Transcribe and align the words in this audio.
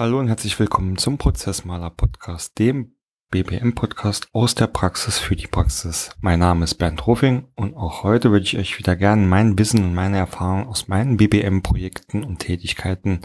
Hallo 0.00 0.18
und 0.18 0.28
herzlich 0.28 0.58
willkommen 0.58 0.96
zum 0.96 1.18
Prozessmaler 1.18 1.90
Podcast, 1.90 2.58
dem 2.58 2.94
BPM 3.30 3.74
Podcast 3.74 4.28
aus 4.32 4.54
der 4.54 4.66
Praxis 4.66 5.18
für 5.18 5.36
die 5.36 5.46
Praxis. 5.46 6.16
Mein 6.22 6.38
Name 6.38 6.64
ist 6.64 6.76
Bernd 6.76 7.06
Rofing 7.06 7.48
und 7.54 7.76
auch 7.76 8.02
heute 8.02 8.30
würde 8.30 8.46
ich 8.46 8.56
euch 8.56 8.78
wieder 8.78 8.96
gerne 8.96 9.26
mein 9.26 9.58
Wissen 9.58 9.84
und 9.84 9.92
meine 9.92 10.16
Erfahrungen 10.16 10.68
aus 10.68 10.88
meinen 10.88 11.18
BPM 11.18 11.60
Projekten 11.60 12.24
und 12.24 12.38
Tätigkeiten 12.38 13.20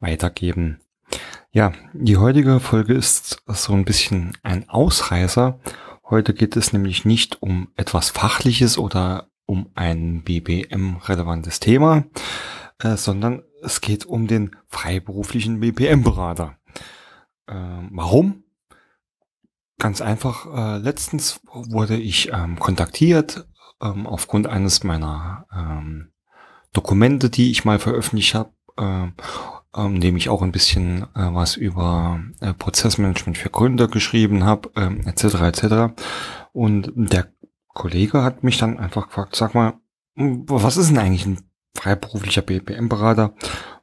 weitergeben. 0.00 0.80
Ja, 1.50 1.72
die 1.92 2.16
heutige 2.16 2.60
Folge 2.60 2.94
ist 2.94 3.42
so 3.46 3.74
ein 3.74 3.84
bisschen 3.84 4.38
ein 4.42 4.70
Ausreißer. 4.70 5.60
Heute 6.08 6.32
geht 6.32 6.56
es 6.56 6.72
nämlich 6.72 7.04
nicht 7.04 7.42
um 7.42 7.68
etwas 7.76 8.08
Fachliches 8.08 8.78
oder 8.78 9.28
um 9.44 9.68
ein 9.74 10.22
BPM-relevantes 10.22 11.60
Thema, 11.60 12.04
äh, 12.80 12.96
sondern 12.96 13.42
es 13.62 13.80
geht 13.80 14.06
um 14.06 14.26
den 14.26 14.56
freiberuflichen 14.68 15.60
BPM-Berater. 15.60 16.56
Äh, 17.46 17.54
warum? 17.90 18.44
Ganz 19.78 20.00
einfach, 20.00 20.46
äh, 20.46 20.78
letztens 20.78 21.40
wurde 21.44 21.96
ich 21.96 22.30
ähm, 22.32 22.58
kontaktiert 22.58 23.46
ähm, 23.80 24.06
aufgrund 24.06 24.46
eines 24.46 24.84
meiner 24.84 25.46
ähm, 25.54 26.12
Dokumente, 26.72 27.30
die 27.30 27.50
ich 27.50 27.64
mal 27.64 27.78
veröffentlicht 27.78 28.34
habe, 28.34 28.52
äh, 28.76 29.08
ähm, 29.76 29.94
indem 29.94 30.16
ich 30.16 30.28
auch 30.28 30.42
ein 30.42 30.52
bisschen 30.52 31.02
äh, 31.14 31.32
was 31.32 31.56
über 31.56 32.20
äh, 32.40 32.52
Prozessmanagement 32.52 33.38
für 33.38 33.50
Gründer 33.50 33.88
geschrieben 33.88 34.44
habe, 34.44 34.70
äh, 34.76 35.08
etc. 35.08 35.24
etc. 35.42 35.94
Und 36.52 36.92
der 36.94 37.32
Kollege 37.68 38.22
hat 38.22 38.42
mich 38.42 38.58
dann 38.58 38.78
einfach 38.78 39.06
gefragt, 39.06 39.36
sag 39.36 39.54
mal, 39.54 39.74
was 40.14 40.76
ist 40.76 40.90
denn 40.90 40.98
eigentlich 40.98 41.26
ein 41.26 41.49
freiberuflicher 41.74 42.42
BPM-Berater. 42.42 43.34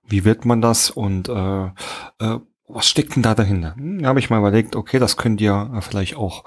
Wie 0.04 0.26
wird 0.26 0.46
man 0.46 0.62
das 0.62 0.90
und 0.90 1.30
äh, 1.30 1.66
äh, 2.20 2.40
was 2.70 2.90
steckt 2.90 3.16
denn 3.16 3.24
da 3.24 3.34
dahinter? 3.34 3.76
Hm, 3.76 4.02
da 4.02 4.10
habe 4.10 4.20
ich 4.20 4.30
mal 4.30 4.40
überlegt, 4.40 4.76
okay, 4.76 5.00
das 5.00 5.16
könnte 5.16 5.44
ja 5.44 5.80
vielleicht 5.82 6.16
auch 6.16 6.44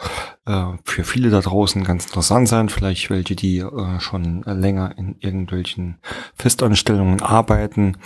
äh, 0.46 0.66
für 0.84 1.04
viele 1.04 1.30
da 1.30 1.40
draußen 1.40 1.82
ganz 1.82 2.06
interessant 2.06 2.48
sein, 2.48 2.68
vielleicht 2.68 3.10
welche, 3.10 3.34
die 3.34 3.58
äh, 3.58 4.00
schon 4.00 4.42
länger 4.42 4.96
in 4.98 5.16
irgendwelchen 5.18 5.98
Festanstellungen 6.34 7.22
arbeiten 7.22 7.96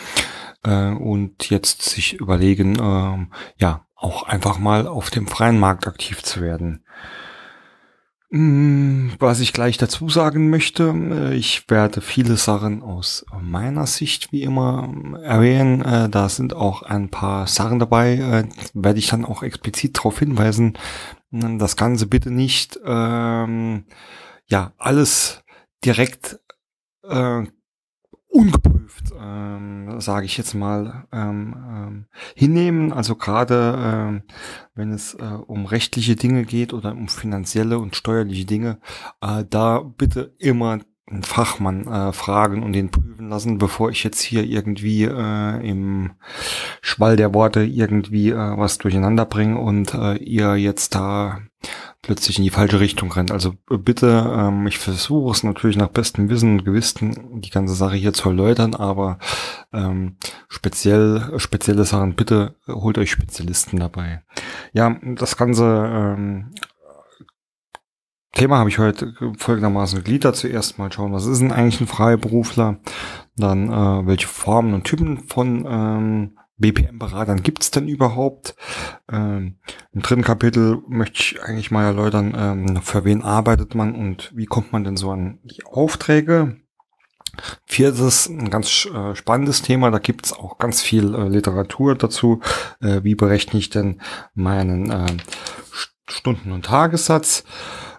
äh, 0.62 0.90
und 0.90 1.50
jetzt 1.50 1.82
sich 1.82 2.14
überlegen, 2.14 2.76
äh, 2.76 3.26
ja, 3.60 3.84
auch 3.96 4.24
einfach 4.24 4.58
mal 4.58 4.86
auf 4.86 5.10
dem 5.10 5.26
freien 5.26 5.58
Markt 5.58 5.86
aktiv 5.86 6.22
zu 6.22 6.40
werden. 6.40 6.83
Mm, 8.36 9.12
was 9.20 9.38
ich 9.38 9.52
gleich 9.52 9.78
dazu 9.78 10.08
sagen 10.08 10.50
möchte, 10.50 10.88
äh, 10.88 11.34
ich 11.36 11.70
werde 11.70 12.00
viele 12.00 12.36
Sachen 12.36 12.82
aus 12.82 13.24
meiner 13.40 13.86
Sicht 13.86 14.32
wie 14.32 14.42
immer 14.42 14.92
erwähnen. 15.22 15.82
Äh, 15.82 16.08
da 16.08 16.28
sind 16.28 16.52
auch 16.52 16.82
ein 16.82 17.10
paar 17.10 17.46
Sachen 17.46 17.78
dabei, 17.78 18.14
äh, 18.16 18.48
werde 18.74 18.98
ich 18.98 19.06
dann 19.06 19.24
auch 19.24 19.44
explizit 19.44 19.98
darauf 19.98 20.18
hinweisen. 20.18 20.76
Das 21.30 21.76
Ganze 21.76 22.08
bitte 22.08 22.32
nicht, 22.32 22.76
ähm, 22.84 23.84
ja, 24.46 24.72
alles 24.78 25.44
direkt 25.84 26.40
äh, 27.08 27.44
ungeprüft, 28.34 29.12
ähm, 29.18 30.00
sage 30.00 30.26
ich 30.26 30.36
jetzt 30.36 30.54
mal, 30.54 31.06
ähm, 31.12 31.54
ähm, 31.56 32.06
hinnehmen. 32.34 32.92
Also 32.92 33.14
gerade 33.14 33.78
ähm, 33.78 34.22
wenn 34.74 34.92
es 34.92 35.14
äh, 35.14 35.38
um 35.46 35.66
rechtliche 35.66 36.16
Dinge 36.16 36.44
geht 36.44 36.72
oder 36.72 36.92
um 36.92 37.08
finanzielle 37.08 37.78
und 37.78 37.94
steuerliche 37.94 38.44
Dinge, 38.44 38.78
äh, 39.20 39.44
da 39.48 39.78
bitte 39.80 40.34
immer 40.38 40.80
einen 41.06 41.22
Fachmann 41.22 41.86
äh, 41.86 42.12
fragen 42.12 42.62
und 42.62 42.72
den 42.72 42.90
prüfen 42.90 43.28
lassen, 43.28 43.58
bevor 43.58 43.90
ich 43.90 44.02
jetzt 44.02 44.20
hier 44.20 44.42
irgendwie 44.42 45.04
äh, 45.04 45.68
im 45.68 46.12
Schwall 46.80 47.16
der 47.16 47.34
Worte 47.34 47.62
irgendwie 47.62 48.30
äh, 48.30 48.36
was 48.36 48.78
durcheinander 48.78 49.26
bringe 49.26 49.58
und 49.58 49.94
äh, 49.94 50.16
ihr 50.16 50.56
jetzt 50.56 50.94
da 50.94 51.40
plötzlich 52.02 52.38
in 52.38 52.44
die 52.44 52.50
falsche 52.50 52.80
Richtung 52.80 53.10
rennt. 53.12 53.32
Also 53.32 53.54
äh, 53.70 53.76
bitte, 53.76 54.32
ähm, 54.36 54.66
ich 54.66 54.78
versuche 54.78 55.32
es 55.32 55.42
natürlich 55.42 55.76
nach 55.76 55.88
bestem 55.88 56.28
Wissen 56.28 56.52
und 56.52 56.64
Gewissen, 56.64 57.40
die 57.40 57.50
ganze 57.50 57.74
Sache 57.74 57.96
hier 57.96 58.12
zu 58.12 58.28
erläutern, 58.28 58.74
aber 58.74 59.18
ähm, 59.72 60.16
speziell, 60.48 61.32
spezielle 61.38 61.84
Sachen, 61.84 62.14
bitte 62.14 62.56
holt 62.68 62.98
euch 62.98 63.10
Spezialisten 63.10 63.78
dabei. 63.78 64.22
Ja, 64.72 64.96
das 65.16 65.36
ganze 65.36 65.64
ähm, 65.64 66.54
Thema 68.34 68.58
habe 68.58 68.68
ich 68.68 68.78
heute 68.78 69.14
folgendermaßen 69.38 69.98
gegliedert. 69.98 70.36
Zuerst 70.36 70.78
mal 70.78 70.92
schauen, 70.92 71.12
was 71.12 71.26
ist 71.26 71.40
denn 71.40 71.52
eigentlich 71.52 71.80
ein 71.80 71.86
Freiberufler? 71.86 72.78
Dann 73.36 73.70
äh, 73.70 74.06
welche 74.06 74.26
Formen 74.26 74.74
und 74.74 74.84
Typen 74.84 75.20
von 75.28 75.64
ähm, 75.68 76.38
BPM-Beratern 76.56 77.42
gibt 77.42 77.62
es 77.62 77.70
denn 77.70 77.88
überhaupt? 77.88 78.54
Ähm, 79.10 79.56
Im 79.92 80.02
dritten 80.02 80.22
Kapitel 80.22 80.82
möchte 80.88 81.20
ich 81.20 81.42
eigentlich 81.42 81.70
mal 81.70 81.84
erläutern, 81.84 82.34
ähm, 82.36 82.82
für 82.82 83.04
wen 83.04 83.22
arbeitet 83.22 83.74
man 83.74 83.94
und 83.94 84.32
wie 84.34 84.46
kommt 84.46 84.72
man 84.72 84.84
denn 84.84 84.96
so 84.96 85.10
an 85.10 85.40
die 85.42 85.64
Aufträge? 85.64 86.56
Viertes, 87.66 88.28
ein 88.28 88.50
ganz 88.50 88.86
äh, 88.86 89.16
spannendes 89.16 89.62
Thema, 89.62 89.90
da 89.90 89.98
gibt 89.98 90.26
es 90.26 90.32
auch 90.32 90.58
ganz 90.58 90.80
viel 90.80 91.14
äh, 91.14 91.28
Literatur 91.28 91.96
dazu. 91.96 92.40
Äh, 92.80 93.02
wie 93.02 93.16
berechne 93.16 93.58
ich 93.58 93.70
denn 93.70 94.00
meinen 94.34 94.90
äh, 94.90 95.16
Stunden- 96.06 96.52
und 96.52 96.66
Tagessatz? 96.66 97.44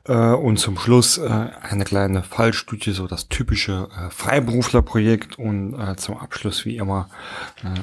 Äh, 0.08 0.34
und 0.34 0.58
zum 0.58 0.78
Schluss 0.78 1.18
äh, 1.18 1.30
eine 1.30 1.84
kleine 1.84 2.24
Fallstudie, 2.24 2.92
so 2.92 3.08
das 3.08 3.28
typische 3.28 3.90
äh, 3.96 4.10
Freiberuflerprojekt 4.10 5.38
und 5.40 5.76
zum 5.98 6.18
Abschluss 6.18 6.66
wie 6.66 6.78
immer 6.78 7.10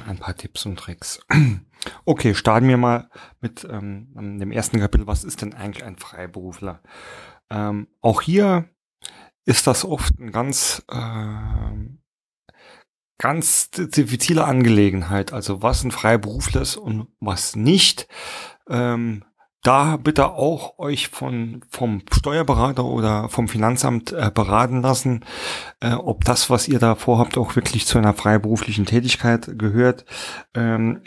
ein 0.07 0.19
paar 0.19 0.37
Tipps 0.37 0.67
und 0.67 0.79
Tricks. 0.79 1.21
okay, 2.05 2.35
starten 2.35 2.69
wir 2.69 2.77
mal 2.77 3.11
mit 3.41 3.67
ähm, 3.69 4.09
dem 4.15 4.53
ersten 4.53 4.79
Kapitel. 4.79 5.07
Was 5.07 5.25
ist 5.25 5.43
denn 5.43 5.55
eigentlich 5.55 5.85
ein 5.85 5.99
Freiberufler? 5.99 6.81
Ähm, 7.51 7.89
auch 8.01 8.23
hier 8.23 8.69
ist 9.45 9.67
das 9.67 9.85
oft 9.85 10.19
ein 10.19 10.31
ganz 10.31 10.85
äh, 10.89 11.73
ganz 13.19 13.71
diffizile 13.71 14.45
Angelegenheit. 14.45 15.33
Also 15.33 15.63
was 15.63 15.85
ein 15.85 15.91
Freiberufler 15.91 16.63
ist 16.63 16.77
und 16.77 17.09
was 17.21 17.57
nicht. 17.57 18.09
Ähm, 18.69 19.25
da 19.63 19.97
bitte 19.97 20.33
auch 20.33 20.79
euch 20.79 21.09
von 21.09 21.63
vom 21.71 22.03
Steuerberater 22.13 22.85
oder 22.85 23.29
vom 23.29 23.49
Finanzamt 23.49 24.13
äh, 24.13 24.31
beraten 24.35 24.83
lassen, 24.83 25.25
äh, 25.81 25.93
ob 25.93 26.25
das, 26.25 26.51
was 26.51 26.67
ihr 26.69 26.81
da 26.81 26.97
vorhabt, 26.97 27.39
auch 27.39 27.55
wirklich 27.55 27.87
zu 27.87 27.99
einer 27.99 28.13
freiberuflichen 28.13 28.87
Tätigkeit 28.87 29.59
gehört. 29.59 30.05
Ähm, 30.55 31.03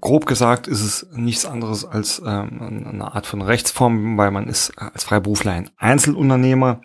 grob 0.00 0.24
gesagt 0.24 0.68
ist 0.68 0.80
es 0.80 1.06
nichts 1.12 1.44
anderes 1.44 1.84
als 1.84 2.20
ähm, 2.24 2.86
eine 2.86 3.14
Art 3.14 3.26
von 3.26 3.42
Rechtsform, 3.42 4.16
weil 4.16 4.30
man 4.30 4.48
ist 4.48 4.72
als 4.78 5.04
Freiberufler 5.04 5.52
ein 5.52 5.70
Einzelunternehmer. 5.76 6.80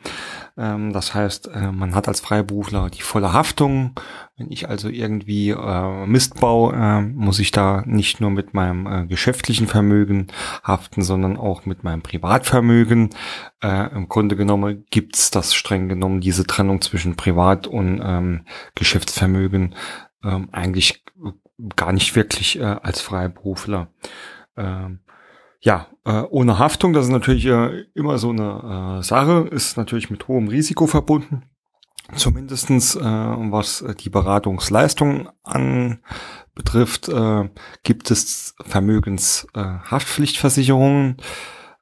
Ähm, 0.58 0.94
das 0.94 1.14
heißt, 1.14 1.50
äh, 1.54 1.72
man 1.72 1.96
hat 1.96 2.08
als 2.08 2.22
Freiberufler 2.22 2.90
die 2.90 3.02
volle 3.02 3.34
Haftung. 3.34 4.00
Wenn 4.38 4.52
ich 4.52 4.70
also 4.70 4.90
irgendwie 4.90 5.50
äh, 5.50 6.06
Mist 6.06 6.40
baue, 6.40 6.74
äh, 6.74 7.02
muss 7.02 7.40
ich 7.40 7.52
da 7.52 7.84
nicht 7.86 8.22
nur 8.22 8.30
mit 8.30 8.54
meinem 8.54 8.88
äh, 8.88 9.06
geschäftlichen 9.06 9.68
Vermögen 9.68 10.28
haften, 10.64 11.02
sondern 11.02 11.38
auch 11.38 11.66
mit 11.66 11.84
meinem 11.84 12.02
Privatvermögen. 12.02 13.10
Äh, 13.62 13.94
Im 13.94 14.08
Grunde 14.08 14.36
genommen 14.36 14.86
gibt's 14.90 15.32
das 15.32 15.54
streng 15.54 15.90
genommen 15.90 16.22
diese 16.22 16.48
Trennung 16.48 16.82
zwischen 16.82 17.16
Privat- 17.16 17.68
und 17.68 18.02
ähm, 18.04 18.46
Geschäftsvermögen 18.76 19.76
ähm, 20.24 20.50
eigentlich 20.52 21.04
gar 21.76 21.92
nicht 21.92 22.16
wirklich 22.16 22.60
äh, 22.60 22.64
als 22.64 23.02
Freiberufler. 23.02 23.88
Ähm, 24.58 25.00
ja, 25.66 25.88
äh, 26.06 26.22
ohne 26.30 26.60
Haftung, 26.60 26.94
das 26.94 27.06
ist 27.06 27.12
natürlich 27.12 27.48
äh, 27.48 27.86
immer 27.96 28.20
so 28.20 28.30
eine 28.30 29.00
äh, 29.00 29.04
Sache, 29.04 29.50
ist 29.52 29.78
natürlich 29.78 30.12
mit 30.12 30.28
hohem 30.28 30.48
Risiko 30.48 30.86
verbunden. 30.86 31.42
Zumindestens 32.16 32.96
äh, 32.96 33.02
was 33.02 33.84
die 34.00 34.12
Beratungsleistung 34.12 35.28
anbetrifft, 35.42 37.10
äh, 37.10 37.50
gibt 37.82 38.12
es 38.12 38.54
Vermögenshaftpflichtversicherungen 38.62 41.18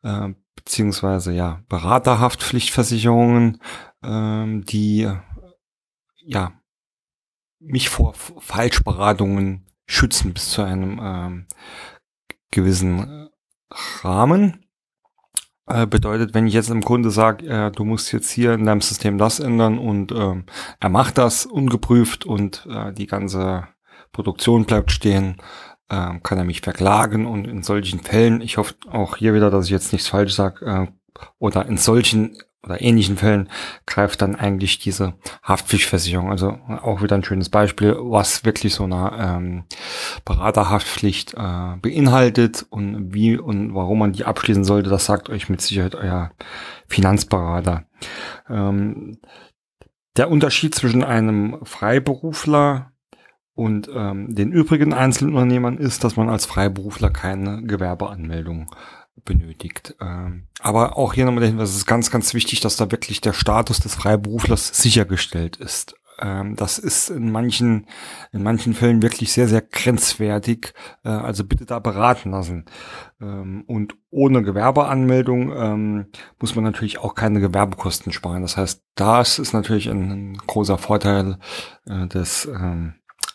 äh, 0.01 0.27
äh, 0.27 0.33
beziehungsweise 0.55 1.33
ja 1.33 1.59
Beraterhaftpflichtversicherungen, 1.67 3.59
äh, 4.01 4.61
die 4.61 5.11
ja 6.23 6.53
mich 7.59 7.89
vor 7.89 8.13
Falschberatungen 8.13 9.65
schützen 9.87 10.33
bis 10.33 10.51
zu 10.51 10.61
einem 10.61 11.01
ähm, 11.03 11.47
gewissen 12.49 13.27
Rahmen. 14.01 14.65
Äh, 15.65 15.87
bedeutet, 15.87 16.33
wenn 16.33 16.45
ich 16.45 16.53
jetzt 16.53 16.69
im 16.69 16.81
Grunde 16.81 17.09
sage, 17.09 17.47
äh, 17.47 17.71
du 17.71 17.85
musst 17.85 18.11
jetzt 18.11 18.29
hier 18.29 18.53
in 18.53 18.65
deinem 18.65 18.81
System 18.81 19.17
das 19.17 19.39
ändern 19.39 19.77
und 19.79 20.11
äh, 20.11 20.43
er 20.79 20.89
macht 20.89 21.17
das 21.17 21.45
ungeprüft 21.45 22.25
und 22.25 22.67
äh, 22.69 22.91
die 22.91 23.07
ganze 23.07 23.67
Produktion 24.11 24.65
bleibt 24.65 24.91
stehen, 24.91 25.37
äh, 25.89 26.19
kann 26.21 26.37
er 26.37 26.43
mich 26.43 26.59
verklagen 26.61 27.25
und 27.25 27.47
in 27.47 27.63
solchen 27.63 28.01
Fällen, 28.01 28.41
ich 28.41 28.57
hoffe 28.57 28.75
auch 28.89 29.15
hier 29.15 29.33
wieder, 29.33 29.49
dass 29.49 29.65
ich 29.65 29.71
jetzt 29.71 29.93
nichts 29.93 30.09
falsch 30.09 30.33
sage, 30.33 30.65
äh, 30.65 30.87
oder 31.39 31.65
in 31.65 31.77
solchen 31.77 32.37
oder 32.63 32.81
ähnlichen 32.81 33.17
Fällen 33.17 33.49
greift 33.85 34.21
dann 34.21 34.35
eigentlich 34.35 34.79
diese 34.79 35.13
Haftpflichtversicherung. 35.43 36.31
Also 36.31 36.57
auch 36.81 37.01
wieder 37.01 37.15
ein 37.15 37.23
schönes 37.23 37.49
Beispiel, 37.49 37.95
was 37.99 38.45
wirklich 38.45 38.73
so 38.73 38.85
eine 38.85 39.11
ähm, 39.19 39.63
Beraterhaftpflicht 40.25 41.33
äh, 41.33 41.75
beinhaltet 41.81 42.65
und 42.69 43.13
wie 43.13 43.37
und 43.37 43.75
warum 43.75 43.99
man 43.99 44.13
die 44.13 44.25
abschließen 44.25 44.63
sollte, 44.63 44.89
das 44.89 45.05
sagt 45.05 45.29
euch 45.29 45.49
mit 45.49 45.61
Sicherheit 45.61 45.95
euer 45.95 46.31
Finanzberater. 46.87 47.85
Ähm, 48.49 49.17
der 50.15 50.29
Unterschied 50.29 50.75
zwischen 50.75 51.03
einem 51.03 51.59
Freiberufler 51.63 52.91
und 53.55 53.89
ähm, 53.93 54.33
den 54.33 54.51
übrigen 54.51 54.93
Einzelunternehmern 54.93 55.77
ist, 55.77 56.03
dass 56.03 56.15
man 56.15 56.29
als 56.29 56.45
Freiberufler 56.45 57.09
keine 57.09 57.63
Gewerbeanmeldung 57.63 58.71
benötigt. 59.25 59.95
Ähm, 60.01 60.47
aber 60.59 60.97
auch 60.97 61.13
hier 61.13 61.25
nochmal 61.25 61.41
der 61.41 61.49
Hinweis, 61.49 61.69
es 61.69 61.77
ist 61.77 61.85
ganz, 61.85 62.11
ganz 62.11 62.33
wichtig, 62.33 62.59
dass 62.61 62.75
da 62.75 62.91
wirklich 62.91 63.21
der 63.21 63.33
Status 63.33 63.79
des 63.79 63.95
Freiberuflers 63.95 64.69
sichergestellt 64.81 65.57
ist. 65.57 65.95
Ähm, 66.19 66.55
das 66.55 66.77
ist 66.77 67.09
in 67.09 67.31
manchen, 67.31 67.87
in 68.31 68.43
manchen 68.43 68.73
Fällen 68.73 69.01
wirklich 69.01 69.31
sehr, 69.31 69.47
sehr 69.47 69.61
grenzwertig. 69.61 70.73
Äh, 71.03 71.09
also 71.09 71.43
bitte 71.43 71.65
da 71.65 71.79
beraten 71.79 72.31
lassen. 72.31 72.65
Ähm, 73.21 73.63
und 73.67 73.95
ohne 74.09 74.43
Gewerbeanmeldung 74.43 76.05
muss 76.39 76.55
man 76.55 76.63
natürlich 76.63 76.99
auch 76.99 77.15
keine 77.15 77.39
Gewerbekosten 77.39 78.13
sparen. 78.13 78.43
Das 78.43 78.57
heißt, 78.57 78.83
das 78.95 79.39
ist 79.39 79.53
natürlich 79.53 79.89
ein, 79.89 80.37
großer 80.37 80.77
Vorteil 80.77 81.39
äh, 81.87 82.07
des 82.07 82.47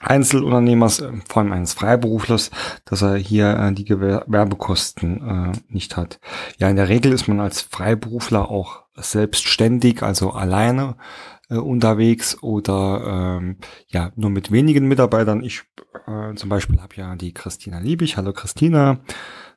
Einzelunternehmers, 0.01 1.01
äh, 1.01 1.13
vor 1.29 1.43
allem 1.43 1.53
eines 1.53 1.75
Freiberuflers, 1.75 2.51
dass 2.85 3.03
er 3.03 3.17
hier 3.17 3.57
äh, 3.59 3.73
die 3.73 3.85
Gewerbekosten 3.85 5.53
äh, 5.53 5.59
nicht 5.69 5.97
hat. 5.97 6.21
Ja, 6.59 6.69
in 6.69 6.77
der 6.77 6.89
Regel 6.89 7.13
ist 7.13 7.29
man 7.29 7.41
als 7.41 7.61
Freiberufler 7.61 8.51
auch 8.51 8.83
selbstständig, 8.97 10.03
also 10.03 10.31
alleine 10.31 10.97
äh, 11.51 11.57
unterwegs 11.57 12.43
oder 12.43 13.39
ähm, 13.41 13.57
ja 13.89 14.13
nur 14.17 14.31
mit 14.31 14.53
wenigen 14.53 14.87
Mitarbeitern. 14.87 15.43
Ich 15.43 15.63
äh, 16.07 16.35
zum 16.35 16.49
Beispiel 16.49 16.81
habe 16.81 16.95
ja 16.97 17.17
die 17.17 17.33
Christina 17.33 17.79
Liebig. 17.79 18.17
Hallo 18.17 18.33
Christina 18.33 19.01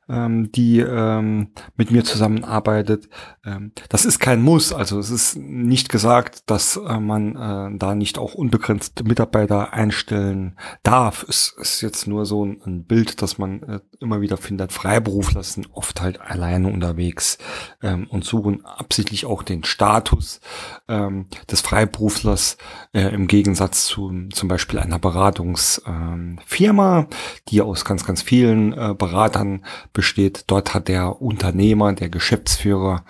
ähm, 0.08 0.50
die 0.52 0.80
ähm, 0.80 1.52
mit 1.76 1.90
mir 1.90 2.04
zusammenarbeitet. 2.04 3.08
Ähm, 3.44 3.72
das 3.88 4.04
ist 4.04 4.18
kein 4.18 4.42
Muss, 4.42 4.72
also 4.72 4.98
es 4.98 5.10
ist 5.10 5.36
nicht 5.36 5.88
gesagt, 5.88 6.50
dass 6.50 6.76
äh, 6.76 6.98
man 6.98 7.36
äh, 7.36 7.78
da 7.78 7.94
nicht 7.94 8.18
auch 8.18 8.34
unbegrenzt 8.34 9.04
Mitarbeiter 9.04 9.72
einstellen 9.72 10.56
darf. 10.82 11.24
Es 11.28 11.54
ist 11.58 11.80
jetzt 11.80 12.06
nur 12.06 12.26
so 12.26 12.44
ein, 12.44 12.60
ein 12.64 12.84
Bild, 12.84 13.22
dass 13.22 13.38
man 13.38 13.62
äh, 13.62 13.80
immer 14.00 14.20
wieder 14.20 14.36
findet, 14.36 14.72
Freiberufler 14.72 15.42
sind 15.42 15.68
oft 15.72 16.00
halt 16.00 16.20
alleine 16.20 16.68
unterwegs 16.68 17.38
ähm, 17.82 18.06
und 18.08 18.24
suchen 18.24 18.64
absichtlich 18.64 19.26
auch 19.26 19.42
den 19.42 19.64
Status 19.64 20.40
ähm, 20.88 21.26
des 21.50 21.60
Freiberuflers 21.60 22.56
äh, 22.92 23.14
im 23.14 23.28
Gegensatz 23.28 23.86
zu 23.86 24.02
zum 24.32 24.48
Beispiel 24.48 24.78
einer 24.78 24.98
Beratungsfirma, 24.98 26.98
ähm, 26.98 27.06
die 27.48 27.62
aus 27.62 27.84
ganz, 27.84 28.04
ganz 28.04 28.22
vielen 28.22 28.72
äh, 28.72 28.94
Beratern 28.96 29.64
besteht. 29.92 30.44
Dort 30.46 30.74
hat 30.74 30.88
der 30.88 31.20
Unternehmer, 31.22 31.92
der 31.92 32.08
Geschäftsführer, 32.08 33.04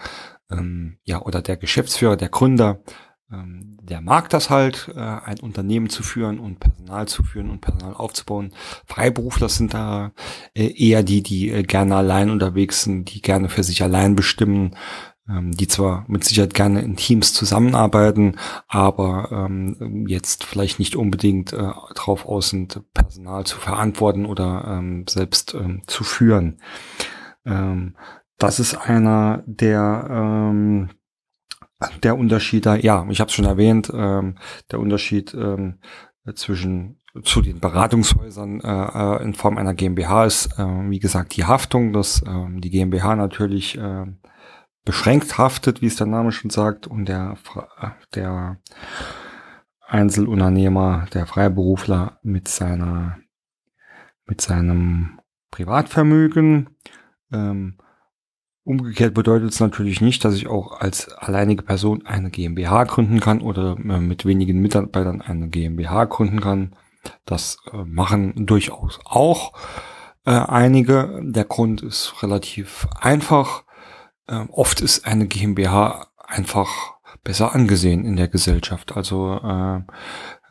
ähm, 0.50 0.98
ja, 1.04 1.22
oder 1.22 1.42
der 1.42 1.56
Geschäftsführer, 1.56 2.16
der 2.16 2.28
Gründer, 2.28 2.80
ähm, 3.32 3.78
der 3.82 4.00
mag 4.00 4.28
das 4.30 4.50
halt, 4.50 4.90
äh, 4.94 5.00
ein 5.00 5.40
Unternehmen 5.40 5.88
zu 5.88 6.02
führen 6.02 6.38
und 6.38 6.60
Personal 6.60 7.08
zu 7.08 7.22
führen 7.24 7.50
und 7.50 7.60
Personal 7.60 7.94
aufzubauen. 7.94 8.52
Freiberufler 8.86 9.48
sind 9.48 9.74
da 9.74 10.12
äh, 10.54 10.66
eher 10.66 11.02
die, 11.02 11.22
die 11.22 11.50
äh, 11.50 11.62
gerne 11.62 11.96
allein 11.96 12.30
unterwegs 12.30 12.82
sind, 12.82 13.12
die 13.12 13.22
gerne 13.22 13.48
für 13.48 13.64
sich 13.64 13.82
allein 13.82 14.14
bestimmen, 14.14 14.76
die 15.52 15.68
zwar 15.68 16.04
mit 16.08 16.24
Sicherheit 16.24 16.54
gerne 16.54 16.82
in 16.82 16.96
Teams 16.96 17.32
zusammenarbeiten, 17.32 18.36
aber 18.68 19.28
ähm, 19.32 20.06
jetzt 20.06 20.44
vielleicht 20.44 20.78
nicht 20.78 20.96
unbedingt 20.96 21.52
äh, 21.52 21.70
darauf 21.94 22.26
aus 22.26 22.50
sind, 22.50 22.80
Personal 22.94 23.44
zu 23.44 23.58
verantworten 23.58 24.26
oder 24.26 24.64
ähm, 24.66 25.06
selbst 25.08 25.54
ähm, 25.54 25.82
zu 25.86 26.04
führen. 26.04 26.60
Ähm, 27.44 27.96
das 28.38 28.60
ist 28.60 28.74
einer 28.74 29.42
der 29.46 30.06
ähm, 30.10 30.90
der 32.02 32.16
Unterschied 32.16 32.66
da, 32.66 32.76
ja, 32.76 33.06
ich 33.10 33.20
habe 33.20 33.28
es 33.28 33.34
schon 33.34 33.44
erwähnt, 33.44 33.90
ähm, 33.92 34.36
der 34.70 34.80
Unterschied 34.80 35.34
ähm, 35.34 35.80
zwischen 36.34 37.00
zu 37.24 37.42
den 37.42 37.60
Beratungshäusern 37.60 38.60
äh, 38.60 39.18
äh 39.18 39.22
in 39.22 39.34
Form 39.34 39.58
einer 39.58 39.74
GmbH 39.74 40.24
ist, 40.24 40.58
äh, 40.58 40.64
wie 40.64 40.98
gesagt, 40.98 41.36
die 41.36 41.44
Haftung, 41.44 41.92
dass 41.92 42.22
äh, 42.22 42.46
die 42.58 42.70
GmbH 42.70 43.16
natürlich 43.16 43.76
äh, 43.76 44.06
beschränkt 44.84 45.38
haftet, 45.38 45.80
wie 45.82 45.86
es 45.86 45.96
der 45.96 46.06
Name 46.06 46.32
schon 46.32 46.50
sagt, 46.50 46.86
und 46.86 47.06
der, 47.06 47.36
der 48.14 48.58
Einzelunternehmer, 49.86 51.06
der 51.12 51.26
Freiberufler 51.26 52.18
mit 52.22 52.48
seiner, 52.48 53.18
mit 54.26 54.40
seinem 54.40 55.20
Privatvermögen. 55.50 56.70
Ähm, 57.32 57.76
umgekehrt 58.64 59.14
bedeutet 59.14 59.50
es 59.50 59.60
natürlich 59.60 60.00
nicht, 60.00 60.24
dass 60.24 60.34
ich 60.34 60.46
auch 60.46 60.80
als 60.80 61.08
alleinige 61.10 61.62
Person 61.62 62.06
eine 62.06 62.30
GmbH 62.30 62.84
gründen 62.84 63.20
kann 63.20 63.40
oder 63.42 63.76
äh, 63.76 64.00
mit 64.00 64.24
wenigen 64.24 64.60
Mitarbeitern 64.60 65.20
eine 65.20 65.48
GmbH 65.48 66.06
gründen 66.06 66.40
kann. 66.40 66.74
Das 67.24 67.58
äh, 67.72 67.84
machen 67.84 68.46
durchaus 68.46 69.00
auch 69.04 69.52
äh, 70.24 70.30
einige. 70.30 71.20
Der 71.22 71.44
Grund 71.44 71.82
ist 71.82 72.22
relativ 72.22 72.88
einfach. 72.98 73.64
Ähm, 74.28 74.50
oft 74.50 74.80
ist 74.80 75.06
eine 75.06 75.26
GmbH 75.26 76.08
einfach 76.26 76.94
besser 77.24 77.54
angesehen 77.54 78.04
in 78.04 78.16
der 78.16 78.28
Gesellschaft. 78.28 78.96
Also 78.96 79.38
äh, 79.42 79.80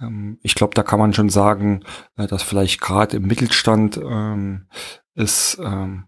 ähm, 0.02 0.40
ich 0.42 0.56
glaube, 0.56 0.74
da 0.74 0.84
kann 0.84 1.00
man 1.00 1.14
schon 1.14 1.30
sagen, 1.30 1.84
äh, 2.18 2.28
dass 2.28 2.44
vielleicht 2.44 2.82
gerade 2.82 3.18
im 3.18 3.24
Mittelstand 3.24 3.98
ähm, 3.98 4.68
ist 5.16 5.60
ähm, 5.64 6.06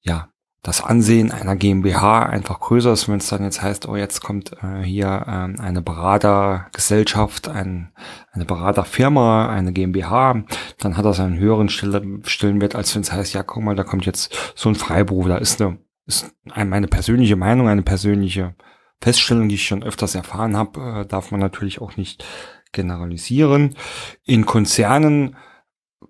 ja 0.00 0.28
das 0.64 0.82
Ansehen 0.82 1.30
einer 1.30 1.56
GmbH 1.56 2.22
einfach 2.22 2.58
größer 2.58 2.92
ist, 2.92 3.06
wenn 3.06 3.18
es 3.18 3.28
dann 3.28 3.44
jetzt 3.44 3.60
heißt, 3.60 3.86
oh, 3.86 3.96
jetzt 3.96 4.22
kommt 4.22 4.52
äh, 4.62 4.82
hier 4.82 5.26
ähm, 5.28 5.56
eine 5.60 5.82
Beratergesellschaft, 5.82 7.48
ein, 7.48 7.92
eine 8.32 8.46
Beraterfirma, 8.46 9.50
eine 9.50 9.74
GmbH, 9.74 10.42
dann 10.78 10.96
hat 10.96 11.04
das 11.04 11.20
einen 11.20 11.38
höheren 11.38 11.68
Stellenwert, 11.68 12.74
als 12.74 12.94
wenn 12.94 13.02
es 13.02 13.12
heißt, 13.12 13.34
ja, 13.34 13.42
guck 13.42 13.62
mal, 13.62 13.76
da 13.76 13.84
kommt 13.84 14.06
jetzt 14.06 14.54
so 14.54 14.70
ein 14.70 14.74
Freiberufler, 14.74 15.38
ist 15.38 15.60
eine 15.60 15.76
ist 16.06 16.34
meine 16.54 16.88
persönliche 16.88 17.36
Meinung, 17.36 17.68
eine 17.68 17.82
persönliche 17.82 18.54
Feststellung, 19.00 19.48
die 19.48 19.56
ich 19.56 19.66
schon 19.66 19.82
öfters 19.82 20.14
erfahren 20.14 20.56
habe, 20.56 21.02
äh, 21.02 21.06
darf 21.06 21.30
man 21.30 21.40
natürlich 21.40 21.80
auch 21.80 21.96
nicht 21.96 22.24
generalisieren. 22.72 23.76
In 24.24 24.46
Konzernen 24.46 25.36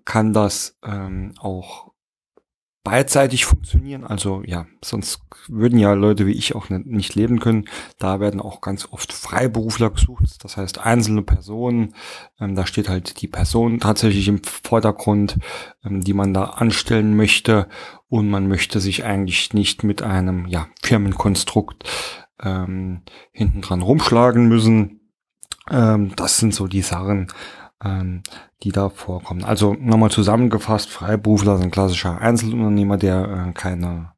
kann 0.03 0.33
das 0.33 0.77
ähm, 0.83 1.33
auch 1.39 1.91
beidseitig 2.85 3.45
funktionieren. 3.45 4.05
Also 4.05 4.43
ja, 4.45 4.67
sonst 4.81 5.19
würden 5.49 5.79
ja 5.79 5.93
Leute 5.93 6.27
wie 6.27 6.31
ich 6.33 6.55
auch 6.55 6.69
nicht 6.69 7.15
leben 7.15 7.39
können. 7.39 7.65
Da 7.97 8.21
werden 8.21 8.39
auch 8.39 8.61
ganz 8.61 8.87
oft 8.91 9.11
Freiberufler 9.11 9.89
gesucht, 9.89 10.43
das 10.43 10.55
heißt 10.55 10.85
einzelne 10.85 11.23
Personen. 11.23 11.95
Ähm, 12.39 12.55
da 12.55 12.65
steht 12.65 12.87
halt 12.87 13.21
die 13.21 13.27
Person 13.27 13.79
tatsächlich 13.79 14.27
im 14.27 14.41
Vordergrund, 14.43 15.39
ähm, 15.83 16.01
die 16.01 16.13
man 16.13 16.33
da 16.33 16.43
anstellen 16.43 17.17
möchte. 17.17 17.67
Und 18.07 18.29
man 18.29 18.47
möchte 18.47 18.79
sich 18.79 19.03
eigentlich 19.03 19.53
nicht 19.53 19.83
mit 19.83 20.03
einem 20.03 20.45
ja, 20.45 20.67
Firmenkonstrukt 20.83 21.83
ähm, 22.41 23.01
hinten 23.31 23.61
dran 23.61 23.81
rumschlagen 23.81 24.47
müssen. 24.47 25.01
Ähm, 25.71 26.15
das 26.15 26.37
sind 26.37 26.53
so 26.53 26.67
die 26.67 26.83
Sachen, 26.83 27.27
ähm, 27.85 28.23
die 28.63 28.71
da 28.71 28.89
vorkommen. 28.89 29.43
Also 29.43 29.73
nochmal 29.73 30.11
zusammengefasst, 30.11 30.89
Freiberufler 30.89 31.57
sind 31.57 31.71
klassischer 31.71 32.19
Einzelunternehmer, 32.19 32.97
der 32.97 33.47
äh, 33.49 33.53
keine, 33.53 34.13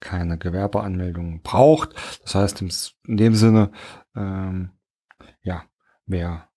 keine 0.00 0.38
Gewerbeanmeldung 0.38 1.42
braucht. 1.42 1.94
Das 2.22 2.34
heißt, 2.34 2.62
im, 2.62 2.70
in 3.06 3.16
dem 3.16 3.34
Sinne, 3.34 3.70
ähm, 4.14 4.70
ja, 5.42 5.64
wer 6.06 6.48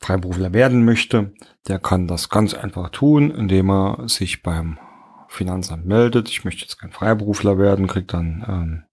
Freiberufler 0.00 0.52
werden 0.52 0.84
möchte, 0.84 1.32
der 1.68 1.78
kann 1.78 2.06
das 2.06 2.28
ganz 2.28 2.52
einfach 2.52 2.90
tun, 2.90 3.30
indem 3.30 3.70
er 3.70 4.08
sich 4.08 4.42
beim 4.42 4.78
Finanzamt 5.28 5.86
meldet. 5.86 6.28
Ich 6.28 6.44
möchte 6.44 6.62
jetzt 6.62 6.78
kein 6.78 6.92
Freiberufler 6.92 7.58
werden, 7.58 7.86
kriegt 7.86 8.12
dann 8.12 8.44
ähm, 8.46 8.84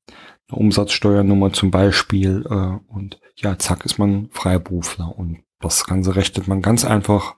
eine 0.50 0.60
Umsatzsteuernummer 0.60 1.54
zum 1.54 1.70
Beispiel 1.70 2.46
äh, 2.50 2.92
und 2.92 3.20
ja, 3.36 3.58
zack, 3.60 3.86
ist 3.86 3.98
man 3.98 4.30
Freiberufler 4.32 5.18
und 5.18 5.44
das 5.62 5.86
Ganze 5.86 6.16
rechnet 6.16 6.48
man 6.48 6.62
ganz 6.62 6.86
einfach 6.86 7.36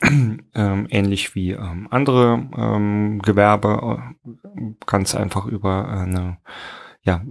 ähm, 0.02 0.86
ähnlich 0.90 1.34
wie 1.34 1.52
ähm, 1.52 1.88
andere 1.90 2.48
ähm, 2.56 3.20
Gewerbe 3.22 3.98
äh, 4.24 4.60
ganz 4.86 5.14
einfach 5.14 5.46
über 5.46 5.88
eine 5.88 6.38
ja 7.02 7.22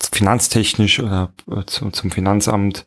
finanztechnisch 0.00 1.00
oder 1.00 1.32
äh, 1.50 1.64
zu, 1.64 1.90
zum 1.90 2.10
Finanzamt 2.10 2.86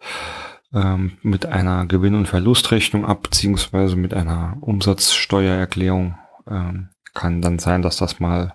ähm, 0.74 1.18
mit 1.22 1.46
einer 1.46 1.86
Gewinn- 1.86 2.16
und 2.16 2.28
Verlustrechnung 2.28 3.06
ab 3.06 3.24
beziehungsweise 3.24 3.96
mit 3.96 4.14
einer 4.14 4.58
Umsatzsteuererklärung 4.62 6.18
ähm, 6.50 6.90
kann 7.14 7.42
dann 7.42 7.60
sein, 7.60 7.82
dass 7.82 7.98
das 7.98 8.20
mal 8.20 8.54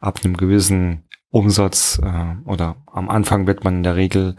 ab 0.00 0.20
einem 0.22 0.36
gewissen 0.36 1.08
Umsatz 1.36 2.00
äh, 2.02 2.48
oder 2.48 2.76
am 2.86 3.10
Anfang 3.10 3.46
wird 3.46 3.62
man 3.62 3.76
in 3.76 3.82
der 3.82 3.94
Regel 3.94 4.36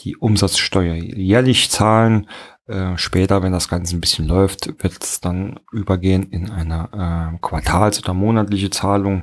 die 0.00 0.16
Umsatzsteuer 0.16 0.96
jährlich 0.96 1.70
zahlen. 1.70 2.28
Äh, 2.66 2.96
später, 2.96 3.44
wenn 3.44 3.52
das 3.52 3.68
Ganze 3.68 3.96
ein 3.96 4.00
bisschen 4.00 4.26
läuft, 4.26 4.82
wird 4.82 5.04
es 5.04 5.20
dann 5.20 5.60
übergehen 5.70 6.24
in 6.24 6.50
eine 6.50 6.88
äh, 6.92 7.38
Quartals- 7.38 8.00
oder 8.02 8.12
monatliche 8.12 8.70
Zahlung. 8.70 9.22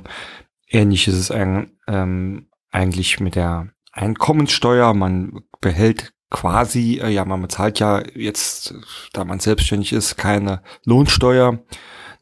Ähnlich 0.66 1.08
ist 1.08 1.16
es 1.16 1.30
ein, 1.30 1.72
ähm, 1.86 2.46
eigentlich 2.70 3.20
mit 3.20 3.34
der 3.34 3.68
Einkommenssteuer. 3.92 4.94
Man 4.94 5.42
behält 5.60 6.14
quasi, 6.30 7.00
äh, 7.02 7.10
ja, 7.10 7.26
man 7.26 7.42
bezahlt 7.42 7.80
ja 7.80 8.02
jetzt, 8.14 8.74
da 9.12 9.26
man 9.26 9.40
selbstständig 9.40 9.92
ist, 9.92 10.16
keine 10.16 10.62
Lohnsteuer. 10.86 11.58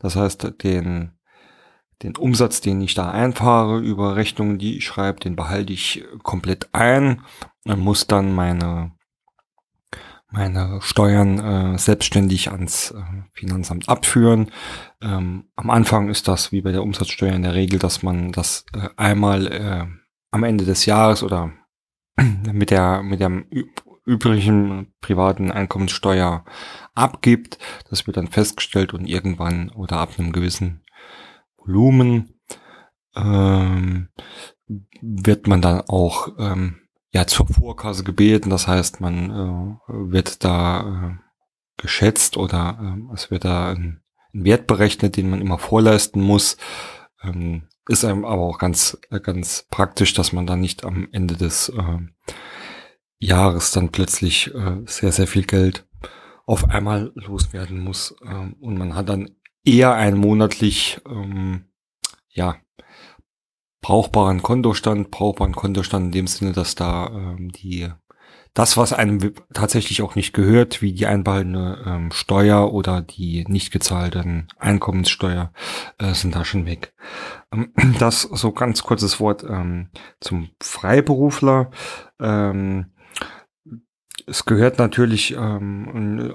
Das 0.01 0.17
heißt, 0.17 0.55
den 0.65 1.18
den 2.03 2.17
Umsatz, 2.17 2.61
den 2.61 2.81
ich 2.81 2.95
da 2.95 3.11
einfahre 3.11 3.81
über 3.81 4.17
Rechnungen, 4.17 4.59
die 4.59 4.79
ich 4.79 4.87
schreibe, 4.87 5.21
den 5.21 5.37
behalte 5.37 5.73
ich 5.73 6.05
komplett 6.23 6.69
ein 6.73 7.23
und 7.65 7.81
muss 7.81 8.07
dann 8.07 8.35
meine 8.35 8.93
meine 10.31 10.81
Steuern 10.83 11.39
äh, 11.39 11.79
selbstständig 11.79 12.51
ans 12.51 12.91
äh, 12.91 13.03
Finanzamt 13.33 13.89
abführen. 13.89 14.51
Ähm, 15.01 15.45
am 15.57 15.71
Anfang 15.71 16.11
ist 16.11 16.29
das 16.29 16.53
wie 16.53 16.61
bei 16.61 16.71
der 16.71 16.83
Umsatzsteuer 16.83 17.33
in 17.33 17.45
der 17.45 17.55
Regel, 17.55 17.79
dass 17.79 18.03
man 18.03 18.33
das 18.33 18.67
äh, 18.75 18.89
einmal 18.97 19.47
äh, 19.47 19.87
am 20.31 20.45
Ende 20.45 20.67
des 20.67 20.85
Jahres 20.85 21.23
oder 21.23 21.53
mit 22.53 22.71
der 22.71 23.03
mit 23.03 23.21
der 23.21 23.45
übrigen 24.05 24.93
privaten 25.01 25.51
Einkommenssteuer 25.51 26.45
abgibt. 26.95 27.59
Das 27.89 28.07
wird 28.07 28.17
dann 28.19 28.29
festgestellt 28.29 28.93
und 28.93 29.07
irgendwann 29.07 29.71
oder 29.71 29.99
ab 29.99 30.11
einem 30.19 30.33
gewissen 30.33 30.83
Volumen 31.69 32.41
ähm, 33.15 34.09
wird 35.01 35.47
man 35.47 35.63
dann 35.63 35.83
auch 35.83 36.29
ähm, 36.39 36.81
ja 37.13 37.27
zur 37.27 37.47
Vorkasse 37.47 38.05
gebeten. 38.05 38.51
Das 38.51 38.67
heißt, 38.67 39.01
man 39.01 39.31
äh, 39.31 39.93
wird 39.93 40.45
da 40.45 40.81
äh, 40.81 41.25
geschätzt 41.77 42.37
oder 42.37 42.79
äh, 42.81 43.15
es 43.15 43.31
wird 43.31 43.45
da 43.45 43.71
ein, 43.71 44.01
ein, 44.33 44.45
Wert 44.45 44.67
berechnet, 44.67 45.17
den 45.17 45.31
man 45.31 45.41
immer 45.41 45.59
vorleisten 45.59 46.23
muss. 46.23 46.57
Ähm, 47.23 47.65
ist 47.89 48.05
einem 48.05 48.25
aber 48.25 48.43
auch 48.43 48.59
ganz 48.59 48.99
ganz 49.23 49.67
praktisch, 49.71 50.13
dass 50.13 50.33
man 50.33 50.47
dann 50.47 50.61
nicht 50.61 50.85
am 50.85 51.09
Ende 51.13 51.37
des 51.37 51.71
äh, 51.71 51.99
Jahres 53.19 53.73
dann 53.73 53.91
plötzlich 53.91 54.55
äh, 54.55 54.83
sehr 54.87 55.13
sehr 55.13 55.27
viel 55.27 55.45
Geld 55.45 55.87
auf 56.45 56.69
einmal 56.69 57.13
loswerden 57.15 57.81
muss 57.81 58.15
äh, 58.23 58.53
und 58.61 58.79
man 58.79 58.95
hat 58.95 59.09
dann 59.09 59.31
eher 59.69 59.95
ein 59.95 60.17
monatlich, 60.17 61.01
ähm, 61.07 61.67
ja, 62.29 62.57
brauchbaren 63.81 64.43
Kontostand, 64.43 65.11
brauchbaren 65.11 65.55
Kontostand 65.55 66.07
in 66.07 66.13
dem 66.13 66.27
Sinne, 66.27 66.53
dass 66.53 66.75
da 66.75 67.09
ähm, 67.09 67.51
die 67.53 67.89
das, 68.55 68.77
was 68.77 68.93
einem 68.93 69.35
tatsächlich 69.55 70.03
auch 70.03 70.17
nicht 70.17 70.33
gehört, 70.33 70.83
wie 70.83 70.93
die 70.93 71.07
einbehaltene 71.07 71.85
ähm, 71.87 72.11
Steuer 72.11 72.73
oder 72.73 73.03
die 73.03 73.45
nicht 73.47 73.71
gezahlten 73.71 74.49
Einkommenssteuer, 74.59 75.53
äh, 75.99 76.13
sind 76.13 76.35
da 76.35 76.45
schon 76.45 76.67
weg. 76.67 76.93
Ähm, 77.53 77.73
das 78.01 78.23
so 78.23 78.51
ganz 78.51 78.83
kurzes 78.83 79.21
Wort 79.21 79.45
ähm, 79.45 79.91
zum 80.21 80.51
Freiberufler. 80.61 81.71
Ähm, 82.19 82.87
es 84.27 84.45
gehört 84.45 84.79
natürlich 84.79 85.37
ähm, 85.37 86.35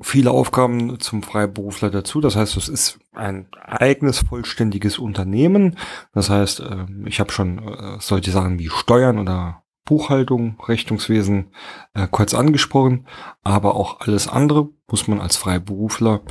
viele 0.00 0.30
Aufgaben 0.30 0.98
zum 1.00 1.22
Freiberufler 1.22 1.90
dazu. 1.90 2.20
Das 2.20 2.36
heißt, 2.36 2.56
es 2.56 2.68
ist 2.68 2.98
ein 3.12 3.48
eigenes, 3.52 4.20
vollständiges 4.20 4.98
Unternehmen. 4.98 5.76
Das 6.12 6.30
heißt, 6.30 6.60
ähm, 6.60 7.04
ich 7.06 7.20
habe 7.20 7.32
schon 7.32 7.58
äh, 7.58 7.96
solche 8.00 8.30
Sachen 8.30 8.58
wie 8.58 8.68
Steuern 8.68 9.18
oder 9.18 9.62
Buchhaltung, 9.84 10.60
Rechnungswesen 10.66 11.52
äh, 11.94 12.06
kurz 12.10 12.34
angesprochen, 12.34 13.06
aber 13.42 13.74
auch 13.74 14.00
alles 14.00 14.28
andere 14.28 14.68
muss 14.88 15.08
man 15.08 15.20
als 15.20 15.36
Freiberufler 15.36 16.22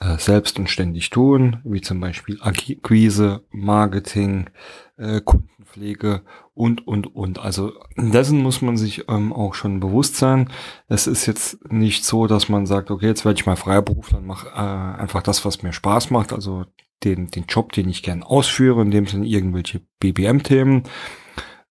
äh, 0.00 0.16
selbst 0.18 0.58
und 0.58 0.70
ständig 0.70 1.10
tun, 1.10 1.60
wie 1.64 1.80
zum 1.80 2.00
Beispiel 2.00 2.38
Akquise, 2.40 3.44
Marketing, 3.50 4.50
Kunden 5.24 5.48
Pflege 5.72 6.22
und, 6.54 6.86
und, 6.86 7.14
und. 7.14 7.38
Also 7.38 7.72
dessen 7.96 8.42
muss 8.42 8.62
man 8.62 8.76
sich 8.76 9.08
ähm, 9.08 9.32
auch 9.32 9.54
schon 9.54 9.80
bewusst 9.80 10.16
sein. 10.16 10.50
Es 10.88 11.06
ist 11.06 11.26
jetzt 11.26 11.70
nicht 11.72 12.04
so, 12.04 12.26
dass 12.26 12.48
man 12.48 12.66
sagt, 12.66 12.90
okay, 12.90 13.06
jetzt 13.06 13.24
werde 13.24 13.38
ich 13.38 13.46
mal 13.46 13.56
Freiberufler 13.56 14.18
und 14.18 14.26
mache 14.26 14.48
äh, 14.48 15.00
einfach 15.00 15.22
das, 15.22 15.44
was 15.44 15.62
mir 15.62 15.72
Spaß 15.72 16.10
macht, 16.10 16.32
also 16.32 16.64
den, 17.04 17.28
den 17.28 17.44
Job, 17.46 17.72
den 17.72 17.88
ich 17.88 18.02
gern 18.02 18.22
ausführe, 18.22 18.82
in 18.82 18.90
dem 18.90 19.06
Sinne 19.06 19.26
irgendwelche 19.26 19.80
BBM-Themen. 19.98 20.84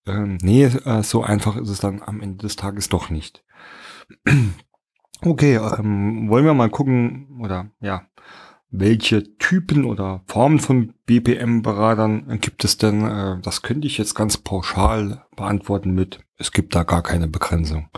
Ähm, 0.06 0.38
nee, 0.42 0.64
äh, 0.64 1.02
so 1.02 1.22
einfach 1.22 1.56
ist 1.56 1.68
es 1.70 1.80
dann 1.80 2.02
am 2.02 2.20
Ende 2.20 2.38
des 2.38 2.56
Tages 2.56 2.88
doch 2.88 3.10
nicht. 3.10 3.44
Okay, 5.24 5.54
ähm, 5.54 6.28
wollen 6.28 6.44
wir 6.44 6.52
mal 6.52 6.68
gucken, 6.68 7.38
oder 7.40 7.70
ja, 7.78 8.08
welche 8.72 9.36
Typen 9.36 9.84
oder 9.84 10.22
Formen 10.26 10.58
von 10.58 10.94
BPM-Beratern 11.04 12.40
gibt 12.40 12.64
es 12.64 12.78
denn? 12.78 13.06
Äh, 13.06 13.40
das 13.42 13.60
könnte 13.60 13.86
ich 13.86 13.98
jetzt 13.98 14.14
ganz 14.14 14.38
pauschal 14.38 15.24
beantworten 15.36 15.94
mit, 15.94 16.20
es 16.38 16.52
gibt 16.52 16.74
da 16.74 16.82
gar 16.82 17.02
keine 17.02 17.28
Begrenzung. 17.28 17.90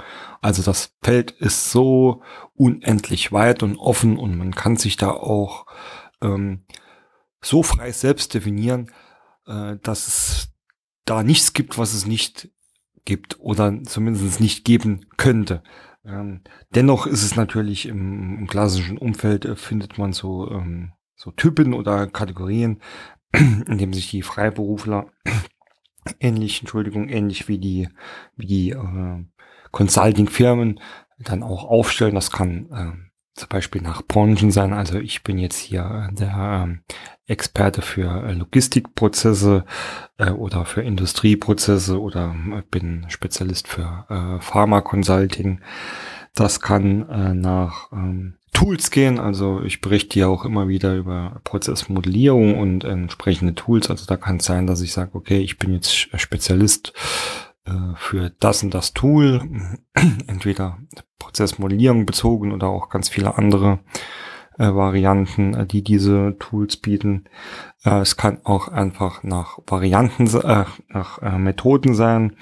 Also 0.43 0.63
das 0.63 0.95
Feld 1.01 1.31
ist 1.31 1.71
so 1.71 2.23
unendlich 2.55 3.33
weit 3.33 3.63
und 3.63 3.77
offen 3.77 4.19
und 4.19 4.37
man 4.37 4.55
kann 4.55 4.77
sich 4.77 4.97
da 4.97 5.11
auch 5.11 5.67
ähm, 6.21 6.65
so 7.41 7.63
frei 7.63 7.93
selbst 7.93 8.35
definieren, 8.35 8.91
äh, 9.47 9.77
dass 9.81 10.09
es 10.09 10.49
da 11.05 11.23
nichts 11.23 11.53
gibt, 11.53 11.79
was 11.79 11.95
es 11.95 12.05
nicht 12.05 12.51
gibt 13.05 13.39
oder 13.39 13.81
zumindest 13.85 14.41
nicht 14.41 14.65
geben 14.65 15.07
könnte. 15.17 15.63
Ähm, 16.07 16.43
dennoch 16.75 17.07
ist 17.07 17.23
es 17.23 17.37
natürlich 17.37 17.87
im, 17.87 18.39
im 18.39 18.47
klassischen 18.47 18.99
Umfeld 18.99 19.45
äh, 19.45 19.57
findet 19.57 19.99
man 19.99 20.13
so, 20.13 20.51
ähm, 20.51 20.93
so 21.15 21.31
Typen 21.31 21.73
oder 21.73 22.07
Kategorien, 22.07 22.81
in 23.33 23.79
dem 23.79 23.93
sich 23.95 24.11
die 24.11 24.23
Freiberufler 24.23 25.07
ähnlich, 26.21 26.61
Entschuldigung, 26.61 27.09
ähnlich 27.09 27.49
wie 27.49 27.59
die, 27.59 27.89
wie 28.37 28.47
die 28.47 28.71
äh, 28.71 29.25
Consulting-Firmen 29.71 30.81
dann 31.19 31.43
auch 31.43 31.65
aufstellen. 31.65 32.15
Das 32.15 32.31
kann 32.31 32.71
äh, 32.71 33.04
zum 33.35 33.49
Beispiel 33.49 33.83
nach 33.83 34.03
Branchen 34.03 34.51
sein. 34.51 34.73
Also 34.73 34.99
ich 34.99 35.23
bin 35.23 35.39
jetzt 35.39 35.59
hier 35.59 36.09
der 36.13 36.63
ähm, 36.65 36.83
Experte 37.27 37.83
für 37.83 38.25
äh, 38.25 38.33
Logistikprozesse 38.33 39.65
äh, 40.19 40.31
oder 40.31 40.65
für 40.65 40.83
Industrieprozesse 40.83 42.01
oder 42.01 42.35
äh, 42.53 42.63
bin 42.71 43.07
Spezialist 43.09 43.67
für 43.67 44.07
äh, 44.09 44.41
Pharma 44.41 44.81
Consulting. 44.83 45.61
Das 46.35 46.61
kann 46.61 47.09
äh, 47.09 47.35
nach 47.35 47.91
ähm, 47.93 48.35
Tools 48.53 48.91
gehen. 48.91 49.19
Also 49.19 49.63
ich 49.63 49.81
berichte 49.81 50.19
ja 50.19 50.29
auch 50.29 50.45
immer 50.45 50.69
wieder 50.69 50.95
über 50.95 51.41
Prozessmodellierung 51.45 52.59
und 52.59 52.85
entsprechende 52.85 53.55
Tools. 53.55 53.91
Also 53.91 54.07
da 54.07 54.17
kann 54.17 54.37
es 54.37 54.45
sein, 54.45 54.67
dass 54.67 54.81
ich 54.81 54.93
sage, 54.93 55.11
okay, 55.15 55.39
ich 55.39 55.59
bin 55.59 55.75
jetzt 55.75 55.93
Spezialist 55.93 56.93
äh, 56.93 57.44
für 57.97 58.31
das 58.41 58.63
und 58.63 58.75
das 58.75 58.93
Tool, 58.93 59.41
entweder 60.27 60.79
Prozessmodellierung 61.19 62.05
bezogen 62.05 62.53
oder 62.53 62.69
auch 62.69 62.91
ganz 62.91 63.09
viele 63.09 63.39
andere 63.39 63.81
äh, 64.59 64.75
Varianten, 64.75 65.55
äh, 65.55 65.67
die 65.67 65.83
diese 65.83 66.37
Tools 66.39 66.77
bieten. 66.77 67.25
Äh, 67.85 68.01
es 68.01 68.17
kann 68.17 68.41
auch 68.45 68.69
einfach 68.69 69.23
nach 69.23 69.59
Varianten, 69.67 70.27
äh, 70.27 70.65
nach 70.89 71.23
äh, 71.23 71.39
Methoden 71.39 71.95
sein. 71.95 72.37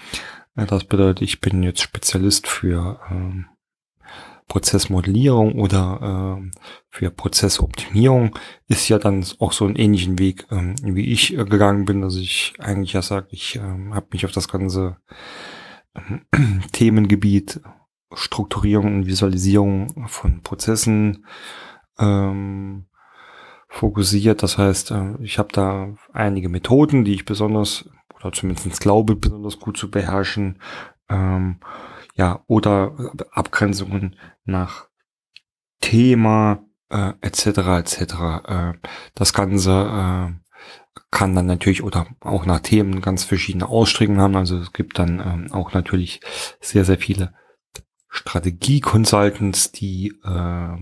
Äh, 0.56 0.66
das 0.66 0.84
bedeutet, 0.84 1.22
ich 1.22 1.40
bin 1.40 1.62
jetzt 1.62 1.80
Spezialist 1.80 2.46
für 2.46 3.00
ähm, 3.10 3.46
Prozessmodellierung 4.52 5.54
oder 5.54 6.42
äh, 6.42 6.50
für 6.90 7.10
Prozessoptimierung 7.10 8.38
ist 8.68 8.86
ja 8.86 8.98
dann 8.98 9.24
auch 9.38 9.52
so 9.52 9.64
einen 9.64 9.76
ähnlichen 9.76 10.18
Weg, 10.18 10.46
ähm, 10.50 10.74
wie 10.82 11.10
ich 11.10 11.32
äh, 11.32 11.46
gegangen 11.46 11.86
bin, 11.86 12.02
dass 12.02 12.16
ich 12.16 12.52
eigentlich 12.58 12.92
ja 12.92 13.00
sage, 13.00 13.28
ich 13.30 13.56
äh, 13.56 13.60
habe 13.60 14.08
mich 14.12 14.26
auf 14.26 14.32
das 14.32 14.48
ganze 14.48 14.98
äh, 15.94 16.18
Themengebiet 16.72 17.62
Strukturierung 18.12 18.94
und 18.94 19.06
Visualisierung 19.06 20.06
von 20.08 20.42
Prozessen 20.42 21.24
ähm, 21.98 22.88
fokussiert. 23.68 24.42
Das 24.42 24.58
heißt, 24.58 24.90
äh, 24.90 25.14
ich 25.22 25.38
habe 25.38 25.48
da 25.50 25.94
einige 26.12 26.50
Methoden, 26.50 27.06
die 27.06 27.14
ich 27.14 27.24
besonders 27.24 27.88
oder 28.20 28.32
zumindest 28.32 28.82
glaube, 28.82 29.16
besonders 29.16 29.58
gut 29.58 29.78
zu 29.78 29.90
beherrschen. 29.90 30.58
Ähm, 31.08 31.56
ja, 32.14 32.44
oder 32.46 32.94
Abgrenzungen 33.30 34.16
nach 34.44 34.88
Thema 35.80 36.64
äh, 36.90 37.12
etc. 37.20 37.46
etc. 37.46 38.14
Äh, 38.46 38.72
das 39.14 39.32
Ganze 39.32 39.70
äh, 39.70 40.42
kann 41.10 41.34
dann 41.34 41.46
natürlich 41.46 41.82
oder 41.82 42.06
auch 42.20 42.46
nach 42.46 42.60
Themen 42.60 43.00
ganz 43.00 43.24
verschiedene 43.24 43.68
Aussträgungen 43.68 44.20
haben. 44.20 44.36
Also 44.36 44.58
es 44.58 44.72
gibt 44.72 44.98
dann 44.98 45.20
ähm, 45.20 45.52
auch 45.52 45.72
natürlich 45.72 46.20
sehr, 46.60 46.84
sehr 46.84 46.98
viele 46.98 47.34
Strategie-Consultants, 48.08 49.72
die 49.72 50.08
äh, 50.24 50.76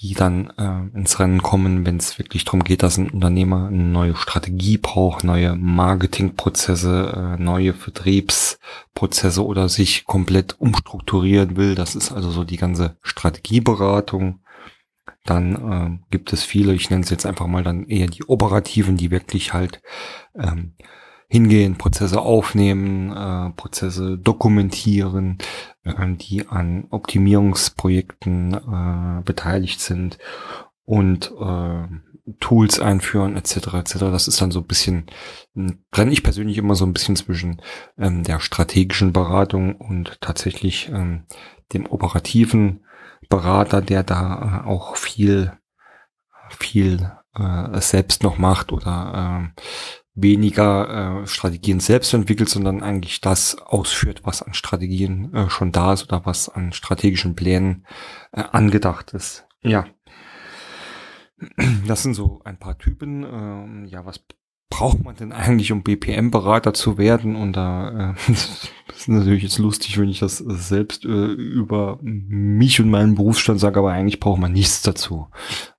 die 0.00 0.14
dann 0.14 0.50
äh, 0.58 0.96
ins 0.96 1.18
Rennen 1.18 1.42
kommen, 1.42 1.86
wenn 1.86 1.96
es 1.96 2.18
wirklich 2.18 2.44
darum 2.44 2.64
geht, 2.64 2.82
dass 2.82 2.96
ein 2.96 3.10
Unternehmer 3.10 3.68
eine 3.68 3.82
neue 3.82 4.16
Strategie 4.16 4.78
braucht, 4.78 5.24
neue 5.24 5.56
Marketingprozesse, 5.56 7.36
äh, 7.38 7.42
neue 7.42 7.74
Vertriebsprozesse 7.74 9.44
oder 9.44 9.68
sich 9.68 10.04
komplett 10.04 10.60
umstrukturieren 10.60 11.56
will. 11.56 11.74
Das 11.74 11.94
ist 11.94 12.12
also 12.12 12.30
so 12.30 12.44
die 12.44 12.56
ganze 12.56 12.96
Strategieberatung. 13.02 14.40
Dann 15.24 16.00
äh, 16.00 16.06
gibt 16.10 16.32
es 16.32 16.42
viele, 16.42 16.74
ich 16.74 16.90
nenne 16.90 17.02
es 17.02 17.10
jetzt 17.10 17.26
einfach 17.26 17.46
mal 17.46 17.62
dann 17.62 17.86
eher 17.86 18.08
die 18.08 18.24
operativen, 18.24 18.96
die 18.96 19.10
wirklich 19.10 19.54
halt 19.54 19.80
ähm, 20.34 20.74
hingehen, 21.34 21.76
Prozesse 21.76 22.20
aufnehmen, 22.20 23.10
äh, 23.10 23.50
Prozesse 23.56 24.16
dokumentieren, 24.16 25.38
äh, 25.82 25.92
die 26.14 26.46
an 26.46 26.86
Optimierungsprojekten 26.90 28.54
äh, 28.54 29.22
beteiligt 29.24 29.80
sind 29.80 30.18
und 30.84 31.32
äh, 31.40 31.88
Tools 32.38 32.78
einführen 32.78 33.36
etc. 33.36 33.74
etc. 33.74 33.94
Das 33.98 34.28
ist 34.28 34.40
dann 34.40 34.52
so 34.52 34.60
ein 34.60 34.66
bisschen, 34.66 35.06
trenne 35.90 36.12
ich 36.12 36.22
persönlich 36.22 36.56
immer 36.56 36.76
so 36.76 36.86
ein 36.86 36.92
bisschen 36.92 37.16
zwischen 37.16 37.60
ähm, 37.98 38.22
der 38.22 38.38
strategischen 38.38 39.12
Beratung 39.12 39.74
und 39.74 40.20
tatsächlich 40.20 40.88
ähm, 40.90 41.24
dem 41.72 41.86
operativen 41.86 42.84
Berater, 43.28 43.82
der 43.82 44.04
da 44.04 44.62
äh, 44.64 44.68
auch 44.68 44.96
viel 44.96 45.50
viel 46.50 47.10
äh, 47.34 47.80
selbst 47.80 48.22
noch 48.22 48.38
macht 48.38 48.72
oder 48.72 49.50
äh, 49.56 49.62
weniger 50.14 51.22
äh, 51.22 51.26
Strategien 51.26 51.80
selbst 51.80 52.14
entwickelt, 52.14 52.48
sondern 52.48 52.82
eigentlich 52.82 53.20
das 53.20 53.58
ausführt, 53.58 54.20
was 54.24 54.42
an 54.42 54.54
Strategien 54.54 55.34
äh, 55.34 55.50
schon 55.50 55.72
da 55.72 55.92
ist 55.92 56.04
oder 56.04 56.24
was 56.24 56.48
an 56.48 56.72
strategischen 56.72 57.34
Plänen 57.34 57.84
äh, 58.32 58.42
angedacht 58.52 59.12
ist. 59.12 59.46
Ja. 59.62 59.86
Das 61.86 62.02
sind 62.02 62.14
so 62.14 62.40
ein 62.44 62.58
paar 62.58 62.78
Typen. 62.78 63.24
Ähm, 63.24 63.84
ja, 63.86 64.06
was 64.06 64.24
braucht 64.70 65.04
man 65.04 65.14
denn 65.14 65.32
eigentlich, 65.32 65.70
um 65.72 65.82
BPM-Berater 65.82 66.74
zu 66.74 66.98
werden? 66.98 67.36
Und 67.36 67.54
da 67.54 68.14
äh, 68.28 68.32
ist 68.32 69.08
natürlich 69.08 69.42
jetzt 69.42 69.58
lustig, 69.58 69.98
wenn 69.98 70.08
ich 70.08 70.20
das 70.20 70.38
selbst 70.38 71.04
äh, 71.04 71.08
über 71.08 71.98
mich 72.02 72.80
und 72.80 72.90
meinen 72.90 73.14
Berufsstand 73.14 73.60
sage, 73.60 73.78
aber 73.78 73.92
eigentlich 73.92 74.20
braucht 74.20 74.40
man 74.40 74.52
nichts 74.52 74.82
dazu. 74.82 75.28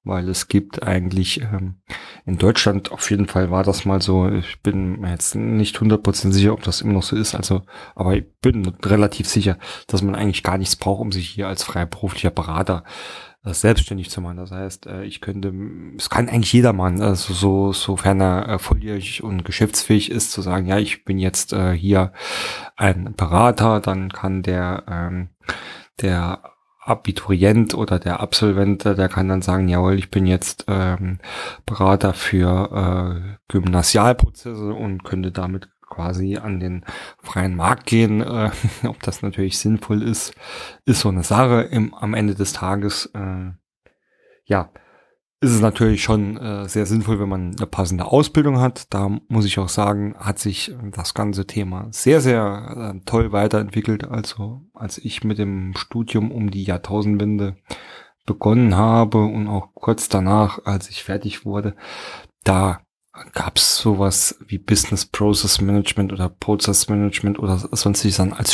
Weil 0.03 0.29
es 0.29 0.47
gibt 0.47 0.83
eigentlich 0.83 1.41
ähm, 1.41 1.75
in 2.25 2.37
Deutschland, 2.37 2.91
auf 2.91 3.09
jeden 3.11 3.27
Fall 3.27 3.51
war 3.51 3.63
das 3.63 3.85
mal 3.85 4.01
so, 4.01 4.27
ich 4.27 4.61
bin 4.61 5.05
jetzt 5.05 5.35
nicht 5.35 5.77
100% 5.77 6.31
sicher, 6.31 6.53
ob 6.53 6.63
das 6.63 6.81
immer 6.81 6.93
noch 6.93 7.03
so 7.03 7.15
ist, 7.15 7.35
also, 7.35 7.61
aber 7.93 8.15
ich 8.15 8.25
bin 8.41 8.65
relativ 8.83 9.27
sicher, 9.27 9.57
dass 9.87 10.01
man 10.01 10.15
eigentlich 10.15 10.41
gar 10.41 10.57
nichts 10.57 10.75
braucht, 10.75 11.01
um 11.01 11.11
sich 11.11 11.29
hier 11.29 11.47
als 11.47 11.63
freiberuflicher 11.63 12.31
Berater 12.31 12.83
das 13.43 13.61
selbstständig 13.61 14.09
zu 14.09 14.21
machen. 14.21 14.37
Das 14.37 14.51
heißt, 14.51 14.87
äh, 14.87 15.03
ich 15.03 15.21
könnte, 15.21 15.53
es 15.97 16.09
kann 16.09 16.27
eigentlich 16.27 16.51
jeder 16.51 16.73
machen, 16.73 17.01
also 17.01 17.33
so, 17.33 17.73
sofern 17.73 18.19
er 18.19 18.49
äh, 18.49 18.59
volljährig 18.59 19.23
und 19.23 19.45
geschäftsfähig 19.45 20.09
ist, 20.09 20.31
zu 20.31 20.41
sagen, 20.41 20.65
ja, 20.65 20.79
ich 20.79 21.05
bin 21.05 21.19
jetzt 21.19 21.53
äh, 21.53 21.73
hier 21.73 22.11
ein 22.75 23.13
Berater, 23.15 23.79
dann 23.81 24.09
kann 24.11 24.41
der, 24.41 24.83
ähm, 24.89 25.29
der 26.01 26.41
Abiturient 26.85 27.73
oder 27.73 27.97
der 27.97 28.19
Absolvent, 28.19 28.85
der 28.85 29.09
kann 29.09 29.27
dann 29.27 29.41
sagen, 29.41 29.67
jawohl, 29.67 29.95
ich 29.95 30.11
bin 30.11 30.27
jetzt 30.27 30.65
ähm, 30.67 31.17
Berater 31.65 32.13
für 32.13 32.69
äh, 32.71 33.37
Gymnasialprozesse 33.47 34.73
und 34.73 35.03
könnte 35.03 35.31
damit 35.31 35.69
quasi 35.89 36.37
an 36.37 36.59
den 36.59 36.85
freien 37.21 37.55
Markt 37.55 37.87
gehen. 37.87 38.21
Äh, 38.25 38.51
ob 38.87 39.01
das 39.01 39.21
natürlich 39.21 39.57
sinnvoll 39.57 40.03
ist, 40.03 40.33
ist 40.85 41.01
so 41.01 41.09
eine 41.09 41.23
Sache. 41.23 41.61
Im, 41.61 41.93
am 41.93 42.13
Ende 42.13 42.35
des 42.35 42.53
Tages, 42.53 43.09
äh, 43.13 43.51
ja, 44.45 44.69
ist 45.45 45.53
es 45.53 45.61
natürlich 45.61 46.03
schon 46.03 46.37
äh, 46.37 46.67
sehr 46.67 46.85
sinnvoll, 46.85 47.19
wenn 47.19 47.29
man 47.29 47.55
eine 47.55 47.67
passende 47.67 48.05
Ausbildung 48.05 48.59
hat. 48.59 48.93
Da 48.93 49.09
muss 49.27 49.45
ich 49.45 49.59
auch 49.59 49.69
sagen, 49.69 50.15
hat 50.17 50.39
sich 50.39 50.75
das 50.91 51.13
ganze 51.13 51.45
Thema 51.45 51.87
sehr, 51.91 52.19
sehr 52.19 52.93
äh, 52.95 52.99
toll 53.05 53.31
weiterentwickelt. 53.31 54.05
Also 54.05 54.61
als 54.73 54.97
ich 54.97 55.23
mit 55.23 55.37
dem 55.37 55.73
Studium 55.77 56.31
um 56.31 56.51
die 56.51 56.63
Jahrtausendwende 56.63 57.55
begonnen 58.25 58.75
habe 58.75 59.19
und 59.19 59.47
auch 59.47 59.69
kurz 59.75 60.09
danach, 60.09 60.59
als 60.65 60.89
ich 60.89 61.03
fertig 61.03 61.45
wurde, 61.45 61.75
da 62.43 62.81
gab 63.33 63.57
es 63.57 63.77
sowas 63.77 64.37
wie 64.47 64.57
Business 64.57 65.05
Process 65.05 65.61
Management 65.61 66.11
oder 66.11 66.27
Process 66.29 66.89
Management 66.89 67.39
oder 67.39 67.57
sonstiges 67.57 68.17
dann 68.17 68.33
als 68.33 68.53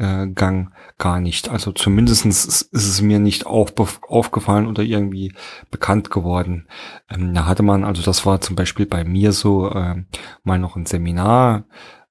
Studiengang 0.00 0.72
gar 0.98 1.20
nicht. 1.20 1.50
Also 1.50 1.72
zumindestens 1.72 2.44
ist 2.44 2.72
es 2.72 3.02
mir 3.02 3.18
nicht 3.18 3.46
auf, 3.46 3.72
aufgefallen 4.08 4.66
oder 4.66 4.82
irgendwie 4.82 5.34
bekannt 5.70 6.10
geworden. 6.10 6.66
Ähm, 7.10 7.34
da 7.34 7.46
hatte 7.46 7.62
man, 7.62 7.84
also 7.84 8.02
das 8.02 8.24
war 8.24 8.40
zum 8.40 8.56
Beispiel 8.56 8.86
bei 8.86 9.04
mir 9.04 9.32
so 9.32 9.70
äh, 9.70 10.02
mal 10.42 10.58
noch 10.58 10.76
ein 10.76 10.86
Seminar, 10.86 11.64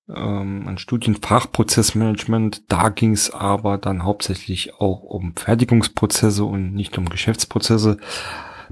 ähm, 0.08 0.67
ein 0.67 0.78
Studienfachprozessmanagement. 0.78 2.71
Da 2.71 2.89
ging 2.89 3.13
es 3.13 3.32
aber 3.32 3.78
dann 3.78 4.04
hauptsächlich 4.04 4.75
auch 4.75 5.02
um 5.02 5.36
Fertigungsprozesse 5.36 6.45
und 6.45 6.73
nicht 6.73 6.97
um 6.97 7.10
Geschäftsprozesse. 7.10 7.97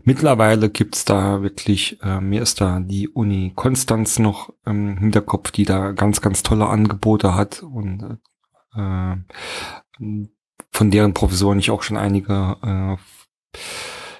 Mittlerweile 0.04 0.70
gibt's 0.70 1.06
da 1.06 1.42
wirklich, 1.42 2.02
äh, 2.04 2.22
mir 2.22 2.42
ist 2.42 2.62
da 2.62 2.80
die 2.80 3.10
Uni 3.10 3.52
Konstanz 3.56 4.20
noch 4.20 4.54
im 4.66 4.98
Hinterkopf, 4.98 5.52
die 5.52 5.66
da 5.66 5.92
ganz, 5.92 6.22
ganz 6.22 6.44
tolle 6.44 6.68
Angebote 6.68 7.36
hat 7.36 7.64
und 7.64 8.04
äh, 8.04 8.16
von 10.72 10.92
deren 10.92 11.14
Professoren 11.14 11.60
ich 11.60 11.72
auch 11.72 11.84
schon 11.84 11.98
einige 11.98 12.58
äh, 12.62 13.60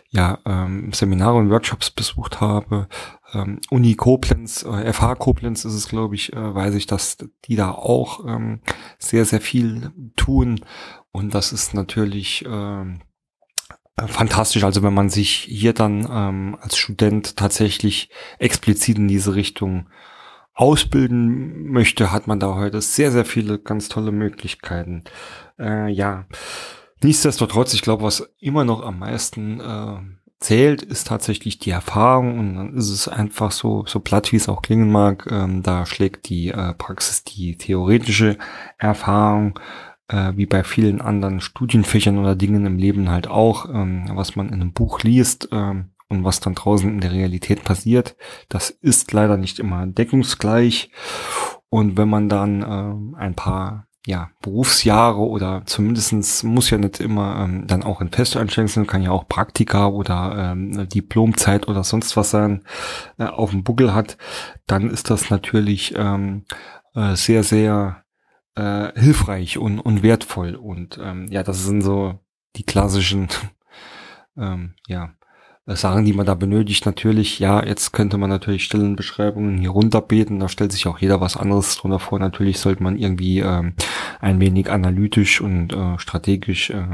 ja, 0.10 0.40
ähm, 0.46 0.92
Seminare 0.94 1.36
und 1.36 1.50
Workshops 1.50 1.92
besucht 1.92 2.40
habe. 2.42 2.88
Ähm, 3.34 3.60
Uni 3.70 3.96
Koblenz, 3.96 4.64
äh, 4.64 4.92
FH 4.92 5.16
Koblenz 5.16 5.66
ist 5.66 5.74
es, 5.74 5.90
glaube 5.90 6.16
ich, 6.16 6.34
äh, 6.34 6.56
weiß 6.56 6.76
ich, 6.76 6.88
dass 6.88 7.18
die 7.46 7.56
da 7.56 7.72
auch 7.72 8.26
ähm, 8.26 8.62
sehr, 9.00 9.26
sehr 9.26 9.42
viel 9.42 9.92
tun. 10.16 10.62
Und 11.12 11.34
das 11.34 11.52
ist 11.52 11.74
natürlich 11.74 12.46
ähm, 12.48 13.02
fantastisch. 13.98 14.64
Also 14.64 14.82
wenn 14.82 14.94
man 14.94 15.10
sich 15.10 15.32
hier 15.32 15.74
dann 15.74 16.08
ähm, 16.10 16.58
als 16.62 16.78
Student 16.78 17.36
tatsächlich 17.36 18.10
explizit 18.40 18.98
in 18.98 19.08
diese 19.08 19.36
Richtung 19.36 19.90
ausbilden 20.58 21.70
möchte, 21.70 22.12
hat 22.12 22.28
man 22.28 22.40
da 22.40 22.56
heute 22.56 22.82
sehr, 22.82 23.12
sehr 23.12 23.26
viele 23.26 23.60
ganz 23.60 23.90
tolle 23.90 24.12
Möglichkeiten. 24.12 25.04
Äh, 25.60 25.90
ja, 25.90 26.26
nichtsdestotrotz, 27.04 27.76
ich 27.76 27.84
glaube, 27.84 28.04
was 28.04 28.34
immer 28.40 28.66
noch 28.66 28.84
am 28.84 28.98
meisten 29.00 29.60
äh, 29.60 29.98
zählt, 30.40 30.82
ist 30.82 31.08
tatsächlich 31.08 31.60
die 31.60 31.70
Erfahrung 31.70 32.40
und 32.40 32.56
dann 32.56 32.74
ist 32.76 32.90
es 32.90 33.08
einfach 33.08 33.52
so, 33.52 33.86
so 33.86 34.00
platt 34.00 34.32
wie 34.32 34.38
es 34.38 34.50
auch 34.50 34.64
klingen 34.64 34.92
mag, 34.92 35.28
ähm, 35.32 35.62
da 35.62 35.86
schlägt 35.86 36.28
die 36.28 36.50
äh, 36.50 36.74
Praxis 36.74 37.24
die 37.24 37.56
theoretische 37.56 38.38
Erfahrung 38.80 39.60
äh, 40.08 40.34
wie 40.36 40.48
bei 40.48 40.64
vielen 40.64 41.02
anderen 41.02 41.40
Studienfächern 41.40 42.18
oder 42.18 42.36
Dingen 42.36 42.66
im 42.66 42.78
Leben 42.78 43.10
halt 43.10 43.28
auch, 43.28 43.70
ähm, 43.70 44.10
was 44.14 44.36
man 44.36 44.48
in 44.48 44.56
einem 44.56 44.74
Buch 44.74 45.02
liest 45.04 45.50
ähm, 45.52 45.92
und 46.10 46.24
was 46.24 46.40
dann 46.40 46.56
draußen 46.56 46.90
in 46.90 47.02
der 47.02 47.12
Realität 47.12 47.64
passiert, 47.64 48.16
das 48.50 48.70
ist 48.70 49.12
leider 49.12 49.38
nicht 49.38 49.60
immer 49.60 49.86
deckungsgleich. 49.88 50.92
Und 51.70 51.98
wenn 51.98 52.10
man 52.10 52.30
dann 52.30 52.62
ähm, 52.62 53.16
ein 53.18 53.36
paar 53.36 53.88
ja, 54.08 54.32
Berufsjahre 54.42 55.20
oder 55.20 55.64
zumindestens 55.66 56.42
muss 56.42 56.70
ja 56.70 56.78
nicht 56.78 57.02
immer 57.02 57.42
ähm, 57.42 57.68
dann 57.68 57.84
auch 57.84 58.00
in 58.00 58.10
Festeinstellungen 58.10 58.70
sind, 58.70 58.88
kann 58.88 59.02
ja 59.02 59.12
auch 59.12 59.28
Praktika 59.28 59.88
oder 59.88 60.54
ähm, 60.54 60.88
Diplomzeit 60.88 61.68
oder 61.68 61.84
sonst 61.84 62.16
was 62.16 62.30
sein, 62.30 62.64
äh, 63.18 63.26
auf 63.26 63.52
dem 63.52 63.66
Buckel 63.66 63.94
hat, 63.94 64.18
dann 64.66 64.90
ist 64.90 65.10
das 65.10 65.30
natürlich 65.30 65.94
ähm, 65.98 66.46
äh, 66.96 67.16
sehr, 67.16 67.44
sehr 67.44 68.06
äh, 68.56 68.98
hilfreich 68.98 69.58
und, 69.58 69.82
und 69.82 70.04
wertvoll. 70.04 70.56
Und 70.56 70.98
ähm, 71.04 71.28
ja, 71.30 71.44
das 71.44 71.66
sind 71.66 71.82
so 71.82 72.18
die 72.56 72.64
klassischen 72.64 73.28
ähm, 74.38 74.76
ja, 74.88 75.10
Sachen, 75.68 76.06
die 76.06 76.14
man 76.14 76.26
da 76.26 76.34
benötigt. 76.34 76.86
Natürlich, 76.86 77.40
ja, 77.40 77.64
jetzt 77.64 77.92
könnte 77.92 78.18
man 78.18 78.30
natürlich 78.30 78.64
Stellenbeschreibungen 78.64 79.58
hier 79.58 79.72
runterbeten. 79.72 80.40
Da 80.40 80.48
stellt 80.48 80.72
sich 80.72 80.88
auch 80.88 81.00
jeder 81.00 81.20
was 81.20 81.36
anderes 81.36 81.76
drunter 81.76 82.00
vor. 82.00 82.20
Natürlich 82.20 82.60
sollte 82.60 82.82
man 82.82 82.98
irgendwie 82.98 83.40
ähm, 83.40 83.74
ein 84.22 84.40
wenig 84.40 84.72
analytisch 84.72 85.42
und 85.42 85.74
äh, 85.74 86.00
strategisch 86.00 86.70
äh, 86.70 86.86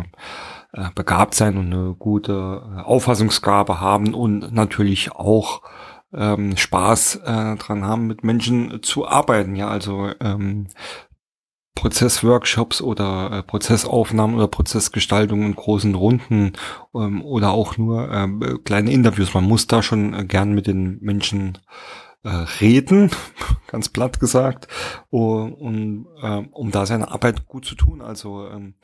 äh, 0.74 0.90
begabt 0.96 1.36
sein 1.36 1.56
und 1.58 1.72
eine 1.72 1.94
gute 1.94 2.64
äh, 2.78 2.82
Auffassungsgabe 2.82 3.80
haben 3.80 4.16
und 4.16 4.52
natürlich 4.54 5.12
auch 5.12 5.62
ähm, 6.12 6.58
Spaß 6.58 7.18
äh, 7.18 7.56
dran 7.58 7.86
haben, 7.86 8.08
mit 8.08 8.24
Menschen 8.24 8.82
zu 8.82 9.08
arbeiten. 9.08 9.56
Ja, 9.56 9.68
also 9.68 10.10
ähm, 10.20 10.68
Prozessworkshops 11.76 12.82
oder 12.82 13.32
äh, 13.32 13.44
Prozessaufnahmen 13.44 14.36
oder 14.36 14.48
Prozessgestaltungen 14.48 15.48
in 15.48 15.56
großen 15.56 15.96
Runden 15.96 16.54
ähm, 16.96 17.24
oder 17.24 17.52
auch 17.52 17.78
nur 17.78 18.12
äh, 18.12 18.28
kleine 18.64 18.92
Interviews. 18.92 19.34
Man 19.34 19.46
muss 19.46 19.68
da 19.68 19.82
schon 19.82 20.14
äh, 20.14 20.26
gern 20.26 20.54
mit 20.54 20.68
den 20.68 21.00
Menschen 21.02 21.58
äh, 22.24 22.30
reden, 22.62 23.12
ganz 23.68 23.90
platt 23.90 24.20
gesagt, 24.20 24.68
um, 25.10 25.54
um, 25.54 26.08
äh, 26.22 26.44
um 26.52 26.72
da 26.72 26.86
seine 26.86 27.12
Arbeit 27.12 27.48
gut 27.48 27.66
zu 27.66 27.76
tun. 27.76 28.02
Also 28.02 28.48
ähm, 28.48 28.76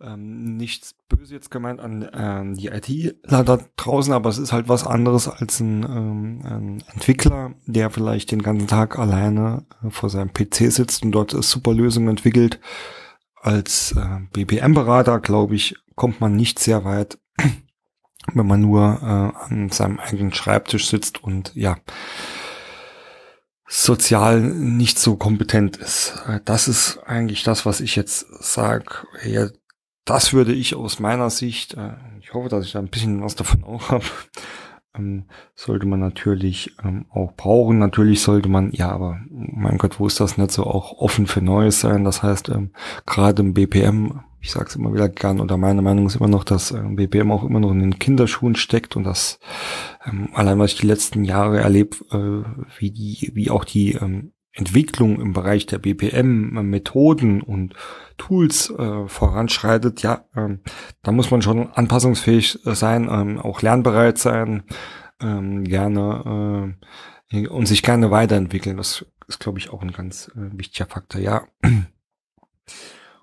ähm, 0.00 0.56
nichts 0.56 0.94
böse 1.08 1.34
jetzt 1.34 1.50
gemeint 1.50 1.80
an 1.80 2.08
ähm, 2.12 2.54
die 2.54 2.68
IT-Ler 2.68 3.44
da 3.44 3.58
draußen, 3.76 4.12
aber 4.12 4.28
es 4.28 4.38
ist 4.38 4.52
halt 4.52 4.68
was 4.68 4.86
anderes 4.86 5.28
als 5.28 5.60
ein, 5.60 5.84
ähm, 5.84 6.40
ein 6.44 6.84
Entwickler, 6.92 7.54
der 7.66 7.90
vielleicht 7.90 8.30
den 8.30 8.42
ganzen 8.42 8.66
Tag 8.66 8.98
alleine 8.98 9.64
äh, 9.82 9.90
vor 9.90 10.10
seinem 10.10 10.32
PC 10.32 10.72
sitzt 10.72 11.02
und 11.04 11.12
dort 11.12 11.30
super 11.30 11.72
Lösungen 11.72 12.08
entwickelt. 12.08 12.60
Als 13.40 13.92
äh, 13.92 14.20
BPM-Berater, 14.32 15.20
glaube 15.20 15.54
ich, 15.54 15.76
kommt 15.94 16.20
man 16.20 16.36
nicht 16.36 16.58
sehr 16.58 16.84
weit, 16.84 17.18
wenn 18.34 18.46
man 18.46 18.60
nur 18.60 18.98
äh, 19.02 19.52
an 19.52 19.70
seinem 19.70 19.98
eigenen 19.98 20.34
Schreibtisch 20.34 20.88
sitzt 20.88 21.22
und 21.22 21.54
ja, 21.54 21.76
sozial 23.68 24.40
nicht 24.40 24.98
so 24.98 25.16
kompetent 25.16 25.76
ist. 25.76 26.22
Äh, 26.26 26.40
das 26.44 26.68
ist 26.68 26.98
eigentlich 27.06 27.44
das, 27.44 27.64
was 27.64 27.80
ich 27.80 27.96
jetzt 27.96 28.26
sage. 28.42 29.06
Das 30.06 30.32
würde 30.32 30.52
ich 30.52 30.76
aus 30.76 31.00
meiner 31.00 31.30
Sicht, 31.30 31.74
äh, 31.74 31.94
ich 32.20 32.32
hoffe, 32.32 32.48
dass 32.48 32.64
ich 32.64 32.72
da 32.72 32.78
ein 32.78 32.88
bisschen 32.88 33.22
was 33.22 33.34
davon 33.34 33.64
auch 33.64 33.90
habe, 33.90 34.04
ähm, 34.96 35.24
sollte 35.56 35.86
man 35.86 35.98
natürlich 35.98 36.76
ähm, 36.84 37.06
auch 37.10 37.32
brauchen. 37.36 37.80
Natürlich 37.80 38.22
sollte 38.22 38.48
man, 38.48 38.70
ja, 38.70 38.88
aber 38.88 39.20
mein 39.28 39.78
Gott, 39.78 39.98
wo 39.98 40.06
ist 40.06 40.20
das 40.20 40.38
nicht 40.38 40.52
so 40.52 40.62
auch 40.62 40.92
offen 40.98 41.26
für 41.26 41.42
Neues 41.42 41.80
sein? 41.80 42.04
Das 42.04 42.22
heißt, 42.22 42.50
ähm, 42.50 42.70
gerade 43.04 43.42
im 43.42 43.52
BPM, 43.52 44.20
ich 44.40 44.52
sage 44.52 44.66
es 44.68 44.76
immer 44.76 44.94
wieder 44.94 45.08
gern, 45.08 45.40
oder 45.40 45.56
meine 45.56 45.82
Meinung 45.82 46.06
ist 46.06 46.16
immer 46.16 46.28
noch, 46.28 46.44
dass 46.44 46.72
BPM 46.72 47.32
auch 47.32 47.42
immer 47.42 47.58
noch 47.58 47.72
in 47.72 47.80
den 47.80 47.98
Kinderschuhen 47.98 48.54
steckt 48.54 48.94
und 48.94 49.02
das 49.02 49.40
allein, 50.34 50.60
was 50.60 50.74
ich 50.74 50.78
die 50.78 50.86
letzten 50.86 51.24
Jahre 51.24 51.58
erlebe, 51.58 51.96
äh, 52.12 52.78
wie 52.78 52.92
die, 52.92 53.32
wie 53.34 53.50
auch 53.50 53.64
die 53.64 53.98
Entwicklung 54.52 55.20
im 55.20 55.32
Bereich 55.32 55.66
der 55.66 55.78
BPM-Methoden 55.78 57.42
und 57.42 57.74
Tools 58.16 58.70
äh, 58.70 59.08
voranschreitet, 59.08 60.02
ja, 60.02 60.24
ähm, 60.34 60.60
da 61.02 61.12
muss 61.12 61.30
man 61.30 61.42
schon 61.42 61.72
anpassungsfähig 61.72 62.58
sein, 62.64 63.08
ähm, 63.10 63.38
auch 63.38 63.62
lernbereit 63.62 64.18
sein, 64.18 64.64
ähm, 65.20 65.64
gerne 65.64 66.76
äh, 67.32 67.46
und 67.48 67.66
sich 67.66 67.82
gerne 67.82 68.10
weiterentwickeln. 68.10 68.76
Das 68.76 69.04
ist, 69.28 69.40
glaube 69.40 69.58
ich, 69.58 69.70
auch 69.70 69.82
ein 69.82 69.92
ganz 69.92 70.28
äh, 70.36 70.56
wichtiger 70.56 70.86
Faktor, 70.86 71.20
ja. 71.20 71.42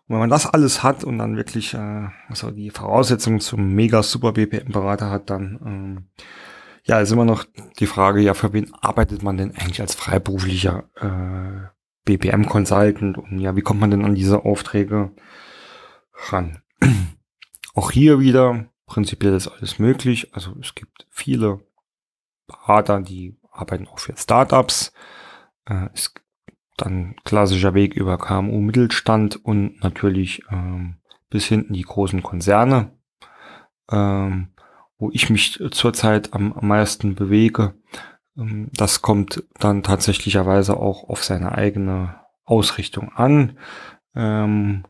Und 0.05 0.15
wenn 0.15 0.19
man 0.19 0.29
das 0.29 0.45
alles 0.45 0.83
hat 0.83 1.03
und 1.05 1.17
dann 1.17 1.37
wirklich 1.37 1.73
äh, 1.73 2.07
also 2.27 2.51
die 2.51 2.71
Voraussetzungen 2.71 3.39
zum 3.39 3.73
mega 3.73 4.03
super 4.03 4.33
BPM-Berater 4.33 5.09
hat, 5.09 5.29
dann 5.29 5.59
ähm, 5.65 6.09
ja, 6.83 6.99
ist 6.99 7.11
immer 7.11 7.25
noch 7.25 7.45
die 7.79 7.87
Frage, 7.87 8.19
ja, 8.19 8.33
für 8.33 8.51
wen 8.51 8.73
arbeitet 8.73 9.23
man 9.23 9.37
denn 9.37 9.55
eigentlich 9.55 9.79
als 9.79 9.95
freiberuflicher 9.95 10.89
äh, 10.99 11.67
BPM-Consultant 12.05 13.17
und 13.17 13.39
ja, 13.39 13.55
wie 13.55 13.61
kommt 13.61 13.79
man 13.79 13.91
denn 13.91 14.05
an 14.05 14.15
diese 14.15 14.45
Aufträge 14.45 15.11
ran? 16.29 16.61
Auch 17.73 17.91
hier 17.91 18.19
wieder, 18.19 18.65
prinzipiell 18.85 19.33
ist 19.33 19.47
alles 19.47 19.79
möglich. 19.79 20.33
Also 20.33 20.55
es 20.61 20.75
gibt 20.75 21.07
viele 21.09 21.61
Berater, 22.47 23.01
die 23.01 23.39
arbeiten 23.51 23.87
auch 23.87 23.99
für 23.99 24.15
Startups. 24.15 24.93
Äh, 25.65 25.87
ist 25.93 26.13
dann 26.77 27.15
klassischer 27.23 27.73
Weg 27.73 27.95
über 27.95 28.17
KMU 28.17 28.59
Mittelstand 28.59 29.43
und 29.43 29.81
natürlich 29.81 30.43
ähm, 30.51 30.97
bis 31.29 31.45
hinten 31.45 31.73
die 31.73 31.83
großen 31.83 32.21
Konzerne. 32.21 32.91
Ähm, 33.89 34.53
wo 35.03 35.09
ich 35.11 35.29
mich 35.29 35.61
zurzeit 35.71 36.33
am 36.33 36.55
meisten 36.61 37.15
bewege. 37.15 37.73
Ähm, 38.37 38.69
das 38.73 39.01
kommt 39.01 39.43
dann 39.59 39.83
tatsächlicherweise 39.83 40.77
auch 40.77 41.09
auf 41.09 41.23
seine 41.23 41.53
eigene 41.53 42.15
Ausrichtung 42.45 43.11
an. 43.13 43.57
Ähm, 44.15 44.83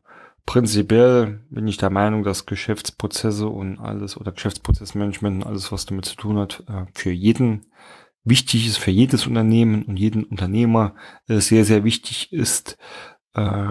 prinzipiell 0.46 1.46
bin 1.50 1.68
ich 1.68 1.78
der 1.78 1.90
Meinung, 1.90 2.24
dass 2.24 2.46
Geschäftsprozesse 2.46 3.48
und 3.48 3.80
alles 3.80 4.18
oder 4.18 4.32
Geschäftsprozessmanagement 4.32 5.44
und 5.44 5.50
alles, 5.50 5.72
was 5.72 5.86
damit 5.86 6.06
zu 6.06 6.16
tun 6.16 6.38
hat, 6.38 6.64
äh, 6.68 6.86
für 6.94 7.12
jeden 7.12 7.68
wichtig 8.24 8.68
ist, 8.68 8.78
für 8.78 8.92
jedes 8.92 9.28
Unternehmen 9.28 9.84
und 9.84 9.98
jeden 9.98 10.24
Unternehmer 10.24 10.96
äh, 11.28 11.40
sehr, 11.40 11.66
sehr 11.66 11.84
wichtig 11.84 12.32
ist. 12.32 12.78
Äh, 13.34 13.68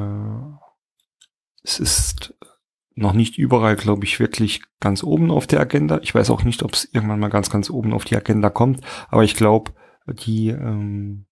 es 1.62 1.78
ist 1.78 2.34
noch 2.94 3.12
nicht 3.12 3.38
überall, 3.38 3.76
glaube 3.76 4.04
ich, 4.04 4.20
wirklich 4.20 4.62
ganz 4.80 5.02
oben 5.02 5.30
auf 5.30 5.46
der 5.46 5.60
Agenda. 5.60 6.00
Ich 6.02 6.14
weiß 6.14 6.30
auch 6.30 6.44
nicht, 6.44 6.62
ob 6.62 6.74
es 6.74 6.88
irgendwann 6.92 7.20
mal 7.20 7.30
ganz, 7.30 7.50
ganz 7.50 7.70
oben 7.70 7.92
auf 7.92 8.04
die 8.04 8.16
Agenda 8.16 8.50
kommt, 8.50 8.80
aber 9.08 9.24
ich 9.24 9.34
glaube, 9.34 9.72
die 10.06 10.48
ähm, 10.48 11.26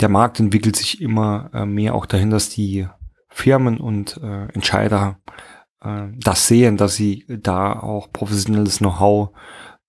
der 0.00 0.08
Markt 0.08 0.40
entwickelt 0.40 0.76
sich 0.76 1.00
immer 1.00 1.50
äh, 1.52 1.66
mehr 1.66 1.94
auch 1.94 2.06
dahin, 2.06 2.30
dass 2.30 2.48
die 2.48 2.86
Firmen 3.28 3.78
und 3.78 4.18
äh, 4.22 4.46
Entscheider 4.52 5.20
äh, 5.80 6.08
das 6.16 6.48
sehen, 6.48 6.76
dass 6.76 6.94
sie 6.94 7.24
da 7.28 7.72
auch 7.72 8.12
professionelles 8.12 8.78
Know-how 8.78 9.30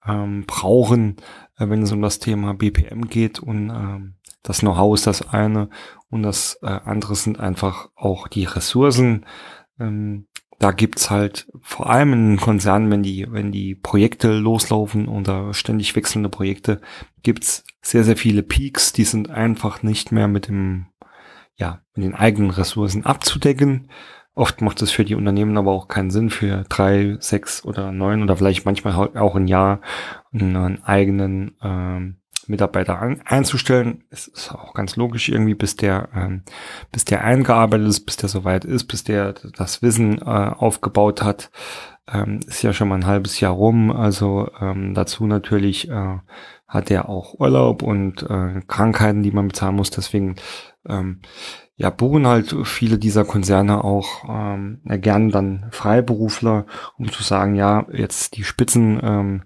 ähm, 0.06 0.46
brauchen, 0.46 1.18
äh, 1.58 1.70
wenn 1.70 1.84
es 1.84 1.92
um 1.92 2.02
das 2.02 2.20
Thema 2.20 2.54
BPM 2.54 3.08
geht 3.08 3.40
und 3.40 3.70
ähm, 3.70 4.16
das 4.42 4.60
Know-how 4.60 4.96
ist 4.96 5.08
das 5.08 5.30
eine 5.30 5.70
und 6.10 6.24
das 6.24 6.60
äh, 6.62 6.68
andere 6.68 7.16
sind 7.16 7.40
einfach 7.40 7.90
auch 7.96 8.28
die 8.28 8.46
Ressourcen. 8.46 9.26
Ähm, 9.80 10.28
da 10.64 10.72
gibt's 10.72 11.10
halt 11.10 11.52
vor 11.62 11.90
allem 11.90 12.14
in 12.14 12.38
Konzernen, 12.38 12.90
wenn 12.90 13.04
die, 13.04 13.28
wenn 13.30 13.52
die 13.52 13.76
Projekte 13.76 14.32
loslaufen 14.32 15.10
oder 15.10 15.54
ständig 15.54 15.94
wechselnde 15.94 16.30
Projekte, 16.30 16.80
gibt's 17.22 17.66
sehr, 17.82 18.06
sehr 18.06 18.16
viele 18.16 18.44
Peaks, 18.44 18.94
die 18.94 19.04
sind 19.04 19.30
einfach 19.30 19.84
nicht 19.84 20.14
mehr 20.14 20.30
mit 20.30 20.48
dem, 20.48 20.86
ja, 21.58 21.82
mit 21.96 22.06
den 22.06 22.16
eigenen 22.16 22.50
Ressourcen 22.50 23.06
abzudecken. 23.06 23.90
Oft 24.36 24.62
macht 24.62 24.82
es 24.82 24.90
für 24.90 25.04
die 25.04 25.16
Unternehmen 25.16 25.58
aber 25.58 25.72
auch 25.72 25.90
keinen 25.90 26.12
Sinn, 26.12 26.30
für 26.30 26.64
drei, 26.70 27.18
sechs 27.20 27.66
oder 27.66 27.92
neun 27.92 28.24
oder 28.24 28.38
vielleicht 28.38 28.66
manchmal 28.66 29.18
auch 29.18 29.36
ein 29.36 29.50
Jahr 29.50 29.82
einen 30.32 30.82
eigenen 30.86 31.58
ähm, 31.62 32.22
Mitarbeiter 32.48 33.00
an, 33.00 33.22
einzustellen. 33.26 34.04
Es 34.10 34.28
ist 34.28 34.52
auch 34.52 34.74
ganz 34.74 34.96
logisch 34.96 35.30
irgendwie, 35.30 35.56
bis 35.56 35.76
der, 35.76 36.10
ähm, 36.16 36.44
bis 36.92 37.06
der 37.06 37.24
eingearbeitet 37.24 37.88
ist, 37.88 38.02
bis 38.02 38.18
der 38.18 38.30
soweit 38.30 38.66
ist, 38.66 38.86
bis 38.86 39.04
der 39.04 39.34
das 39.34 39.82
Wissen 39.82 40.20
äh, 40.20 40.24
aufgebaut 40.26 41.24
hat. 41.24 41.52
Ähm, 42.12 42.42
ist 42.48 42.62
ja 42.62 42.74
schon 42.74 42.90
mal 42.90 42.96
ein 42.96 43.06
halbes 43.06 43.40
Jahr 43.40 43.54
rum. 43.54 43.92
Also 43.92 44.50
ähm, 44.60 44.94
dazu 44.94 45.26
natürlich 45.26 45.90
äh, 45.90 46.20
hat 46.68 46.92
er 46.92 47.10
auch 47.10 47.40
Urlaub 47.40 47.84
und 47.84 48.24
äh, 48.24 48.62
Krankheiten, 48.68 49.24
die 49.24 49.32
man 49.32 49.48
bezahlen 49.48 49.76
muss. 49.76 49.90
Deswegen 49.90 50.36
ähm, 50.88 51.22
ja, 51.76 51.90
buchen 51.90 52.28
halt 52.28 52.56
viele 52.66 52.98
dieser 53.00 53.26
Konzerne 53.26 53.84
auch 53.84 54.26
ähm, 54.30 54.82
gern 54.86 55.30
dann 55.30 55.68
Freiberufler, 55.72 56.66
um 56.98 57.12
zu 57.12 57.24
sagen, 57.24 57.56
ja, 57.56 57.88
jetzt 57.92 58.38
die 58.38 58.44
Spitzen 58.44 59.00
ähm, 59.04 59.44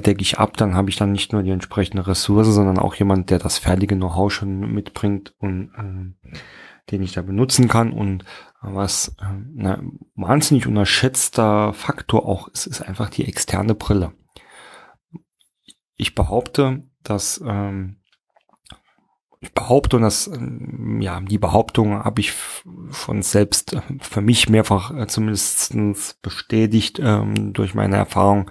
decke 0.00 0.22
ich 0.22 0.38
ab, 0.38 0.56
dann 0.56 0.74
habe 0.74 0.90
ich 0.90 0.96
dann 0.96 1.12
nicht 1.12 1.32
nur 1.32 1.42
die 1.42 1.50
entsprechende 1.50 2.06
Ressource, 2.06 2.48
sondern 2.48 2.78
auch 2.78 2.94
jemand, 2.94 3.30
der 3.30 3.38
das 3.38 3.58
fertige 3.58 3.94
Know-how 3.96 4.32
schon 4.32 4.72
mitbringt 4.72 5.34
und 5.38 5.70
äh, 5.76 6.36
den 6.90 7.02
ich 7.02 7.12
da 7.12 7.22
benutzen 7.22 7.68
kann. 7.68 7.92
Und 7.92 8.24
was 8.60 9.16
äh, 9.20 9.24
ein 9.24 10.00
wahnsinnig 10.14 10.66
unterschätzter 10.66 11.72
Faktor 11.72 12.26
auch 12.26 12.48
ist, 12.48 12.66
ist 12.66 12.82
einfach 12.82 13.10
die 13.10 13.26
externe 13.26 13.74
Brille. 13.74 14.12
Ich 15.96 16.14
behaupte, 16.14 16.82
dass 17.02 17.40
ähm, 17.46 17.96
ich 19.44 19.52
behaupte, 19.52 19.96
und 19.96 20.02
das, 20.02 20.26
ähm, 20.26 21.00
ja, 21.02 21.20
die 21.20 21.38
Behauptung 21.38 22.02
habe 22.02 22.20
ich 22.20 22.32
von 22.32 23.22
selbst 23.22 23.74
äh, 23.74 23.82
für 24.00 24.22
mich 24.22 24.48
mehrfach 24.48 24.96
äh, 24.96 25.06
zumindest 25.06 25.76
bestätigt 26.22 26.98
ähm, 27.02 27.52
durch 27.52 27.74
meine 27.74 27.96
Erfahrung, 27.96 28.50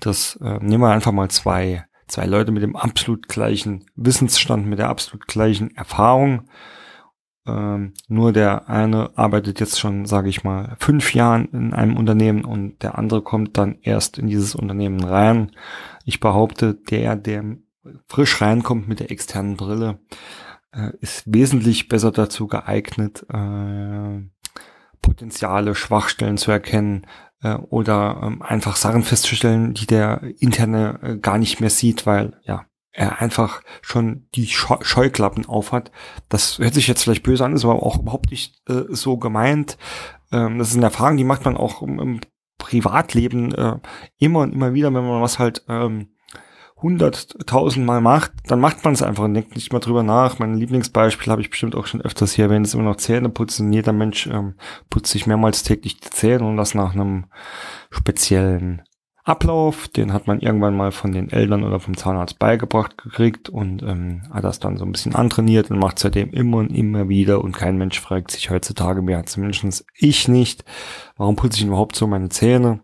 das 0.00 0.36
äh, 0.42 0.58
nehmen 0.60 0.82
wir 0.82 0.90
einfach 0.90 1.12
mal 1.12 1.30
zwei, 1.30 1.84
zwei 2.06 2.26
Leute 2.26 2.52
mit 2.52 2.62
dem 2.62 2.76
absolut 2.76 3.28
gleichen 3.28 3.86
Wissensstand, 3.96 4.66
mit 4.66 4.78
der 4.78 4.88
absolut 4.88 5.26
gleichen 5.26 5.74
Erfahrung. 5.76 6.48
Ähm, 7.46 7.94
nur 8.08 8.32
der 8.32 8.68
eine 8.68 9.16
arbeitet 9.16 9.60
jetzt 9.60 9.80
schon, 9.80 10.04
sage 10.06 10.28
ich 10.28 10.44
mal, 10.44 10.76
fünf 10.78 11.14
Jahren 11.14 11.46
in 11.52 11.72
einem 11.72 11.96
Unternehmen 11.96 12.44
und 12.44 12.82
der 12.82 12.98
andere 12.98 13.22
kommt 13.22 13.56
dann 13.56 13.78
erst 13.82 14.18
in 14.18 14.26
dieses 14.26 14.54
Unternehmen 14.54 15.02
rein. 15.02 15.52
Ich 16.04 16.20
behaupte, 16.20 16.74
der, 16.74 17.16
der 17.16 17.56
frisch 18.08 18.40
reinkommt 18.40 18.88
mit 18.88 19.00
der 19.00 19.10
externen 19.10 19.56
Brille, 19.56 20.00
äh, 20.72 20.90
ist 21.00 21.24
wesentlich 21.26 21.88
besser 21.88 22.10
dazu 22.10 22.46
geeignet, 22.46 23.24
äh, 23.32 24.20
Potenziale, 25.02 25.74
Schwachstellen 25.74 26.36
zu 26.36 26.50
erkennen, 26.50 27.06
äh, 27.42 27.54
oder 27.54 28.20
ähm, 28.22 28.42
einfach 28.42 28.76
Sachen 28.76 29.02
festzustellen, 29.02 29.74
die 29.74 29.86
der 29.86 30.22
interne 30.38 30.98
äh, 31.02 31.16
gar 31.16 31.38
nicht 31.38 31.60
mehr 31.60 31.70
sieht, 31.70 32.06
weil 32.06 32.38
ja 32.44 32.66
er 32.92 33.20
einfach 33.20 33.62
schon 33.82 34.26
die 34.34 34.46
Scheuklappen 34.46 35.46
aufhat. 35.46 35.92
Das 36.28 36.58
hört 36.58 36.74
sich 36.74 36.88
jetzt 36.88 37.04
vielleicht 37.04 37.22
böse 37.22 37.44
an, 37.44 37.54
ist 37.54 37.64
aber 37.64 37.82
auch 37.82 38.00
überhaupt 38.00 38.30
nicht 38.30 38.60
äh, 38.68 38.84
so 38.88 39.16
gemeint. 39.16 39.78
Ähm, 40.32 40.58
das 40.58 40.70
ist 40.70 40.76
eine 40.76 40.86
Erfahrung, 40.86 41.16
die 41.16 41.24
macht 41.24 41.44
man 41.44 41.56
auch 41.56 41.82
im, 41.82 42.00
im 42.00 42.20
Privatleben 42.58 43.54
äh, 43.54 43.78
immer 44.18 44.40
und 44.40 44.52
immer 44.52 44.74
wieder, 44.74 44.92
wenn 44.92 45.06
man 45.06 45.22
was 45.22 45.38
halt 45.38 45.64
ähm, 45.68 46.08
hunderttausendmal 46.82 48.00
macht, 48.00 48.32
dann 48.46 48.60
macht 48.60 48.84
man 48.84 48.94
es 48.94 49.02
einfach 49.02 49.24
und 49.24 49.34
denkt 49.34 49.54
nicht 49.54 49.72
mehr 49.72 49.80
drüber 49.80 50.02
nach. 50.02 50.38
Mein 50.38 50.54
Lieblingsbeispiel 50.54 51.30
habe 51.30 51.42
ich 51.42 51.50
bestimmt 51.50 51.74
auch 51.74 51.86
schon 51.86 52.00
öfters 52.00 52.32
hier 52.32 52.46
erwähnt, 52.46 52.66
ist 52.66 52.74
immer 52.74 52.84
noch 52.84 52.96
Zähne 52.96 53.28
putzen. 53.28 53.72
Jeder 53.72 53.92
Mensch 53.92 54.26
ähm, 54.26 54.54
putzt 54.88 55.12
sich 55.12 55.26
mehrmals 55.26 55.62
täglich 55.62 56.00
die 56.00 56.10
Zähne 56.10 56.46
und 56.46 56.56
das 56.56 56.74
nach 56.74 56.94
einem 56.94 57.26
speziellen 57.90 58.82
Ablauf. 59.22 59.88
Den 59.88 60.12
hat 60.12 60.26
man 60.26 60.40
irgendwann 60.40 60.76
mal 60.76 60.92
von 60.92 61.12
den 61.12 61.30
Eltern 61.30 61.62
oder 61.62 61.78
vom 61.78 61.96
Zahnarzt 61.96 62.38
beigebracht 62.38 62.96
gekriegt 62.98 63.48
und 63.48 63.82
ähm, 63.82 64.22
hat 64.30 64.44
das 64.44 64.58
dann 64.58 64.76
so 64.76 64.84
ein 64.84 64.92
bisschen 64.92 65.14
antrainiert 65.14 65.70
und 65.70 65.78
macht 65.78 65.98
seitdem 65.98 66.30
immer 66.30 66.58
und 66.58 66.70
immer 66.70 67.08
wieder 67.08 67.44
und 67.44 67.52
kein 67.52 67.76
Mensch 67.76 68.00
fragt 68.00 68.30
sich 68.30 68.50
heutzutage 68.50 69.02
mehr, 69.02 69.24
zumindest 69.26 69.84
ich 69.96 70.28
nicht, 70.28 70.64
warum 71.16 71.36
putze 71.36 71.58
ich 71.58 71.66
überhaupt 71.66 71.96
so 71.96 72.06
meine 72.06 72.30
Zähne? 72.30 72.80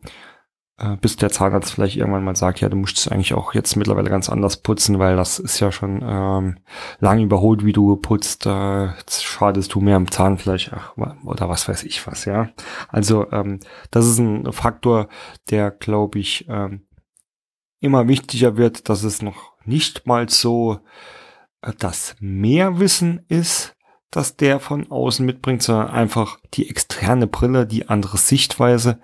Äh, 0.79 0.97
bis 0.97 1.17
der 1.17 1.31
Zahnarzt 1.31 1.73
vielleicht 1.73 1.97
irgendwann 1.97 2.25
mal 2.25 2.37
sagt, 2.37 2.61
ja, 2.61 2.69
du 2.69 2.77
musst 2.77 2.99
es 2.99 3.09
eigentlich 3.09 3.35
auch 3.35 3.55
jetzt 3.55 3.77
mittlerweile 3.77 4.11
ganz 4.11 4.29
anders 4.29 4.59
putzen, 4.59 4.99
weil 4.99 5.17
das 5.17 5.39
ist 5.39 5.59
ja 5.61 5.73
schon 5.73 6.03
ähm, 6.03 6.59
lang 7.01 7.21
überholt, 7.21 7.65
wie 7.65 7.73
du 7.73 7.97
putzt. 7.97 8.47
Äh, 8.47 8.87
jetzt 8.97 9.25
schadest 9.25 9.75
du 9.75 9.81
mehr 9.81 9.97
am 9.97 10.11
Zahnfleisch 10.11 10.71
ach, 10.75 10.97
oder 11.25 11.49
was 11.49 11.69
weiß 11.69 11.85
ich 11.85 12.07
was, 12.07 12.27
ja. 12.27 12.51
Also 12.89 13.31
ähm, 13.33 13.61
das 13.91 14.07
ist 14.07 14.19
ein 14.19 14.53
Faktor, 14.53 15.09
der, 15.51 15.71
glaube 15.71 16.19
ich, 16.19 16.47
ähm, 16.49 16.87
immer 17.81 18.09
wichtiger 18.09 18.57
wird, 18.57 18.89
dass 18.89 19.03
es 19.03 19.23
noch 19.23 19.55
nicht 19.65 20.07
mal 20.07 20.29
so 20.29 20.81
äh, 21.63 21.73
das 21.79 22.17
Mehrwissen 22.21 23.25
ist, 23.29 23.75
dass 24.11 24.37
der 24.37 24.61
von 24.61 24.91
außen 24.91 25.25
mitbringt, 25.25 25.63
sondern 25.63 25.89
einfach 25.89 26.39
die 26.55 26.69
externe 26.69 27.27
Brille, 27.27 27.67
die 27.67 27.89
andere 27.89 28.17
Sichtweise, 28.17 29.01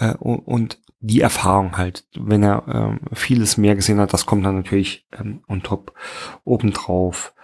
äh, 0.00 0.14
und 0.14 0.80
die 1.00 1.20
Erfahrung 1.20 1.78
halt, 1.78 2.06
wenn 2.14 2.42
er 2.42 2.64
ähm, 2.68 3.00
vieles 3.12 3.56
mehr 3.56 3.74
gesehen 3.76 4.00
hat, 4.00 4.12
das 4.12 4.26
kommt 4.26 4.44
dann 4.44 4.56
natürlich 4.56 5.06
ähm, 5.18 5.42
on 5.48 5.62
top 5.62 5.94
obendrauf. 6.44 7.34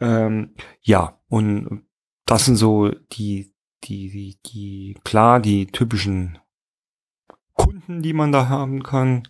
Ähm, 0.00 0.54
ja, 0.82 1.18
und 1.28 1.82
das 2.26 2.44
sind 2.44 2.56
so 2.56 2.90
die, 3.12 3.52
die, 3.84 4.10
die, 4.10 4.38
die, 4.46 4.98
klar, 5.04 5.40
die 5.40 5.66
typischen 5.66 6.38
Kunden, 7.54 8.02
die 8.02 8.12
man 8.12 8.32
da 8.32 8.48
haben 8.48 8.82
kann. 8.82 9.28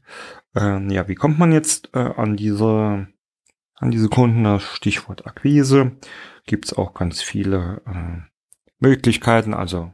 Ähm, 0.54 0.90
ja, 0.90 1.08
wie 1.08 1.14
kommt 1.14 1.38
man 1.38 1.52
jetzt 1.52 1.90
äh, 1.94 1.98
an 1.98 2.36
diese, 2.36 3.06
an 3.76 3.90
diese 3.90 4.08
Kunden? 4.08 4.44
Das 4.44 4.64
Stichwort 4.64 5.26
Akquise. 5.26 5.92
Gibt's 6.46 6.72
auch 6.74 6.94
ganz 6.94 7.22
viele 7.22 7.82
äh, 7.86 8.22
Möglichkeiten, 8.78 9.54
also 9.54 9.92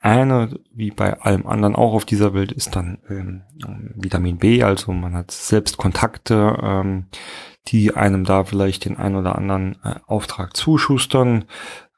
eine, 0.00 0.60
wie 0.72 0.90
bei 0.90 1.20
allem 1.20 1.46
anderen 1.46 1.74
auch 1.74 1.92
auf 1.92 2.04
dieser 2.04 2.32
Welt, 2.34 2.52
ist 2.52 2.76
dann 2.76 2.98
ähm, 3.08 3.42
Vitamin 3.94 4.38
B, 4.38 4.62
also 4.62 4.92
man 4.92 5.14
hat 5.14 5.30
selbst 5.30 5.76
Kontakte, 5.76 6.56
ähm, 6.62 7.06
die 7.66 7.94
einem 7.94 8.24
da 8.24 8.44
vielleicht 8.44 8.84
den 8.84 8.96
einen 8.96 9.16
oder 9.16 9.36
anderen 9.36 9.76
äh, 9.82 9.96
Auftrag 10.06 10.56
zuschustern. 10.56 11.44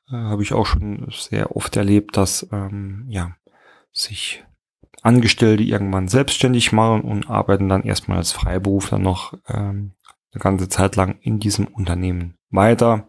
Äh, 0.08 0.16
Habe 0.16 0.42
ich 0.42 0.54
auch 0.54 0.66
schon 0.66 1.08
sehr 1.10 1.54
oft 1.54 1.76
erlebt, 1.76 2.16
dass 2.16 2.48
ähm, 2.52 3.04
ja 3.08 3.36
sich 3.92 4.44
Angestellte 5.02 5.62
irgendwann 5.62 6.08
selbstständig 6.08 6.72
machen 6.72 7.02
und 7.02 7.28
arbeiten 7.28 7.68
dann 7.68 7.84
erstmal 7.84 8.18
als 8.18 8.32
Freiberufler 8.32 8.98
noch 8.98 9.34
ähm, 9.48 9.92
eine 10.32 10.40
ganze 10.40 10.68
Zeit 10.68 10.96
lang 10.96 11.18
in 11.20 11.40
diesem 11.40 11.66
Unternehmen 11.66 12.34
weiter. 12.50 13.06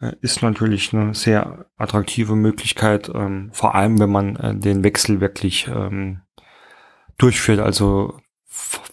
Äh, 0.00 0.12
ist 0.20 0.42
natürlich 0.42 0.92
eine 0.92 1.14
sehr 1.14 1.66
attraktive 1.76 2.36
Möglichkeit, 2.36 3.10
ähm, 3.14 3.50
vor 3.52 3.74
allem 3.74 3.98
wenn 3.98 4.10
man 4.10 4.36
äh, 4.36 4.54
den 4.54 4.84
Wechsel 4.84 5.20
wirklich 5.20 5.68
ähm, 5.68 6.22
durchführt, 7.18 7.60
also 7.60 8.18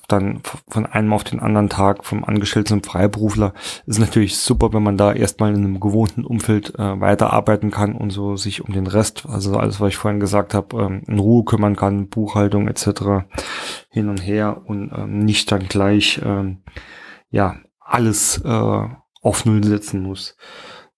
dann 0.08 0.42
von 0.68 0.86
einem 0.86 1.14
auf 1.14 1.24
den 1.24 1.40
anderen 1.40 1.70
Tag 1.70 2.04
vom 2.04 2.24
Angestellten 2.24 2.68
zum 2.68 2.84
Freiberufler 2.84 3.54
ist 3.86 4.00
natürlich 4.00 4.38
super, 4.38 4.74
wenn 4.74 4.84
man 4.84 4.98
da 4.98 5.14
erstmal 5.14 5.52
in 5.52 5.64
einem 5.64 5.80
gewohnten 5.80 6.26
Umfeld 6.26 6.78
äh, 6.78 7.00
weiterarbeiten 7.00 7.72
kann 7.72 7.94
und 7.94 8.10
so 8.10 8.36
sich 8.36 8.62
um 8.62 8.74
den 8.74 8.88
Rest, 8.88 9.26
also 9.30 9.58
alles, 9.58 9.80
was 9.80 9.90
ich 9.90 9.98
vorhin 9.98 10.20
gesagt 10.20 10.54
habe, 10.54 10.82
ähm, 10.82 11.04
in 11.08 11.20
Ruhe 11.20 11.46
kümmern 11.46 11.76
kann, 11.76 12.10
Buchhaltung 12.10 12.68
etc. 12.68 13.26
hin 13.90 14.10
und 14.10 14.18
her 14.18 14.62
und 14.66 14.92
ähm, 14.94 15.20
nicht 15.20 15.52
dann 15.52 15.68
gleich 15.68 16.20
ähm, 16.24 16.64
ja 17.30 17.56
alles 17.80 18.42
äh, 18.44 18.88
auf 19.22 19.46
Null 19.46 19.64
setzen 19.64 20.02
muss. 20.02 20.36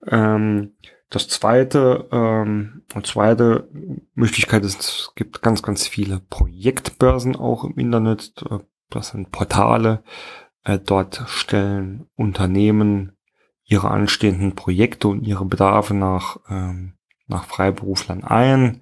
Ähm, 0.08 0.74
das 1.10 1.28
zweite, 1.28 2.08
ähm, 2.12 2.82
und 2.96 3.06
zweite 3.06 3.70
Möglichkeit 4.16 4.66
ist, 4.66 4.82
es 4.82 5.12
gibt 5.16 5.42
ganz, 5.44 5.62
ganz 5.62 5.88
viele 5.88 6.20
Projektbörsen 6.20 7.36
auch 7.36 7.64
im 7.64 7.78
Internet. 7.78 8.44
Das 8.90 9.10
sind 9.10 9.32
Portale. 9.32 10.04
Äh, 10.64 10.80
dort 10.80 11.24
stellen 11.28 12.08
Unternehmen 12.16 13.16
ihre 13.64 13.92
anstehenden 13.92 14.56
Projekte 14.56 15.08
und 15.08 15.24
ihre 15.24 15.46
Bedarfe 15.46 15.94
nach, 15.94 16.38
ähm, 16.50 16.94
nach 17.28 17.46
Freiberuflern 17.46 18.24
ein. 18.24 18.82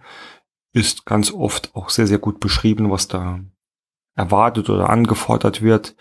Ist 0.74 1.06
ganz 1.06 1.32
oft 1.32 1.76
auch 1.76 1.90
sehr, 1.90 2.08
sehr 2.08 2.20
gut 2.20 2.40
beschrieben, 2.40 2.92
was 2.92 3.08
da 3.08 3.42
erwartet 4.16 4.70
oder 4.70 4.90
angefordert 4.90 5.62
wird. 5.62 5.96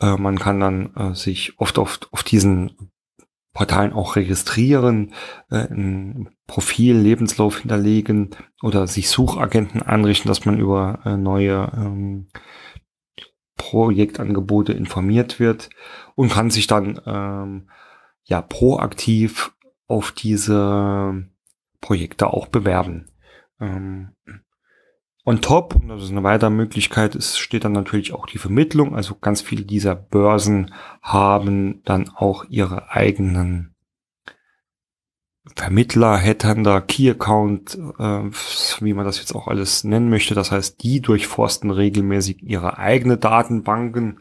Äh, 0.00 0.16
man 0.16 0.38
kann 0.38 0.60
dann 0.60 0.94
äh, 0.94 1.14
sich 1.14 1.58
oft 1.58 1.78
auf, 1.78 1.98
auf 2.12 2.22
diesen 2.22 2.92
Portalen 3.56 3.94
auch 3.94 4.16
registrieren, 4.16 5.14
äh, 5.50 5.66
ein 5.70 6.28
Profil, 6.46 6.94
Lebenslauf 6.94 7.60
hinterlegen 7.60 8.36
oder 8.60 8.86
sich 8.86 9.08
Suchagenten 9.08 9.80
einrichten, 9.80 10.28
dass 10.28 10.44
man 10.44 10.58
über 10.58 11.00
äh, 11.06 11.16
neue 11.16 11.72
ähm, 11.74 12.28
Projektangebote 13.56 14.74
informiert 14.74 15.40
wird 15.40 15.70
und 16.16 16.32
kann 16.32 16.50
sich 16.50 16.66
dann 16.66 17.00
ähm, 17.06 17.70
ja 18.24 18.42
proaktiv 18.42 19.54
auf 19.88 20.12
diese 20.12 21.24
Projekte 21.80 22.26
auch 22.26 22.48
bewerben. 22.48 23.06
Ähm, 23.58 24.10
On 25.28 25.40
top, 25.40 25.74
und 25.74 25.88
das 25.88 26.04
ist 26.04 26.12
eine 26.12 26.22
weitere 26.22 26.50
Möglichkeit, 26.50 27.16
es 27.16 27.36
steht 27.36 27.64
dann 27.64 27.72
natürlich 27.72 28.12
auch 28.12 28.26
die 28.26 28.38
Vermittlung. 28.38 28.94
Also 28.94 29.16
ganz 29.20 29.40
viele 29.40 29.64
dieser 29.64 29.96
Börsen 29.96 30.72
haben 31.02 31.82
dann 31.84 32.08
auch 32.14 32.44
ihre 32.48 32.92
eigenen 32.92 33.74
Vermittler, 35.56 36.16
Headhunter, 36.16 36.80
Key 36.80 37.10
Account, 37.10 37.76
äh, 37.98 38.30
wie 38.80 38.94
man 38.94 39.04
das 39.04 39.18
jetzt 39.18 39.34
auch 39.34 39.48
alles 39.48 39.82
nennen 39.82 40.10
möchte. 40.10 40.36
Das 40.36 40.52
heißt, 40.52 40.80
die 40.84 41.00
durchforsten 41.00 41.72
regelmäßig 41.72 42.44
ihre 42.44 42.78
eigene 42.78 43.16
Datenbanken 43.16 44.20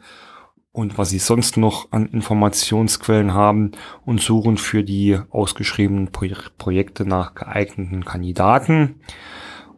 und 0.72 0.98
was 0.98 1.12
sie 1.12 1.20
sonst 1.20 1.56
noch 1.56 1.92
an 1.92 2.08
Informationsquellen 2.08 3.36
haben 3.36 3.74
und 4.06 4.22
suchen 4.22 4.58
für 4.58 4.84
die 4.84 5.20
ausgeschriebenen 5.30 6.12
Pro 6.12 6.26
Projekte 6.58 7.06
nach 7.06 7.36
geeigneten 7.36 8.04
Kandidaten 8.06 9.02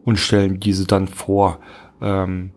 und 0.08 0.16
stellen 0.16 0.62
diese 0.62 0.88
dann 0.88 1.10
vor. 1.10 1.60
Ähm, 2.02 2.54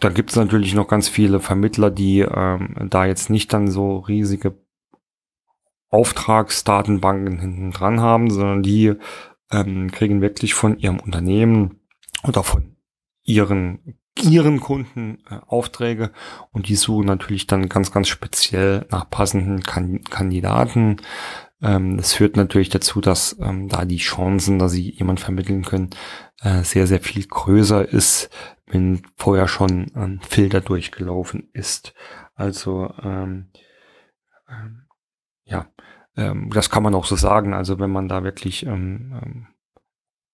dann 0.00 0.14
gibt 0.14 0.30
es 0.30 0.36
natürlich 0.36 0.74
noch 0.74 0.88
ganz 0.88 1.08
viele 1.08 1.38
Vermittler, 1.38 1.92
die 1.92 2.22
ähm, 2.22 2.74
da 2.90 3.06
jetzt 3.06 3.30
nicht 3.30 3.52
dann 3.52 3.70
so 3.70 3.98
riesige 3.98 4.58
Auftragsdatenbanken 5.90 7.38
hinten 7.38 7.70
dran 7.70 8.00
haben, 8.00 8.30
sondern 8.30 8.64
die 8.64 8.94
ähm, 9.52 9.92
kriegen 9.92 10.20
wirklich 10.20 10.54
von 10.54 10.76
ihrem 10.76 10.98
Unternehmen 10.98 11.78
oder 12.24 12.42
von 12.42 12.74
ihren 13.22 14.00
ihren 14.20 14.58
Kunden 14.58 15.18
äh, 15.30 15.38
Aufträge 15.46 16.10
und 16.50 16.66
die 16.68 16.74
suchen 16.74 17.06
natürlich 17.06 17.46
dann 17.46 17.68
ganz, 17.68 17.92
ganz 17.92 18.08
speziell 18.08 18.86
nach 18.90 19.08
passenden 19.08 19.62
kan 19.62 20.02
Kandidaten. 20.02 20.96
Ähm, 21.60 21.96
das 21.96 22.12
führt 22.12 22.36
natürlich 22.36 22.68
dazu, 22.68 23.00
dass 23.00 23.36
ähm, 23.40 23.68
da 23.68 23.84
die 23.84 23.96
Chancen, 23.98 24.58
dass 24.58 24.72
sie 24.72 24.90
jemand 24.90 25.20
vermitteln 25.20 25.64
können, 25.64 25.90
äh, 26.40 26.62
sehr, 26.62 26.86
sehr 26.86 27.00
viel 27.00 27.26
größer 27.26 27.88
ist, 27.88 28.30
wenn 28.66 29.02
vorher 29.16 29.48
schon 29.48 29.90
ein 29.94 30.20
Filter 30.20 30.60
durchgelaufen 30.60 31.48
ist. 31.52 31.94
Also 32.34 32.92
ähm, 33.02 33.50
ähm, 34.48 34.86
ja, 35.44 35.66
ähm, 36.16 36.50
das 36.50 36.70
kann 36.70 36.82
man 36.82 36.94
auch 36.94 37.06
so 37.06 37.16
sagen. 37.16 37.54
Also 37.54 37.78
wenn 37.78 37.90
man 37.90 38.08
da 38.08 38.22
wirklich 38.22 38.64
ähm, 38.66 39.20
ähm, 39.22 39.46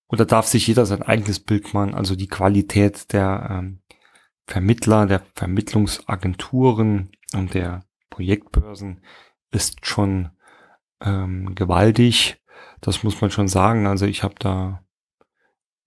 oder 0.07 0.25
darf 0.25 0.45
sich 0.45 0.67
jeder 0.67 0.85
sein 0.85 1.01
eigenes 1.01 1.39
Bild 1.39 1.73
machen, 1.73 1.95
also 1.95 2.15
die 2.15 2.27
Qualität 2.27 3.11
der 3.13 3.47
ähm, 3.49 3.79
Vermittler, 4.45 5.07
der 5.07 5.23
Vermittlungsagenturen 5.33 7.09
und 7.33 7.53
der 7.55 7.85
Projektbörsen 8.11 9.01
ist 9.51 9.85
schon 9.85 10.29
ähm, 11.05 11.55
gewaltig. 11.55 12.41
Das 12.81 13.03
muss 13.03 13.21
man 13.21 13.31
schon 13.31 13.47
sagen. 13.47 13.87
Also 13.87 14.05
ich 14.05 14.23
habe 14.23 14.35
da 14.39 14.81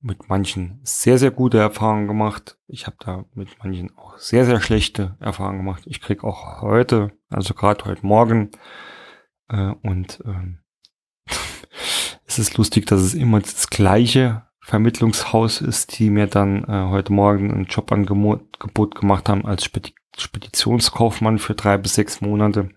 mit 0.01 0.29
manchen 0.29 0.81
sehr, 0.85 1.19
sehr 1.19 1.31
gute 1.31 1.59
Erfahrungen 1.59 2.07
gemacht. 2.07 2.57
Ich 2.69 2.87
habe 2.87 2.97
da 3.01 3.25
mit 3.35 3.49
manchen 3.63 3.97
auch 3.97 4.17
sehr, 4.19 4.45
sehr 4.45 4.61
schlechte 4.61 5.17
Erfahrungen 5.21 5.59
gemacht. 5.59 5.83
Ich 5.87 6.01
krieg 6.01 6.23
auch 6.25 6.63
heute, 6.63 7.13
also 7.31 7.55
gerade 7.55 7.85
heute 7.85 8.07
Morgen, 8.07 8.51
äh, 9.49 9.73
und 9.83 10.23
ähm, 10.25 10.59
es 12.27 12.39
ist 12.39 12.57
lustig, 12.57 12.87
dass 12.87 13.01
es 13.01 13.15
immer 13.15 13.41
das 13.41 13.71
gleiche 13.71 14.47
Vermittlungshaus 14.61 15.61
ist, 15.61 15.99
die 15.99 16.11
mir 16.11 16.27
dann 16.27 16.65
äh, 16.65 16.89
heute 16.91 17.13
Morgen 17.13 17.51
ein 17.51 17.65
Jobangebot 17.65 18.95
gemacht 18.95 19.29
haben 19.29 19.47
als 19.47 19.69
Speditionskaufmann 20.19 21.39
für 21.39 21.55
drei 21.55 21.79
bis 21.79 21.95
sechs 21.95 22.21
Monate. 22.21 22.69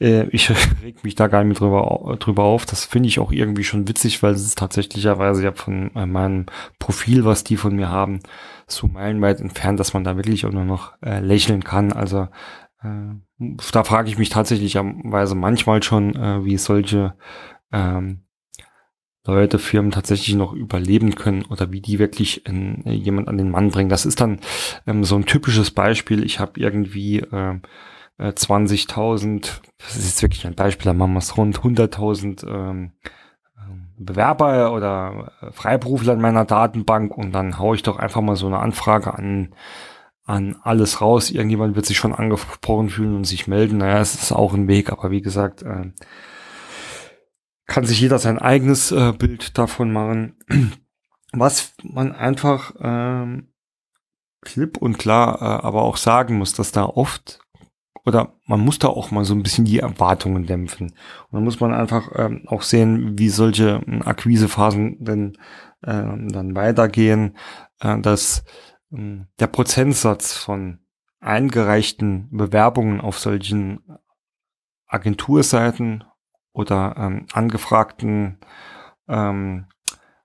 Äh, 0.00 0.28
ich 0.28 0.50
reg 0.82 1.02
mich 1.04 1.14
da 1.14 1.26
gar 1.26 1.42
nicht 1.42 1.60
mehr 1.60 1.68
drüber, 1.68 2.16
drüber 2.18 2.44
auf. 2.44 2.66
Das 2.66 2.84
finde 2.84 3.08
ich 3.08 3.18
auch 3.18 3.32
irgendwie 3.32 3.64
schon 3.64 3.88
witzig, 3.88 4.22
weil 4.22 4.34
es 4.34 4.44
ist 4.44 4.58
tatsächlicherweise 4.58 5.42
ja 5.42 5.52
von 5.52 5.94
äh, 5.94 6.06
meinem 6.06 6.46
Profil, 6.78 7.24
was 7.24 7.44
die 7.44 7.56
von 7.56 7.74
mir 7.74 7.88
haben, 7.88 8.20
so 8.66 8.86
meilenweit 8.86 9.40
entfernt, 9.40 9.80
dass 9.80 9.94
man 9.94 10.04
da 10.04 10.16
wirklich 10.16 10.46
auch 10.46 10.52
nur 10.52 10.64
noch 10.64 10.92
äh, 11.02 11.20
lächeln 11.20 11.64
kann. 11.64 11.92
Also 11.92 12.28
äh, 12.82 13.46
da 13.72 13.84
frage 13.84 14.08
ich 14.08 14.18
mich 14.18 14.28
tatsächlicherweise 14.28 15.34
manchmal 15.34 15.82
schon, 15.82 16.14
äh, 16.14 16.44
wie 16.44 16.58
solche 16.58 17.14
ähm, 17.72 18.22
Leute, 19.26 19.58
Firmen 19.58 19.90
tatsächlich 19.90 20.34
noch 20.36 20.54
überleben 20.54 21.14
können 21.14 21.44
oder 21.44 21.70
wie 21.70 21.82
die 21.82 21.98
wirklich 21.98 22.46
in, 22.46 22.86
äh, 22.86 22.92
jemand 22.92 23.28
an 23.28 23.36
den 23.36 23.50
Mann 23.50 23.70
bringen. 23.70 23.90
Das 23.90 24.06
ist 24.06 24.20
dann 24.20 24.40
ähm, 24.86 25.04
so 25.04 25.16
ein 25.16 25.26
typisches 25.26 25.70
Beispiel. 25.70 26.24
Ich 26.24 26.40
habe 26.40 26.58
irgendwie 26.58 27.22
äh, 28.18 28.28
20.000, 28.28 29.36
äh, 29.36 29.40
das 29.78 29.96
ist 29.96 30.06
jetzt 30.06 30.22
wirklich 30.22 30.46
ein 30.46 30.54
Beispiel, 30.54 30.86
da 30.86 30.92
machen 30.92 31.12
wir 31.12 31.20
es 31.20 31.36
rund 31.36 31.60
100.000 31.60 32.46
ähm, 32.46 32.92
ähm, 33.56 33.88
Bewerber 33.96 34.72
oder 34.72 35.32
äh, 35.40 35.52
Freiberufler 35.52 36.12
in 36.14 36.20
meiner 36.20 36.44
Datenbank 36.44 37.16
und 37.16 37.32
dann 37.32 37.58
haue 37.58 37.76
ich 37.76 37.82
doch 37.82 37.98
einfach 37.98 38.20
mal 38.20 38.36
so 38.36 38.46
eine 38.46 38.58
Anfrage 38.58 39.14
an 39.14 39.54
an 40.28 40.56
alles 40.62 41.00
raus. 41.00 41.30
Irgendjemand 41.30 41.74
wird 41.74 41.86
sich 41.86 41.96
schon 41.96 42.14
angesprochen 42.14 42.90
fühlen 42.90 43.16
und 43.16 43.24
sich 43.24 43.48
melden. 43.48 43.78
Naja, 43.78 43.98
es 43.98 44.14
ist 44.14 44.30
auch 44.30 44.52
ein 44.52 44.68
Weg, 44.68 44.92
aber 44.92 45.10
wie 45.10 45.22
gesagt, 45.22 45.62
äh, 45.62 45.90
kann 47.66 47.84
sich 47.86 48.00
jeder 48.00 48.18
sein 48.18 48.38
eigenes 48.38 48.92
äh, 48.92 49.12
Bild 49.12 49.56
davon 49.56 49.90
machen. 49.90 50.36
Was 51.32 51.74
man 51.82 52.12
einfach 52.12 52.74
ähm, 52.80 53.52
klipp 54.42 54.76
und 54.76 54.98
klar 54.98 55.40
äh, 55.40 55.66
aber 55.66 55.82
auch 55.82 55.96
sagen 55.96 56.36
muss, 56.38 56.52
dass 56.52 56.72
da 56.72 56.84
oft 56.84 57.40
oder 58.08 58.32
man 58.46 58.60
muss 58.60 58.78
da 58.78 58.88
auch 58.88 59.10
mal 59.10 59.24
so 59.24 59.34
ein 59.34 59.42
bisschen 59.42 59.66
die 59.66 59.78
Erwartungen 59.78 60.46
dämpfen. 60.46 60.88
Und 60.88 61.32
dann 61.32 61.44
muss 61.44 61.60
man 61.60 61.74
einfach 61.74 62.10
ähm, 62.16 62.44
auch 62.46 62.62
sehen, 62.62 63.18
wie 63.18 63.28
solche 63.28 63.82
äh, 63.86 64.00
Akquisephasen 64.02 65.04
denn 65.04 65.36
äh, 65.82 65.92
dann 65.92 66.54
weitergehen, 66.56 67.36
äh, 67.80 68.00
dass 68.00 68.44
äh, 68.92 69.18
der 69.38 69.46
Prozentsatz 69.46 70.32
von 70.32 70.80
eingereichten 71.20 72.28
Bewerbungen 72.30 73.00
auf 73.00 73.18
solchen 73.18 73.80
Agenturseiten 74.86 76.04
oder 76.52 76.94
ähm, 76.96 77.26
angefragten 77.32 78.38
ähm, 79.06 79.66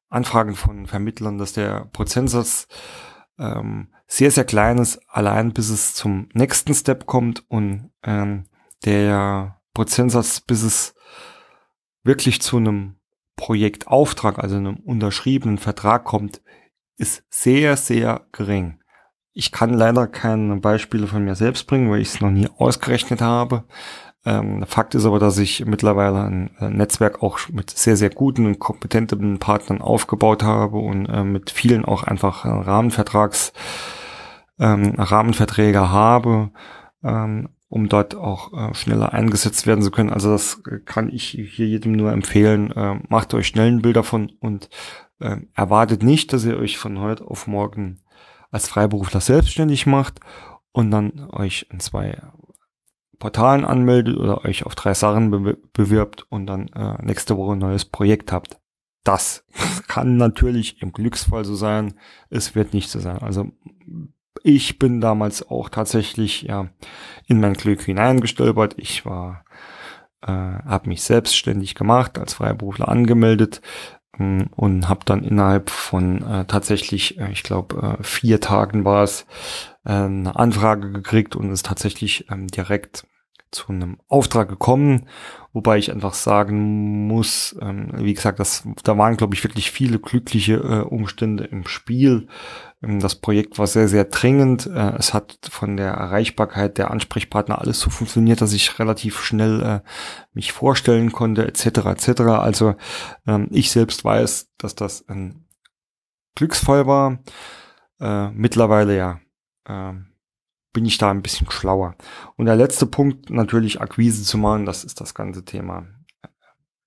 Anfragen 0.10 0.56
von 0.56 0.86
Vermittlern, 0.86 1.38
dass 1.38 1.54
der 1.54 1.90
Prozentsatz 1.92 2.68
ähm, 3.40 3.90
sehr, 4.08 4.32
sehr 4.32 4.46
klein 4.46 4.78
ist, 4.78 5.00
allein 5.10 5.54
bis 5.54 5.70
es 5.70 5.96
zum 5.96 6.30
nächsten 6.34 6.74
Step 6.74 7.06
kommt 7.06 7.44
und 7.50 7.92
ähm, 8.04 8.46
der 8.86 9.60
Prozentsatz, 9.74 10.40
bis 10.40 10.64
es 10.64 10.96
wirklich 12.04 12.42
zu 12.42 12.58
einem 12.58 12.96
Projektauftrag, 13.36 14.40
also 14.40 14.58
einem 14.58 14.78
unterschriebenen 14.78 15.58
Vertrag 15.58 16.04
kommt, 16.04 16.42
ist 16.98 17.24
sehr, 17.30 17.78
sehr 17.78 18.28
gering. 18.32 18.80
Ich 19.32 19.52
kann 19.52 19.74
leider 19.74 20.06
keine 20.06 20.58
Beispiele 20.58 21.08
von 21.08 21.26
mir 21.26 21.36
selbst 21.36 21.66
bringen, 21.66 21.90
weil 21.90 22.02
ich 22.02 22.10
es 22.10 22.22
noch 22.22 22.30
nie 22.30 22.48
ausgerechnet 22.58 23.22
habe. 23.22 23.64
Ähm, 24.26 24.64
Fakt 24.66 24.96
ist 24.96 25.06
aber, 25.06 25.20
dass 25.20 25.38
ich 25.38 25.66
mittlerweile 25.66 26.24
ein, 26.24 26.52
ein 26.58 26.78
Netzwerk 26.78 27.22
auch 27.22 27.40
mit 27.50 27.70
sehr, 27.70 27.98
sehr 27.98 28.10
guten 28.10 28.46
und 28.46 28.60
kompetenten 28.60 29.38
Partnern 29.40 29.82
aufgebaut 29.82 30.44
habe 30.44 30.78
und 30.78 31.08
äh, 31.08 31.24
mit 31.24 31.52
vielen 31.52 31.84
auch 31.84 32.04
einfach 32.04 32.46
äh, 32.46 32.50
Rahmenvertrags, 32.50 33.52
ähm, 34.60 34.96
Rahmenverträge 34.98 35.90
habe, 35.90 36.52
ähm, 37.04 37.50
um 37.68 37.90
dort 37.90 38.16
auch 38.16 38.54
äh, 38.54 38.74
schneller 38.76 39.14
eingesetzt 39.14 39.68
werden 39.68 39.84
zu 39.84 39.92
können. 39.92 40.12
Also 40.12 40.32
das 40.32 40.62
kann 40.86 41.10
ich 41.10 41.26
hier 41.30 41.68
jedem 41.68 41.92
nur 41.92 42.12
empfehlen. 42.14 42.72
Äh, 42.72 43.00
macht 43.10 43.34
euch 43.34 43.48
schnell 43.48 43.72
ein 43.72 43.82
Bild 43.82 43.98
davon 43.98 44.32
und 44.40 44.70
äh, 45.20 45.38
erwartet 45.54 46.02
nicht, 46.02 46.32
dass 46.32 46.46
ihr 46.46 46.58
euch 46.58 46.78
von 46.78 47.00
heute 47.00 47.26
auf 47.26 47.48
morgen 47.48 48.00
als 48.52 48.70
Freiberufler 48.70 49.20
selbstständig 49.20 49.86
macht 49.86 50.20
und 50.72 50.92
dann 50.92 51.28
euch 51.32 51.68
in 51.72 51.80
zwei 51.80 52.22
Portalen 53.24 53.64
anmeldet 53.64 54.18
oder 54.18 54.44
euch 54.44 54.66
auf 54.66 54.76
drei 54.76 54.94
Sachen 54.94 55.32
be 55.32 55.58
bewirbt 55.72 56.26
und 56.30 56.46
dann 56.46 56.68
äh, 56.74 57.02
nächste 57.02 57.38
Woche 57.38 57.54
ein 57.54 57.60
neues 57.60 57.86
Projekt 57.86 58.34
habt. 58.34 58.60
Das 59.06 59.46
kann 59.88 60.18
natürlich 60.18 60.82
im 60.82 60.92
Glücksfall 60.92 61.46
so 61.46 61.56
sein. 61.56 61.94
Es 62.30 62.54
wird 62.54 62.74
nicht 62.74 62.90
so 62.90 63.00
sein. 63.00 63.20
Also 63.20 63.50
ich 64.44 64.78
bin 64.78 65.00
damals 65.00 65.50
auch 65.50 65.70
tatsächlich 65.70 66.42
ja 66.42 66.68
in 67.26 67.40
mein 67.40 67.54
Glück 67.54 67.84
hineingestolpert. 67.84 68.74
Ich 68.76 69.06
war, 69.06 69.46
äh, 70.22 70.28
habe 70.28 70.90
mich 70.90 71.02
selbstständig 71.02 71.76
gemacht, 71.76 72.20
als 72.20 72.34
Freiberufler 72.34 72.90
angemeldet 72.90 73.62
äh, 74.20 74.44
und 74.54 74.90
habe 74.90 75.06
dann 75.06 75.24
innerhalb 75.24 75.70
von 75.70 76.22
äh, 76.24 76.44
tatsächlich, 76.44 77.18
äh, 77.20 77.32
ich 77.32 77.44
glaube, 77.44 77.98
äh, 78.00 78.04
vier 78.04 78.42
Tagen 78.42 78.84
war 78.84 79.04
es, 79.04 79.26
äh, 79.86 79.94
eine 79.94 80.36
Anfrage 80.36 80.92
gekriegt 80.92 81.38
und 81.38 81.52
es 81.52 81.64
tatsächlich 81.64 82.30
ähm, 82.30 82.48
direkt 82.48 83.08
zu 83.54 83.72
einem 83.72 83.98
Auftrag 84.08 84.50
gekommen, 84.50 85.08
wobei 85.54 85.78
ich 85.78 85.92
einfach 85.92 86.14
sagen 86.14 87.08
muss, 87.08 87.56
ähm, 87.62 87.92
wie 87.96 88.14
gesagt, 88.14 88.40
das, 88.40 88.68
da 88.84 88.98
waren, 88.98 89.18
glaube 89.18 89.36
ich, 89.36 89.44
wirklich 89.44 89.72
viele 89.72 90.00
glückliche 90.00 90.56
äh, 90.56 90.82
Umstände 90.82 91.46
im 91.46 91.68
Spiel. 91.68 92.28
Ähm, 92.82 93.00
das 93.00 93.16
Projekt 93.16 93.58
war 93.60 93.68
sehr, 93.68 93.88
sehr 93.88 94.06
dringend. 94.06 94.66
Äh, 94.68 94.96
es 94.98 95.14
hat 95.14 95.38
von 95.50 95.78
der 95.78 95.92
Erreichbarkeit 95.92 96.78
der 96.78 96.92
Ansprechpartner 96.92 97.60
alles 97.60 97.80
so 97.80 97.90
funktioniert, 97.90 98.42
dass 98.42 98.54
ich 98.54 98.80
relativ 98.80 99.22
schnell 99.22 99.62
äh, 99.62 99.80
mich 100.34 100.52
vorstellen 100.52 101.12
konnte, 101.12 101.48
etc. 101.48 101.66
etc. 101.86 102.22
Also 102.22 102.76
ähm, 103.28 103.48
ich 103.52 103.72
selbst 103.72 104.04
weiß, 104.04 104.52
dass 104.58 104.76
das 104.76 105.08
ein 105.08 105.46
Glücksfall 106.36 106.88
war. 106.88 107.20
Äh, 108.00 108.32
mittlerweile 108.32 108.98
ja. 108.98 109.20
Äh, 110.74 110.78
bin 110.84 110.86
ich 110.86 110.98
da 110.98 111.12
ein 111.12 111.22
bisschen 111.22 111.50
schlauer. 111.50 111.96
Und 112.36 112.48
der 112.48 112.56
letzte 112.56 112.86
Punkt, 112.86 113.30
natürlich 113.30 113.80
Akquise 113.80 114.24
zu 114.24 114.38
machen, 114.38 114.66
das 114.66 114.84
ist 114.84 115.00
das 115.00 115.14
ganze 115.14 115.46
Thema. 115.46 115.86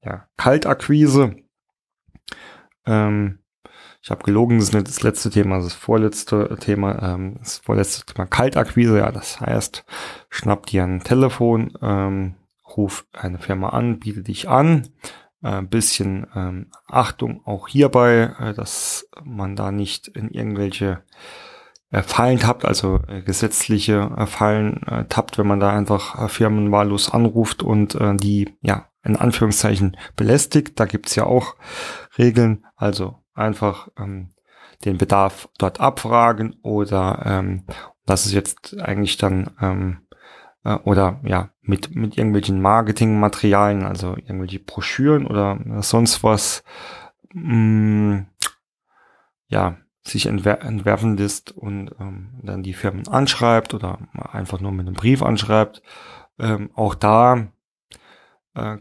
Ja, 0.05 0.27
Kaltakquise. 0.37 1.37
Ähm, 2.85 3.39
ich 4.03 4.11
habe 4.11 4.25
gelogen, 4.25 4.59
das 4.59 4.69
ist 4.69 4.75
nicht 4.75 4.89
das 4.89 5.03
letzte 5.03 5.31
Thema, 5.31 5.61
das 5.61 5.75
vorletzte 5.75 6.57
Thema, 6.61 7.03
ähm, 7.03 7.39
das 7.39 7.59
vorletzte 7.59 8.07
Thema 8.07 8.27
Kaltakquise, 8.27 8.99
ja, 8.99 9.11
das 9.11 9.41
heißt, 9.41 9.85
schnapp 10.29 10.67
dir 10.67 10.85
ein 10.85 11.03
Telefon, 11.03 11.77
ähm, 11.83 12.35
ruf 12.77 13.07
eine 13.13 13.39
Firma 13.39 13.71
an, 13.71 13.99
biete 13.99 14.23
dich 14.23 14.49
an, 14.49 14.89
äh, 15.43 15.63
bisschen 15.63 16.29
ähm, 16.37 16.71
Achtung 16.87 17.45
auch 17.47 17.67
hierbei, 17.67 18.33
äh, 18.39 18.55
dass 18.55 19.09
man 19.25 19.57
da 19.57 19.73
nicht 19.73 20.07
in 20.07 20.31
irgendwelche 20.31 20.87
äh, 20.87 21.46
Fallen 21.93 22.39
tappt, 22.39 22.65
also 22.65 23.01
äh, 23.07 23.23
gesetzliche 23.23 24.11
äh, 24.17 24.27
Fallen 24.27 24.83
äh, 24.85 25.05
tappt, 25.05 25.39
wenn 25.39 25.47
man 25.47 25.61
da 25.61 25.71
einfach 25.71 26.21
äh, 26.21 26.29
Firmen 26.29 26.73
wahllos 26.73 27.13
anruft 27.13 27.63
und 27.63 27.95
äh, 27.95 28.17
die, 28.17 28.57
ja, 28.61 28.89
in 29.05 29.17
Anführungszeichen 29.17 29.97
belästigt. 30.17 30.79
Da 30.81 30.85
gibt's 30.85 31.15
ja 31.15 31.25
auch 31.25 31.55
Regeln, 32.19 32.67
also 32.75 33.23
einfach 33.35 33.89
ähm, 33.99 34.35
den 34.85 34.99
Bedarf 34.99 35.49
dort 35.59 35.81
abfragen 35.81 36.57
oder 36.63 37.23
ähm, 37.25 37.65
das 38.05 38.27
ist 38.27 38.33
jetzt 38.33 38.79
eigentlich 38.81 39.17
dann 39.17 39.51
ähm, 39.61 40.07
äh, 40.65 40.75
oder 40.85 41.21
ja 41.25 41.51
mit 41.63 41.95
mit 41.95 42.19
irgendwelchen 42.19 42.61
Marketingmaterialien, 42.61 43.85
also 43.85 44.17
irgendwelche 44.17 44.59
Broschüren 44.59 45.27
oder 45.27 45.59
sonst 45.83 46.23
was 46.23 46.63
mh, 47.33 47.55
mm, 47.55 48.27
ja 49.49 49.77
sich 50.07 50.27
entwer 50.27 50.63
entwerfen 50.63 51.17
lässt 51.17 51.53
und 51.53 51.91
ähm, 52.01 52.41
dann 52.43 52.63
die 52.63 52.75
Firmen 52.75 53.09
anschreibt 53.09 53.75
oder 53.75 53.99
einfach 54.15 54.61
nur 54.61 54.73
mit 54.73 54.87
einem 54.87 54.95
Brief 54.95 55.23
anschreibt. 55.23 55.83
Ähm, 56.39 56.71
auch 56.75 56.95
da 56.95 57.49
äh, 58.55 58.77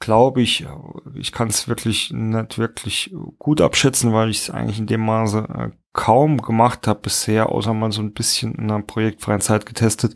glaube 0.00 0.42
ich, 0.42 0.66
ich 1.14 1.32
kann 1.32 1.48
es 1.48 1.68
wirklich 1.68 2.12
nicht 2.12 2.58
wirklich 2.58 3.14
gut 3.38 3.60
abschätzen, 3.60 4.12
weil 4.12 4.30
ich 4.30 4.38
es 4.38 4.50
eigentlich 4.50 4.78
in 4.78 4.86
dem 4.86 5.04
Maße 5.04 5.38
äh, 5.38 5.70
kaum 5.92 6.40
gemacht 6.40 6.86
habe 6.86 7.00
bisher, 7.00 7.50
außer 7.50 7.74
mal 7.74 7.90
so 7.90 8.02
ein 8.02 8.12
bisschen 8.12 8.54
in 8.54 8.70
einer 8.70 8.82
projektfreien 8.82 9.40
Zeit 9.40 9.66
getestet. 9.66 10.14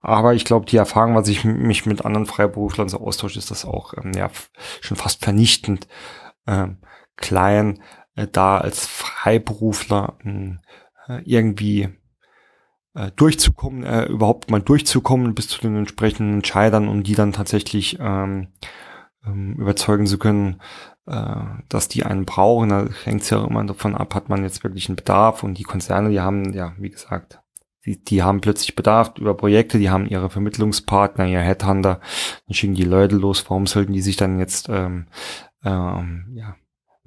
Aber 0.00 0.34
ich 0.34 0.44
glaube, 0.44 0.66
die 0.66 0.76
Erfahrung, 0.76 1.16
was 1.16 1.26
ich 1.26 1.42
mich 1.44 1.86
mit 1.86 2.04
anderen 2.04 2.26
Freiberuflern 2.26 2.88
so 2.88 3.00
austausche, 3.00 3.38
ist 3.38 3.50
das 3.50 3.64
auch 3.64 3.94
ähm, 3.94 4.12
ja 4.14 4.30
schon 4.80 4.96
fast 4.96 5.24
vernichtend 5.24 5.88
ähm, 6.46 6.78
klein 7.16 7.82
äh, 8.16 8.26
da 8.30 8.58
als 8.58 8.86
Freiberufler 8.86 10.18
hm, 10.22 10.58
äh, 11.08 11.20
irgendwie 11.24 11.88
äh, 12.94 13.10
durchzukommen, 13.14 13.84
überhaupt 14.08 14.50
mal 14.50 14.60
durchzukommen 14.60 15.34
bis 15.34 15.48
zu 15.48 15.60
den 15.60 15.76
entsprechenden 15.76 16.34
Entscheidern, 16.34 16.88
um 16.88 17.02
die 17.02 17.14
dann 17.14 17.32
tatsächlich 17.32 17.98
ähm, 18.00 18.48
ähm, 19.24 19.54
überzeugen 19.54 20.06
zu 20.06 20.18
können, 20.18 20.60
dass 21.68 21.86
die 21.86 22.02
einen 22.02 22.24
brauchen. 22.24 22.70
Da 22.70 22.88
hängt 23.04 23.22
es 23.22 23.30
ja 23.30 23.44
immer 23.46 23.62
davon 23.62 23.94
ab, 23.94 24.12
hat 24.16 24.28
man 24.28 24.42
jetzt 24.42 24.64
wirklich 24.64 24.88
einen 24.88 24.96
Bedarf? 24.96 25.44
Und 25.44 25.56
die 25.56 25.62
Konzerne, 25.62 26.10
die 26.10 26.18
haben, 26.18 26.52
ja, 26.52 26.72
wie 26.78 26.90
gesagt, 26.90 27.38
die, 27.86 28.02
die 28.02 28.22
haben 28.22 28.40
plötzlich 28.40 28.74
Bedarf 28.74 29.12
über 29.16 29.34
Projekte, 29.34 29.78
die 29.78 29.88
haben 29.88 30.08
ihre 30.08 30.28
Vermittlungspartner, 30.28 31.26
ihr 31.26 31.40
Headhunter, 31.40 32.00
dann 32.46 32.54
schicken 32.54 32.74
die 32.74 32.82
Leute 32.82 33.14
los, 33.14 33.48
warum 33.48 33.66
sollten 33.66 33.92
die 33.92 34.02
sich 34.02 34.16
dann 34.16 34.40
jetzt 34.40 34.68
ähm, 34.68 35.06
ähm, 35.64 36.26
ja, 36.34 36.56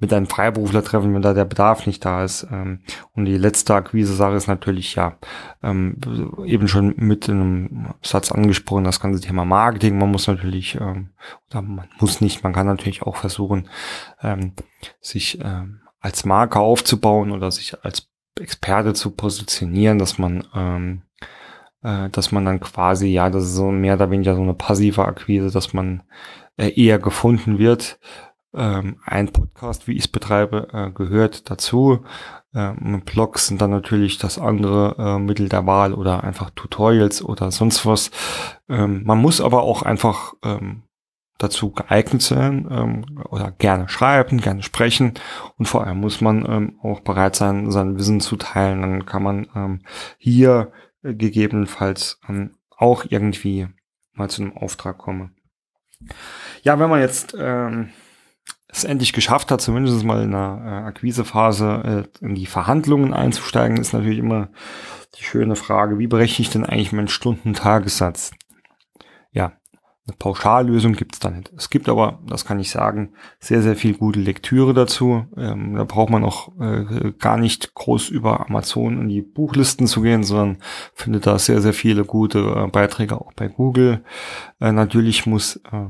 mit 0.00 0.12
einem 0.12 0.26
Freiberufler 0.26 0.82
treffen, 0.82 1.14
wenn 1.14 1.22
da 1.22 1.34
der 1.34 1.44
Bedarf 1.44 1.86
nicht 1.86 2.04
da 2.04 2.24
ist. 2.24 2.46
Ähm, 2.50 2.80
und 3.14 3.26
die 3.26 3.36
letzte 3.36 3.74
Akquise-Sache 3.74 4.34
ist 4.34 4.48
natürlich 4.48 4.94
ja 4.94 5.18
ähm, 5.62 5.96
eben 6.44 6.66
schon 6.68 6.94
mit 6.96 7.28
einem 7.28 7.94
Satz 8.02 8.32
angesprochen, 8.32 8.84
das 8.84 9.00
ganze 9.00 9.20
Thema 9.20 9.44
Marketing. 9.44 9.98
Man 9.98 10.10
muss 10.10 10.26
natürlich, 10.26 10.76
ähm, 10.80 11.10
oder 11.50 11.62
man 11.62 11.88
muss 12.00 12.20
nicht, 12.20 12.42
man 12.42 12.54
kann 12.54 12.66
natürlich 12.66 13.02
auch 13.02 13.16
versuchen, 13.16 13.68
ähm, 14.22 14.54
sich 15.00 15.38
ähm, 15.42 15.80
als 16.00 16.24
Marke 16.24 16.58
aufzubauen 16.58 17.30
oder 17.30 17.50
sich 17.50 17.84
als 17.84 18.08
Experte 18.40 18.94
zu 18.94 19.10
positionieren, 19.10 19.98
dass 19.98 20.18
man 20.18 20.44
ähm, 20.54 21.02
äh, 21.82 22.08
dass 22.10 22.32
man 22.32 22.44
dann 22.44 22.60
quasi, 22.60 23.08
ja, 23.08 23.28
das 23.28 23.44
ist 23.44 23.54
so 23.54 23.70
mehr 23.70 23.94
oder 23.94 24.10
weniger 24.10 24.34
so 24.34 24.42
eine 24.42 24.54
passive 24.54 25.04
Akquise, 25.04 25.50
dass 25.50 25.72
man 25.74 26.02
äh, 26.56 26.70
eher 26.70 26.98
gefunden 26.98 27.58
wird 27.58 27.98
ähm, 28.54 28.98
ein 29.04 29.32
Podcast, 29.32 29.86
wie 29.86 29.92
ich 29.92 30.04
es 30.04 30.08
betreibe, 30.08 30.68
äh, 30.72 30.90
gehört 30.90 31.50
dazu. 31.50 32.04
Ähm, 32.54 33.02
Blogs 33.04 33.46
sind 33.46 33.60
dann 33.60 33.70
natürlich 33.70 34.18
das 34.18 34.38
andere 34.38 34.96
äh, 34.98 35.18
Mittel 35.18 35.48
der 35.48 35.66
Wahl 35.66 35.94
oder 35.94 36.24
einfach 36.24 36.50
Tutorials 36.50 37.22
oder 37.22 37.50
sonst 37.50 37.86
was. 37.86 38.10
Ähm, 38.68 39.04
man 39.04 39.18
muss 39.18 39.40
aber 39.40 39.62
auch 39.62 39.82
einfach 39.82 40.34
ähm, 40.42 40.82
dazu 41.38 41.70
geeignet 41.70 42.22
sein 42.22 42.68
ähm, 42.70 43.20
oder 43.30 43.50
gerne 43.52 43.88
schreiben, 43.88 44.40
gerne 44.40 44.62
sprechen 44.62 45.14
und 45.56 45.66
vor 45.66 45.86
allem 45.86 46.00
muss 46.00 46.20
man 46.20 46.44
ähm, 46.44 46.78
auch 46.82 47.00
bereit 47.00 47.36
sein, 47.36 47.70
sein 47.70 47.98
Wissen 47.98 48.20
zu 48.20 48.36
teilen. 48.36 48.82
Dann 48.82 49.06
kann 49.06 49.22
man 49.22 49.46
ähm, 49.54 49.80
hier 50.18 50.72
äh, 51.02 51.14
gegebenenfalls 51.14 52.20
ähm, 52.28 52.56
auch 52.76 53.04
irgendwie 53.08 53.68
mal 54.12 54.28
zu 54.28 54.42
einem 54.42 54.56
Auftrag 54.56 54.98
kommen. 54.98 55.36
Ja, 56.62 56.78
wenn 56.78 56.90
man 56.90 57.00
jetzt 57.00 57.34
ähm, 57.38 57.90
es 58.72 58.84
endlich 58.84 59.12
geschafft 59.12 59.50
hat, 59.50 59.60
zumindest 59.60 60.04
mal 60.04 60.22
in 60.22 60.34
einer 60.34 60.64
äh, 60.64 60.86
Akquisephase 60.86 62.06
äh, 62.20 62.24
in 62.24 62.34
die 62.34 62.46
Verhandlungen 62.46 63.12
einzusteigen, 63.12 63.78
ist 63.78 63.92
natürlich 63.92 64.18
immer 64.18 64.48
die 65.18 65.24
schöne 65.24 65.56
Frage, 65.56 65.98
wie 65.98 66.06
berechne 66.06 66.42
ich 66.42 66.50
denn 66.50 66.64
eigentlich 66.64 66.92
meinen 66.92 67.08
Stundentagessatz? 67.08 68.30
Ja, 69.32 69.52
eine 70.06 70.16
Pauschallösung 70.16 70.94
gibt 70.94 71.14
es 71.14 71.20
da 71.20 71.30
nicht. 71.30 71.52
Es 71.56 71.70
gibt 71.70 71.88
aber, 71.88 72.20
das 72.26 72.44
kann 72.44 72.58
ich 72.58 72.70
sagen, 72.70 73.12
sehr, 73.38 73.62
sehr 73.62 73.76
viel 73.76 73.94
gute 73.94 74.18
Lektüre 74.18 74.74
dazu. 74.74 75.26
Ähm, 75.36 75.74
da 75.76 75.84
braucht 75.84 76.10
man 76.10 76.24
auch 76.24 76.50
äh, 76.60 77.12
gar 77.18 77.36
nicht 77.36 77.74
groß 77.74 78.08
über 78.08 78.48
Amazon 78.48 79.00
in 79.00 79.08
die 79.08 79.22
Buchlisten 79.22 79.86
zu 79.86 80.02
gehen, 80.02 80.24
sondern 80.24 80.58
findet 80.94 81.26
da 81.26 81.38
sehr, 81.38 81.60
sehr 81.60 81.74
viele 81.74 82.04
gute 82.04 82.38
äh, 82.40 82.66
Beiträge 82.68 83.20
auch 83.20 83.32
bei 83.34 83.48
Google. 83.48 84.02
Äh, 84.60 84.72
natürlich 84.72 85.26
muss 85.26 85.56
äh, 85.70 85.86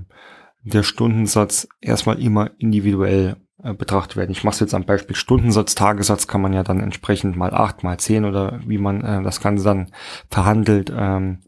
der 0.62 0.82
Stundensatz 0.82 1.68
erstmal 1.80 2.20
immer 2.20 2.50
individuell 2.58 3.36
äh, 3.62 3.74
betrachtet 3.74 4.16
werden. 4.16 4.30
Ich 4.30 4.44
mache 4.44 4.54
es 4.54 4.61
jetzt 4.61 4.74
am 4.74 4.84
Beispiel 4.84 5.16
Stundensatz, 5.16 5.74
Tagessatz 5.74 6.26
kann 6.26 6.40
man 6.40 6.52
ja 6.52 6.62
dann 6.62 6.80
entsprechend 6.80 7.36
mal 7.36 7.52
acht, 7.52 7.82
mal 7.82 7.98
zehn 7.98 8.24
oder 8.24 8.61
wie 8.66 8.78
man 8.78 9.02
äh, 9.02 9.22
das 9.22 9.40
Ganze 9.40 9.64
dann 9.64 9.90
verhandelt 10.28 10.92
ähm, 10.94 11.40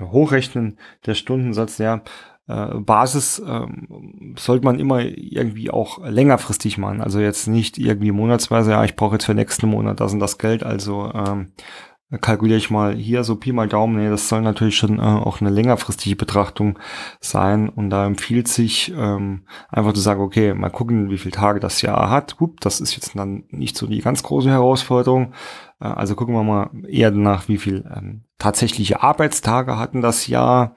hochrechnen. 0.00 0.78
Der 1.06 1.14
Stundensatz, 1.14 1.78
ja, 1.78 2.02
äh, 2.48 2.74
Basis 2.78 3.42
ähm, 3.46 4.34
sollte 4.36 4.64
man 4.64 4.80
immer 4.80 5.00
irgendwie 5.00 5.70
auch 5.70 6.04
längerfristig 6.04 6.78
machen. 6.78 7.00
Also 7.00 7.20
jetzt 7.20 7.46
nicht 7.46 7.78
irgendwie 7.78 8.12
monatsweise, 8.12 8.72
ja, 8.72 8.84
ich 8.84 8.96
brauche 8.96 9.14
jetzt 9.14 9.26
für 9.26 9.34
nächsten 9.34 9.68
Monat 9.68 10.00
das 10.00 10.12
und 10.12 10.20
das 10.20 10.38
Geld, 10.38 10.64
also 10.64 11.12
ähm, 11.14 11.52
kalkuliere 12.20 12.58
ich 12.58 12.70
mal 12.70 12.94
hier 12.94 13.24
so 13.24 13.36
Pi 13.36 13.52
mal 13.52 13.68
Daumen, 13.68 13.96
nee, 13.96 14.10
das 14.10 14.28
soll 14.28 14.42
natürlich 14.42 14.76
schon 14.76 14.98
äh, 14.98 15.02
auch 15.02 15.40
eine 15.40 15.50
längerfristige 15.50 16.16
Betrachtung 16.16 16.78
sein. 17.20 17.68
Und 17.68 17.90
da 17.90 18.06
empfiehlt 18.06 18.48
sich 18.48 18.92
ähm, 18.96 19.42
einfach 19.70 19.92
zu 19.94 20.00
sagen, 20.00 20.20
okay, 20.20 20.52
mal 20.54 20.70
gucken, 20.70 21.10
wie 21.10 21.18
viele 21.18 21.32
Tage 21.32 21.60
das 21.60 21.80
Jahr 21.82 22.10
hat. 22.10 22.36
Gut, 22.36 22.64
das 22.64 22.80
ist 22.80 22.94
jetzt 22.94 23.16
dann 23.16 23.44
nicht 23.48 23.76
so 23.76 23.86
die 23.86 24.00
ganz 24.00 24.22
große 24.22 24.50
Herausforderung. 24.50 25.32
Äh, 25.80 25.86
also 25.86 26.14
gucken 26.14 26.34
wir 26.34 26.42
mal 26.42 26.70
eher 26.86 27.10
nach, 27.10 27.48
wie 27.48 27.58
viel 27.58 27.84
ähm, 27.94 28.24
tatsächliche 28.38 29.02
Arbeitstage 29.02 29.78
hatten 29.78 30.02
das 30.02 30.26
Jahr. 30.26 30.74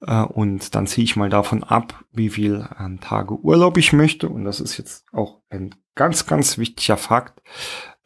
Äh, 0.00 0.22
und 0.22 0.74
dann 0.76 0.86
ziehe 0.86 1.04
ich 1.04 1.16
mal 1.16 1.30
davon 1.30 1.64
ab, 1.64 2.04
wie 2.12 2.30
viel 2.30 2.68
ähm, 2.78 3.00
Tage 3.00 3.34
Urlaub 3.34 3.76
ich 3.78 3.92
möchte. 3.92 4.28
Und 4.28 4.44
das 4.44 4.60
ist 4.60 4.76
jetzt 4.78 5.06
auch 5.12 5.40
ein 5.50 5.74
ganz, 5.96 6.26
ganz 6.26 6.56
wichtiger 6.58 6.96
Fakt, 6.96 7.42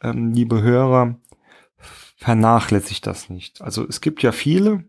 ähm, 0.01 0.31
liebe 0.33 0.63
Hörer 0.63 1.15
vernachlässigt 2.23 3.05
das 3.05 3.29
nicht. 3.29 3.61
Also 3.61 3.85
es 3.85 3.99
gibt 3.99 4.23
ja 4.23 4.31
viele 4.31 4.85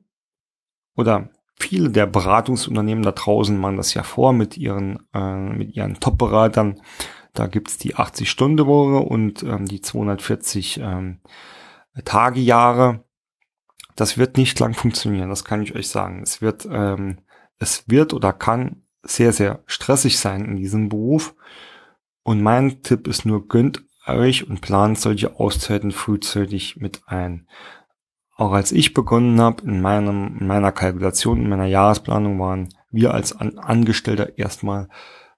oder 0.94 1.30
viele 1.56 1.90
der 1.90 2.06
Beratungsunternehmen 2.06 3.02
da 3.02 3.10
draußen 3.10 3.58
machen 3.58 3.76
das 3.76 3.92
ja 3.92 4.04
vor 4.04 4.32
mit 4.32 4.56
ihren, 4.56 5.00
äh, 5.12 5.34
mit 5.34 5.74
ihren 5.74 5.98
Top-Beratern. 5.98 6.80
Da 7.32 7.48
gibt's 7.48 7.76
die 7.76 7.96
80-Stunden-Woche 7.96 8.98
und 8.98 9.42
ähm, 9.42 9.66
die 9.66 9.80
240 9.80 10.78
ähm, 10.78 11.22
Tage-Jahre. 12.04 13.02
Das 13.96 14.16
wird 14.16 14.36
nicht 14.36 14.60
lang 14.60 14.74
funktionieren, 14.74 15.28
das 15.28 15.44
kann 15.44 15.60
ich 15.60 15.74
euch 15.74 15.88
sagen. 15.88 16.22
Es 16.22 16.40
wird, 16.40 16.68
ähm, 16.70 17.18
es 17.58 17.88
wird 17.88 18.14
oder 18.14 18.32
kann 18.32 18.84
sehr, 19.02 19.32
sehr 19.32 19.64
stressig 19.66 20.20
sein 20.20 20.44
in 20.44 20.54
diesem 20.54 20.88
Beruf. 20.88 21.34
Und 22.22 22.42
mein 22.42 22.82
Tipp 22.82 23.08
ist 23.08 23.26
nur, 23.26 23.48
gönnt 23.48 23.82
euch 24.06 24.48
und 24.48 24.60
plant 24.60 24.98
solche 24.98 25.38
Auszeiten 25.38 25.92
frühzeitig 25.92 26.76
mit 26.76 27.02
ein. 27.06 27.48
Auch 28.36 28.52
als 28.52 28.72
ich 28.72 28.94
begonnen 28.94 29.40
habe, 29.40 29.62
in, 29.62 29.80
meinem, 29.80 30.38
in 30.40 30.46
meiner 30.46 30.72
Kalkulation, 30.72 31.42
in 31.42 31.48
meiner 31.48 31.66
Jahresplanung 31.66 32.38
waren 32.40 32.68
wir 32.90 33.14
als 33.14 33.32
An 33.32 33.58
Angestellter 33.58 34.38
erstmal 34.38 34.88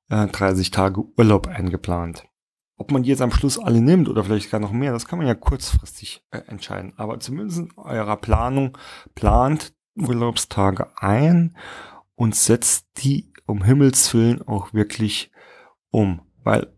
äh, 0.08 0.26
30 0.26 0.70
Tage 0.70 1.02
Urlaub 1.16 1.46
eingeplant. 1.46 2.24
Ob 2.78 2.90
man 2.90 3.02
die 3.02 3.10
jetzt 3.10 3.22
am 3.22 3.30
Schluss 3.30 3.58
alle 3.58 3.80
nimmt 3.80 4.08
oder 4.08 4.24
vielleicht 4.24 4.50
gar 4.50 4.60
noch 4.60 4.72
mehr, 4.72 4.92
das 4.92 5.06
kann 5.06 5.18
man 5.18 5.28
ja 5.28 5.34
kurzfristig 5.34 6.22
äh, 6.30 6.38
entscheiden. 6.46 6.92
Aber 6.96 7.20
zumindest 7.20 7.58
in 7.58 7.72
eurer 7.76 8.16
Planung 8.16 8.76
plant 9.14 9.74
Urlaubstage 9.94 10.88
ein 10.96 11.56
und 12.14 12.34
setzt 12.34 12.86
die 12.98 13.32
um 13.46 13.62
Himmels 13.62 14.12
Willen 14.12 14.46
auch 14.46 14.74
wirklich 14.74 15.30
um. 15.90 16.20
Weil 16.42 16.75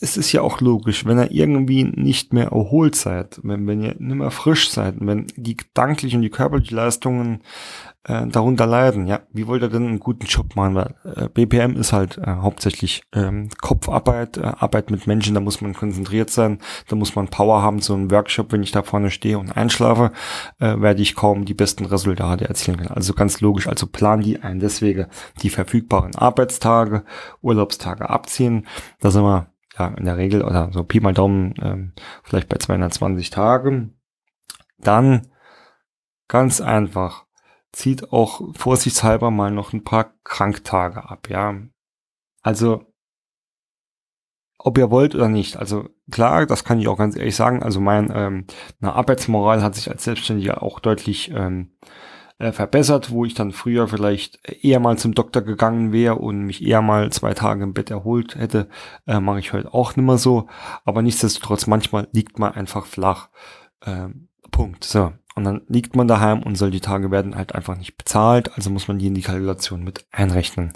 es 0.00 0.16
ist 0.16 0.32
ja 0.32 0.42
auch 0.42 0.60
logisch, 0.60 1.06
wenn 1.06 1.18
ihr 1.18 1.30
irgendwie 1.30 1.84
nicht 1.84 2.32
mehr 2.32 2.48
erholt 2.48 2.94
seid, 2.94 3.40
wenn, 3.42 3.66
wenn 3.66 3.82
ihr 3.82 3.96
nicht 3.98 4.16
mehr 4.16 4.30
frisch 4.30 4.70
seid, 4.70 4.96
wenn 5.00 5.26
die 5.36 5.56
gedanklichen 5.56 6.18
und 6.18 6.22
die 6.22 6.30
körperlichen 6.30 6.76
Leistungen 6.76 7.42
äh, 8.04 8.26
darunter 8.28 8.66
leiden, 8.66 9.08
ja, 9.08 9.20
wie 9.32 9.48
wollt 9.48 9.62
ihr 9.62 9.68
denn 9.68 9.88
einen 9.88 9.98
guten 9.98 10.26
Job 10.26 10.54
machen? 10.54 10.76
Weil 10.76 10.94
äh, 11.04 11.28
BPM 11.28 11.74
ist 11.76 11.92
halt 11.92 12.16
äh, 12.18 12.26
hauptsächlich 12.26 13.02
ähm, 13.12 13.48
Kopfarbeit, 13.60 14.36
äh, 14.36 14.42
Arbeit 14.42 14.92
mit 14.92 15.08
Menschen, 15.08 15.34
da 15.34 15.40
muss 15.40 15.60
man 15.60 15.74
konzentriert 15.74 16.30
sein, 16.30 16.60
da 16.86 16.94
muss 16.94 17.16
man 17.16 17.26
Power 17.26 17.62
haben, 17.62 17.80
so 17.80 17.94
ein 17.94 18.10
Workshop, 18.12 18.52
wenn 18.52 18.62
ich 18.62 18.70
da 18.70 18.84
vorne 18.84 19.10
stehe 19.10 19.38
und 19.38 19.50
einschlafe, 19.50 20.12
äh, 20.60 20.80
werde 20.80 21.02
ich 21.02 21.16
kaum 21.16 21.44
die 21.44 21.54
besten 21.54 21.84
Resultate 21.86 22.48
erzielen 22.48 22.76
können. 22.76 22.90
Also 22.90 23.14
ganz 23.14 23.40
logisch, 23.40 23.66
also 23.66 23.88
plan 23.88 24.20
die 24.20 24.40
ein, 24.40 24.60
deswegen 24.60 25.06
die 25.42 25.50
verfügbaren 25.50 26.14
Arbeitstage, 26.14 27.04
Urlaubstage 27.42 28.08
abziehen, 28.08 28.66
da 29.00 29.10
sind 29.10 29.24
wir 29.24 29.48
ja, 29.78 29.88
in 29.88 30.04
der 30.04 30.16
Regel, 30.16 30.42
oder 30.42 30.70
so 30.72 30.84
Pi 30.84 31.00
mal 31.00 31.14
Daumen, 31.14 31.54
ähm, 31.60 31.92
vielleicht 32.22 32.48
bei 32.48 32.56
220 32.56 33.30
Tagen. 33.30 33.98
Dann 34.78 35.28
ganz 36.28 36.60
einfach, 36.60 37.26
zieht 37.72 38.12
auch 38.12 38.54
vorsichtshalber 38.54 39.30
mal 39.30 39.50
noch 39.50 39.72
ein 39.72 39.84
paar 39.84 40.14
Kranktage 40.24 41.08
ab, 41.08 41.28
ja. 41.28 41.54
Also, 42.42 42.84
ob 44.58 44.76
ihr 44.78 44.90
wollt 44.90 45.14
oder 45.14 45.28
nicht. 45.28 45.56
Also 45.56 45.88
klar, 46.10 46.44
das 46.46 46.64
kann 46.64 46.80
ich 46.80 46.88
auch 46.88 46.98
ganz 46.98 47.16
ehrlich 47.16 47.36
sagen. 47.36 47.62
Also 47.62 47.80
mein 47.80 48.10
ähm, 48.14 48.46
eine 48.80 48.92
Arbeitsmoral 48.92 49.62
hat 49.62 49.76
sich 49.76 49.88
als 49.88 50.04
Selbstständiger 50.04 50.62
auch 50.62 50.80
deutlich 50.80 51.30
ähm, 51.30 51.76
äh, 52.38 52.52
verbessert, 52.52 53.10
wo 53.10 53.24
ich 53.24 53.34
dann 53.34 53.52
früher 53.52 53.88
vielleicht 53.88 54.38
eher 54.62 54.80
mal 54.80 54.96
zum 54.98 55.14
Doktor 55.14 55.42
gegangen 55.42 55.92
wäre 55.92 56.16
und 56.16 56.44
mich 56.44 56.64
eher 56.64 56.82
mal 56.82 57.10
zwei 57.10 57.34
Tage 57.34 57.64
im 57.64 57.74
Bett 57.74 57.90
erholt 57.90 58.36
hätte, 58.36 58.68
äh, 59.06 59.20
mache 59.20 59.40
ich 59.40 59.52
heute 59.52 59.74
auch 59.74 59.96
nicht 59.96 60.06
mehr 60.06 60.18
so. 60.18 60.46
Aber 60.84 61.02
nichtsdestotrotz, 61.02 61.66
manchmal 61.66 62.08
liegt 62.12 62.38
man 62.38 62.52
einfach 62.52 62.86
flach. 62.86 63.28
Ähm, 63.84 64.28
Punkt. 64.50 64.84
So. 64.84 65.12
Und 65.34 65.44
dann 65.44 65.62
liegt 65.68 65.94
man 65.94 66.08
daheim 66.08 66.42
und 66.42 66.56
soll 66.56 66.70
die 66.70 66.80
Tage 66.80 67.10
werden 67.10 67.36
halt 67.36 67.54
einfach 67.54 67.76
nicht 67.76 67.96
bezahlt, 67.96 68.56
also 68.56 68.70
muss 68.70 68.88
man 68.88 68.98
die 68.98 69.06
in 69.06 69.14
die 69.14 69.22
Kalkulation 69.22 69.84
mit 69.84 70.04
einrechnen. 70.10 70.72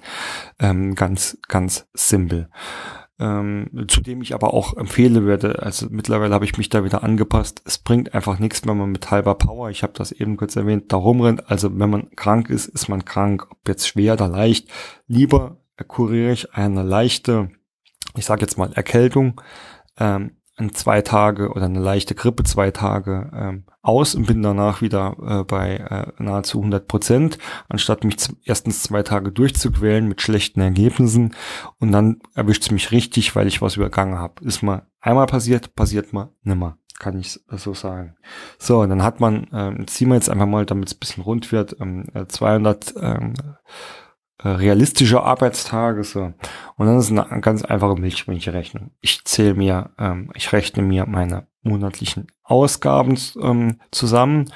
Ähm, 0.61 0.95
ganz, 0.95 1.39
ganz 1.49 1.89
simpel 1.95 2.49
ähm, 3.23 3.87
zu 3.87 4.01
dem 4.01 4.21
ich 4.21 4.35
aber 4.35 4.53
auch 4.53 4.77
empfehle 4.77 5.25
werde. 5.25 5.63
Also 5.63 5.87
mittlerweile 5.89 6.35
habe 6.35 6.45
ich 6.45 6.59
mich 6.59 6.69
da 6.69 6.83
wieder 6.83 7.05
angepasst. 7.05 7.63
Es 7.65 7.79
bringt 7.79 8.15
einfach 8.15 8.41
nichts, 8.41 8.67
wenn 8.67 8.77
man 8.77 8.91
mit 8.91 9.13
halber 9.13 9.37
Power, 9.37 9.71
ich 9.71 9.85
habe 9.85 9.93
das 9.97 10.11
eben 10.11 10.37
kurz 10.37 10.57
erwähnt, 10.57 10.93
da 10.93 10.97
rumrennt. 10.97 11.49
Also 11.49 11.79
wenn 11.79 11.89
man 11.89 12.11
krank 12.17 12.51
ist, 12.51 12.67
ist 12.67 12.89
man 12.89 13.05
krank, 13.05 13.47
ob 13.49 13.69
jetzt 13.69 13.87
schwer 13.87 14.15
oder 14.15 14.27
leicht. 14.27 14.69
Lieber 15.07 15.59
kuriere 15.87 16.33
ich 16.33 16.53
eine 16.55 16.83
leichte, 16.83 17.51
ich 18.17 18.25
sage 18.25 18.41
jetzt 18.41 18.59
mal 18.59 18.73
Erkältung, 18.73 19.41
ähm, 19.99 20.37
in 20.59 20.75
zwei 20.75 21.01
Tage 21.01 21.51
oder 21.51 21.65
eine 21.65 21.81
leichte 21.81 22.15
Grippe 22.15 22.45
zwei 22.45 22.71
Tage 22.71 23.31
ähm, 23.35 23.65
aus 23.81 24.15
und 24.15 24.27
bin 24.27 24.43
danach 24.43 24.83
wieder 24.83 25.17
äh, 25.27 25.45
bei 25.45 25.77
äh, 25.77 26.23
nahezu 26.23 26.59
100 26.59 26.87
Prozent, 26.87 27.39
anstatt 27.69 28.05
mich 28.05 28.17
erstens 28.45 28.83
zwei 28.83 29.03
Tage 29.03 29.33
durchzuquälen 29.33 30.07
mit 30.07 30.21
schlechten 30.21 30.61
Ergebnissen 30.61 31.35
und 31.79 31.93
dann 31.93 32.21
erwischt 32.35 32.63
es 32.63 32.71
mich 32.71 32.93
richtig, 32.93 33.35
weil 33.35 33.47
ich 33.47 33.63
was 33.63 33.77
übergangen 33.77 34.19
habe. 34.19 34.45
Ist 34.45 34.63
mal 34.63 34.87
einmal 35.01 35.27
passiert, 35.27 35.75
passiert 35.75 36.13
mal 36.13 36.31
nimmer, 36.43 36.77
kann 36.99 37.19
ich 37.19 37.41
so 37.49 37.73
sagen. 37.73 38.17
So, 38.59 38.85
dann 38.87 39.03
hat 39.03 39.21
man, 39.21 39.49
ähm, 39.53 39.87
ziehen 39.87 40.09
wir 40.09 40.17
jetzt 40.17 40.29
einfach 40.29 40.47
mal, 40.47 40.67
damit 40.67 40.89
es 40.89 40.95
ein 40.95 41.01
bisschen 41.01 41.25
rund 41.25 41.51
wird, 41.51 41.77
ähm, 41.81 42.07
200 42.29 42.95
ähm, 43.01 43.35
äh, 44.43 44.49
realistische 44.49 45.23
Arbeitstage. 45.23 46.05
So. 46.05 46.33
Und 46.77 46.87
dann 46.87 46.99
ist 46.99 47.11
eine 47.11 47.41
ganz 47.41 47.65
einfache 47.65 47.95
Milchmädchenrechnung. 47.95 48.91
Ich 49.01 49.25
zähle 49.25 49.55
mir, 49.55 49.91
ähm, 49.99 50.31
ich 50.35 50.53
rechne 50.53 50.83
mir 50.83 51.07
meine 51.07 51.47
monatlichen 51.63 52.27
Ausgaben 52.43 53.19
ähm, 53.41 53.81
zusammen 53.91 54.51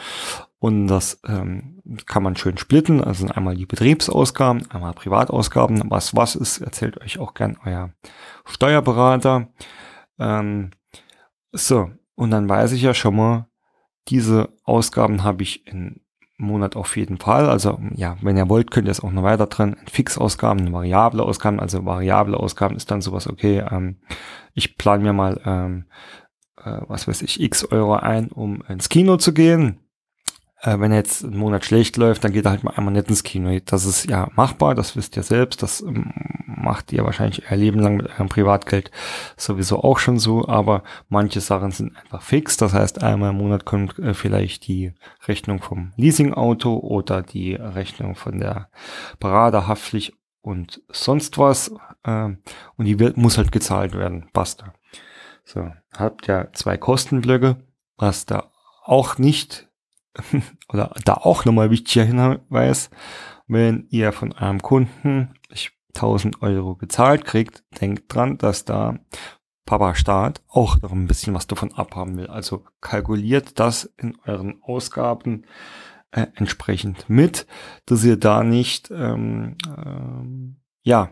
und 0.58 0.88
das 0.88 1.20
ähm, 1.26 1.82
kann 2.06 2.22
man 2.22 2.36
schön 2.36 2.58
splitten. 2.58 3.02
Also 3.02 3.28
einmal 3.28 3.56
die 3.56 3.66
Betriebsausgaben, 3.66 4.70
einmal 4.70 4.92
Privatausgaben. 4.94 5.90
Was 5.90 6.16
was 6.16 6.34
ist, 6.34 6.60
erzählt 6.60 7.00
euch 7.00 7.18
auch 7.18 7.34
gern 7.34 7.58
euer 7.64 7.90
Steuerberater. 8.44 9.48
Ähm, 10.18 10.70
so, 11.52 11.90
und 12.14 12.30
dann 12.30 12.48
weiß 12.48 12.72
ich 12.72 12.82
ja 12.82 12.94
schon 12.94 13.16
mal, 13.16 13.46
diese 14.08 14.48
Ausgaben 14.64 15.24
habe 15.24 15.42
ich 15.42 15.66
in 15.66 16.00
Monat 16.38 16.76
auf 16.76 16.96
jeden 16.96 17.18
Fall. 17.18 17.48
Also 17.48 17.78
ja, 17.94 18.16
wenn 18.20 18.36
ihr 18.36 18.48
wollt, 18.48 18.70
könnt 18.70 18.88
ihr 18.88 18.90
es 18.90 19.00
auch 19.00 19.10
noch 19.10 19.22
weiter 19.22 19.46
drin. 19.46 19.76
Fixausgaben, 19.90 20.72
variable 20.72 21.22
Ausgaben. 21.22 21.60
Also 21.60 21.84
variable 21.84 22.38
Ausgaben 22.38 22.76
ist 22.76 22.90
dann 22.90 23.00
sowas, 23.00 23.26
okay, 23.26 23.64
ähm, 23.70 23.96
ich 24.52 24.76
plane 24.76 25.02
mir 25.02 25.12
mal, 25.12 25.40
ähm, 25.44 25.86
äh, 26.58 26.80
was 26.88 27.08
weiß 27.08 27.22
ich, 27.22 27.40
x 27.40 27.64
Euro 27.64 27.94
ein, 27.94 28.28
um 28.28 28.62
ins 28.68 28.88
Kino 28.88 29.16
zu 29.16 29.32
gehen. 29.32 29.85
Äh, 30.62 30.80
wenn 30.80 30.92
jetzt 30.92 31.22
ein 31.22 31.36
Monat 31.36 31.64
schlecht 31.64 31.96
läuft, 31.96 32.24
dann 32.24 32.32
geht 32.32 32.46
er 32.46 32.52
halt 32.52 32.64
mal 32.64 32.74
einmal 32.74 32.94
nicht 32.94 33.08
ins 33.08 33.22
Kino. 33.22 33.58
Das 33.66 33.84
ist 33.84 34.08
ja 34.08 34.28
machbar, 34.34 34.74
das 34.74 34.96
wisst 34.96 35.16
ihr 35.16 35.22
selbst. 35.22 35.62
Das 35.62 35.82
ähm, 35.82 36.12
macht 36.46 36.92
ihr 36.92 37.04
wahrscheinlich 37.04 37.50
euer 37.50 37.56
Leben 37.56 37.78
lang 37.80 37.98
mit 37.98 38.08
eurem 38.08 38.28
Privatgeld 38.28 38.90
sowieso 39.36 39.82
auch 39.84 39.98
schon 39.98 40.18
so. 40.18 40.48
Aber 40.48 40.82
manche 41.08 41.40
Sachen 41.40 41.72
sind 41.72 41.96
einfach 41.96 42.22
fix. 42.22 42.56
Das 42.56 42.72
heißt, 42.72 43.02
einmal 43.02 43.30
im 43.30 43.36
Monat 43.36 43.66
kommt 43.66 43.98
äh, 43.98 44.14
vielleicht 44.14 44.66
die 44.66 44.94
Rechnung 45.26 45.60
vom 45.60 45.92
Leasingauto 45.96 46.78
oder 46.78 47.22
die 47.22 47.54
Rechnung 47.54 48.14
von 48.14 48.40
der 48.40 48.70
Paradehaftpflicht 49.20 50.14
und 50.40 50.80
sonst 50.88 51.36
was. 51.36 51.70
Äh, 52.02 52.30
und 52.76 52.84
die 52.84 52.98
wird, 52.98 53.18
muss 53.18 53.36
halt 53.36 53.52
gezahlt 53.52 53.94
werden. 53.94 54.30
Basta. 54.32 54.72
So, 55.44 55.70
habt 55.96 56.26
ja 56.26 56.48
zwei 56.52 56.76
Kostenblöcke, 56.76 57.56
was 57.98 58.26
da 58.26 58.50
auch 58.84 59.18
nicht 59.18 59.68
oder 60.68 60.94
da 61.04 61.14
auch 61.14 61.44
nochmal 61.44 61.70
wichtiger 61.70 62.04
Hinweis, 62.04 62.90
wenn 63.46 63.86
ihr 63.90 64.12
von 64.12 64.32
einem 64.32 64.60
Kunden 64.62 65.34
1000 65.94 66.42
Euro 66.42 66.76
gezahlt 66.76 67.24
kriegt, 67.24 67.64
denkt 67.80 68.14
dran, 68.14 68.38
dass 68.38 68.64
da 68.64 68.98
Papa 69.64 69.94
Staat 69.94 70.42
auch 70.48 70.80
noch 70.80 70.92
ein 70.92 71.06
bisschen 71.08 71.34
was 71.34 71.46
davon 71.46 71.72
abhaben 71.74 72.16
will. 72.16 72.28
Also 72.28 72.64
kalkuliert 72.80 73.58
das 73.58 73.92
in 73.96 74.16
euren 74.24 74.62
Ausgaben 74.62 75.44
äh, 76.12 76.26
entsprechend 76.36 77.08
mit, 77.10 77.46
dass 77.84 78.04
ihr 78.04 78.16
da 78.16 78.44
nicht 78.44 78.90
ähm, 78.90 79.56
ähm, 79.66 80.56
ja 80.82 81.10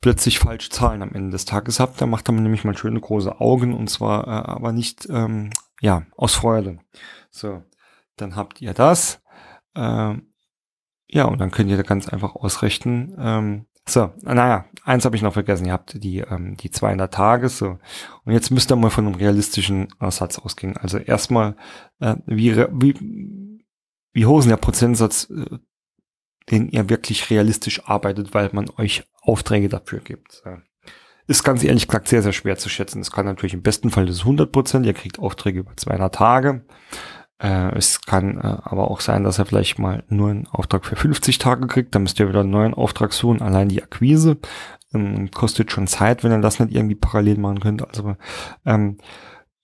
plötzlich 0.00 0.38
falsch 0.38 0.70
Zahlen 0.70 1.02
am 1.02 1.12
Ende 1.12 1.30
des 1.30 1.44
Tages 1.44 1.80
habt. 1.80 2.00
Da 2.00 2.06
macht 2.06 2.28
man 2.28 2.42
nämlich 2.42 2.62
mal 2.62 2.76
schöne 2.76 3.00
große 3.00 3.40
Augen 3.40 3.74
und 3.74 3.90
zwar 3.90 4.26
äh, 4.28 4.48
aber 4.48 4.72
nicht 4.72 5.08
ähm, 5.10 5.50
ja 5.80 6.02
aus 6.16 6.34
Freude. 6.34 6.78
So, 7.30 7.62
dann 8.16 8.36
habt 8.36 8.60
ihr 8.60 8.74
das. 8.74 9.22
Ähm, 9.74 10.32
ja, 11.08 11.24
und 11.24 11.38
dann 11.38 11.50
könnt 11.50 11.70
ihr 11.70 11.76
da 11.76 11.82
ganz 11.82 12.08
einfach 12.08 12.34
ausrechnen. 12.34 13.14
Ähm, 13.18 13.66
so, 13.88 14.12
naja, 14.22 14.64
eins 14.84 15.04
habe 15.04 15.14
ich 15.14 15.22
noch 15.22 15.34
vergessen. 15.34 15.66
Ihr 15.66 15.72
habt 15.72 16.02
die, 16.02 16.18
ähm, 16.18 16.56
die 16.56 16.70
200 16.70 17.12
Tage. 17.12 17.48
So. 17.48 17.78
Und 18.24 18.32
jetzt 18.32 18.50
müsst 18.50 18.72
ihr 18.72 18.76
mal 18.76 18.90
von 18.90 19.06
einem 19.06 19.14
realistischen 19.14 19.88
Satz 20.08 20.38
ausgehen. 20.38 20.76
Also 20.76 20.98
erstmal, 20.98 21.56
äh, 22.00 22.16
wie, 22.26 22.56
wie, 22.56 23.64
wie 24.12 24.26
hoch 24.26 24.40
ist 24.40 24.48
der 24.48 24.56
Prozentsatz, 24.56 25.30
äh, 25.30 25.58
den 26.50 26.68
ihr 26.68 26.88
wirklich 26.88 27.30
realistisch 27.30 27.86
arbeitet, 27.88 28.34
weil 28.34 28.50
man 28.52 28.68
euch 28.76 29.04
Aufträge 29.20 29.68
dafür 29.68 30.00
gibt. 30.00 30.32
So. 30.32 30.56
Ist 31.28 31.42
ganz 31.42 31.64
ehrlich 31.64 31.88
gesagt 31.88 32.08
sehr, 32.08 32.22
sehr 32.22 32.32
schwer 32.32 32.56
zu 32.56 32.68
schätzen. 32.68 33.00
Es 33.00 33.10
kann 33.10 33.26
natürlich 33.26 33.54
im 33.54 33.62
besten 33.62 33.90
Fall 33.90 34.06
das 34.06 34.20
100 34.20 34.50
Prozent. 34.50 34.86
Ihr 34.86 34.94
kriegt 34.94 35.18
Aufträge 35.18 35.60
über 35.60 35.76
200 35.76 36.14
Tage. 36.14 36.64
Äh, 37.38 37.76
es 37.76 38.00
kann 38.00 38.38
äh, 38.38 38.56
aber 38.62 38.90
auch 38.90 39.00
sein, 39.00 39.24
dass 39.24 39.38
er 39.38 39.46
vielleicht 39.46 39.78
mal 39.78 40.04
nur 40.08 40.30
einen 40.30 40.46
Auftrag 40.46 40.86
für 40.86 40.96
50 40.96 41.38
Tage 41.38 41.66
kriegt. 41.66 41.94
Dann 41.94 42.02
müsst 42.02 42.18
ihr 42.18 42.28
wieder 42.28 42.40
einen 42.40 42.50
neuen 42.50 42.74
Auftrag 42.74 43.12
suchen. 43.12 43.42
Allein 43.42 43.68
die 43.68 43.82
Akquise 43.82 44.38
ähm, 44.94 45.30
kostet 45.30 45.70
schon 45.70 45.86
Zeit, 45.86 46.24
wenn 46.24 46.32
ihr 46.32 46.40
das 46.40 46.60
nicht 46.60 46.74
irgendwie 46.74 46.94
parallel 46.94 47.38
machen 47.38 47.60
könnt. 47.60 47.86
Also 47.86 48.16
ähm, 48.64 48.98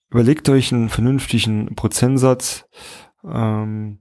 überlegt 0.09 0.47
euch 0.49 0.71
einen 0.71 0.89
vernünftigen 0.89 1.75
Prozentsatz, 1.75 2.65
ähm, 3.23 3.99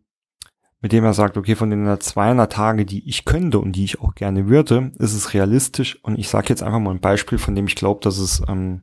mit 0.80 0.92
dem 0.92 1.04
er 1.04 1.14
sagt, 1.14 1.36
okay, 1.36 1.54
von 1.54 1.70
den 1.70 1.98
200 1.98 2.52
Tage, 2.52 2.84
die 2.84 3.08
ich 3.08 3.24
könnte 3.24 3.60
und 3.60 3.72
die 3.72 3.84
ich 3.84 4.00
auch 4.00 4.14
gerne 4.14 4.48
würde, 4.48 4.90
ist 4.98 5.14
es 5.14 5.32
realistisch. 5.32 5.98
Und 6.02 6.18
ich 6.18 6.28
sage 6.28 6.48
jetzt 6.48 6.62
einfach 6.62 6.80
mal 6.80 6.90
ein 6.90 7.00
Beispiel, 7.00 7.38
von 7.38 7.54
dem 7.54 7.66
ich 7.66 7.76
glaube, 7.76 8.00
dass 8.02 8.18
es 8.18 8.42
ähm, 8.48 8.82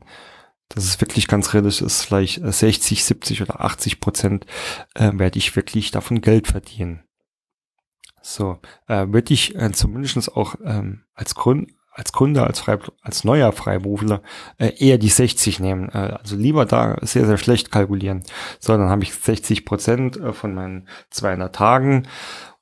das 0.70 0.86
ist 0.86 1.02
wirklich 1.02 1.28
ganz 1.28 1.54
realistisch 1.54 1.86
ist, 1.86 2.04
vielleicht 2.04 2.42
60, 2.44 3.04
70 3.04 3.42
oder 3.42 3.62
80 3.62 4.00
Prozent 4.00 4.46
äh, 4.96 5.12
werde 5.14 5.40
ich 5.40 5.56
wirklich 5.56 5.92
davon 5.92 6.22
Geld 6.22 6.48
verdienen. 6.48 7.04
So, 8.22 8.60
äh, 8.88 9.08
würde 9.10 9.34
ich 9.34 9.56
äh, 9.56 9.72
zumindest 9.72 10.36
auch 10.36 10.56
ähm, 10.64 11.04
als 11.16 11.36
Grund 11.36 11.70
als 12.00 12.14
Kunde, 12.14 12.44
als, 12.44 12.62
Frei, 12.62 12.80
als 13.02 13.26
neuer 13.26 13.52
Freiberufler 13.52 14.22
äh, 14.58 14.72
eher 14.78 14.98
die 14.98 15.10
60 15.10 15.60
nehmen. 15.60 15.90
Äh, 15.90 16.18
also 16.20 16.38
lieber 16.38 16.66
da 16.66 16.98
sehr, 17.02 17.26
sehr 17.26 17.38
schlecht 17.38 17.72
kalkulieren. 17.72 18.24
So, 18.60 18.78
dann 18.78 18.90
habe 18.90 19.04
ich 19.04 19.14
60 19.14 19.66
Prozent 19.66 20.18
äh, 20.18 20.32
von 20.32 20.54
meinen 20.54 20.88
200 21.10 21.54
Tagen 21.54 22.08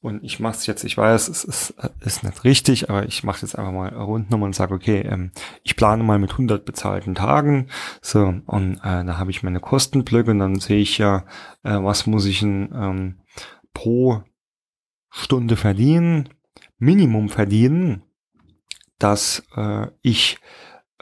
und 0.08 0.24
ich 0.24 0.39
mache 0.39 0.55
es 0.55 0.66
jetzt, 0.66 0.84
ich 0.86 0.97
weiß, 0.97 1.28
es 1.28 1.43
ist, 1.43 1.76
ist 1.99 2.24
nicht 2.24 2.43
richtig, 2.43 2.89
aber 2.89 3.05
ich 3.05 3.24
mache 3.24 3.41
jetzt 3.41 3.58
einfach 3.58 3.74
mal 3.74 3.89
Rundnummer 3.89 4.45
und 4.45 4.55
sage, 4.55 4.74
okay, 4.74 5.01
ähm, 5.01 5.32
ich 5.64 5.76
plane 5.76 6.01
mal 6.03 6.18
mit 6.18 6.32
100 6.32 6.66
bezahlten 6.66 7.14
Tagen. 7.14 7.68
So, 8.01 8.34
und 8.45 8.78
äh, 8.78 9.03
da 9.03 9.18
habe 9.18 9.32
ich 9.32 9.43
meine 9.43 9.60
Kostenblöcke 9.60 10.32
und 10.32 10.39
dann 10.39 10.60
sehe 10.60 10.80
ich 10.80 10.97
ja, 10.97 11.26
äh, 11.64 11.78
was 11.84 12.08
muss 12.08 12.26
ich 12.26 12.39
denn, 12.39 12.70
ähm, 12.74 13.20
pro 13.74 14.24
Stunde 15.10 15.58
verdienen, 15.58 16.30
Minimum 16.80 17.30
verdienen, 17.30 18.03
dass 18.99 19.43
äh, 19.55 19.88
ich 20.01 20.39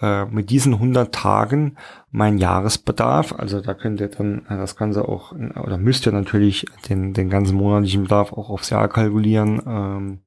äh, 0.02 0.26
mit 0.26 0.50
diesen 0.50 0.74
100 0.74 1.14
Tagen 1.14 1.78
mein 2.12 2.38
Jahresbedarf, 2.38 3.34
also 3.34 3.62
da 3.62 3.74
könnt 3.74 4.02
ihr 4.02 4.10
dann 4.10 4.46
äh, 4.48 4.58
das 4.58 4.76
Ganze 4.76 5.08
auch, 5.08 5.32
oder 5.32 5.78
müsst 5.78 6.06
ihr 6.06 6.12
natürlich 6.12 6.66
den, 6.90 7.14
den 7.14 7.30
ganzen 7.30 7.56
monatlichen 7.56 8.04
Bedarf 8.04 8.34
auch 8.34 8.50
aufs 8.50 8.70
Jahr 8.70 8.88
kalkulieren, 8.90 9.62
ähm, 9.66 10.22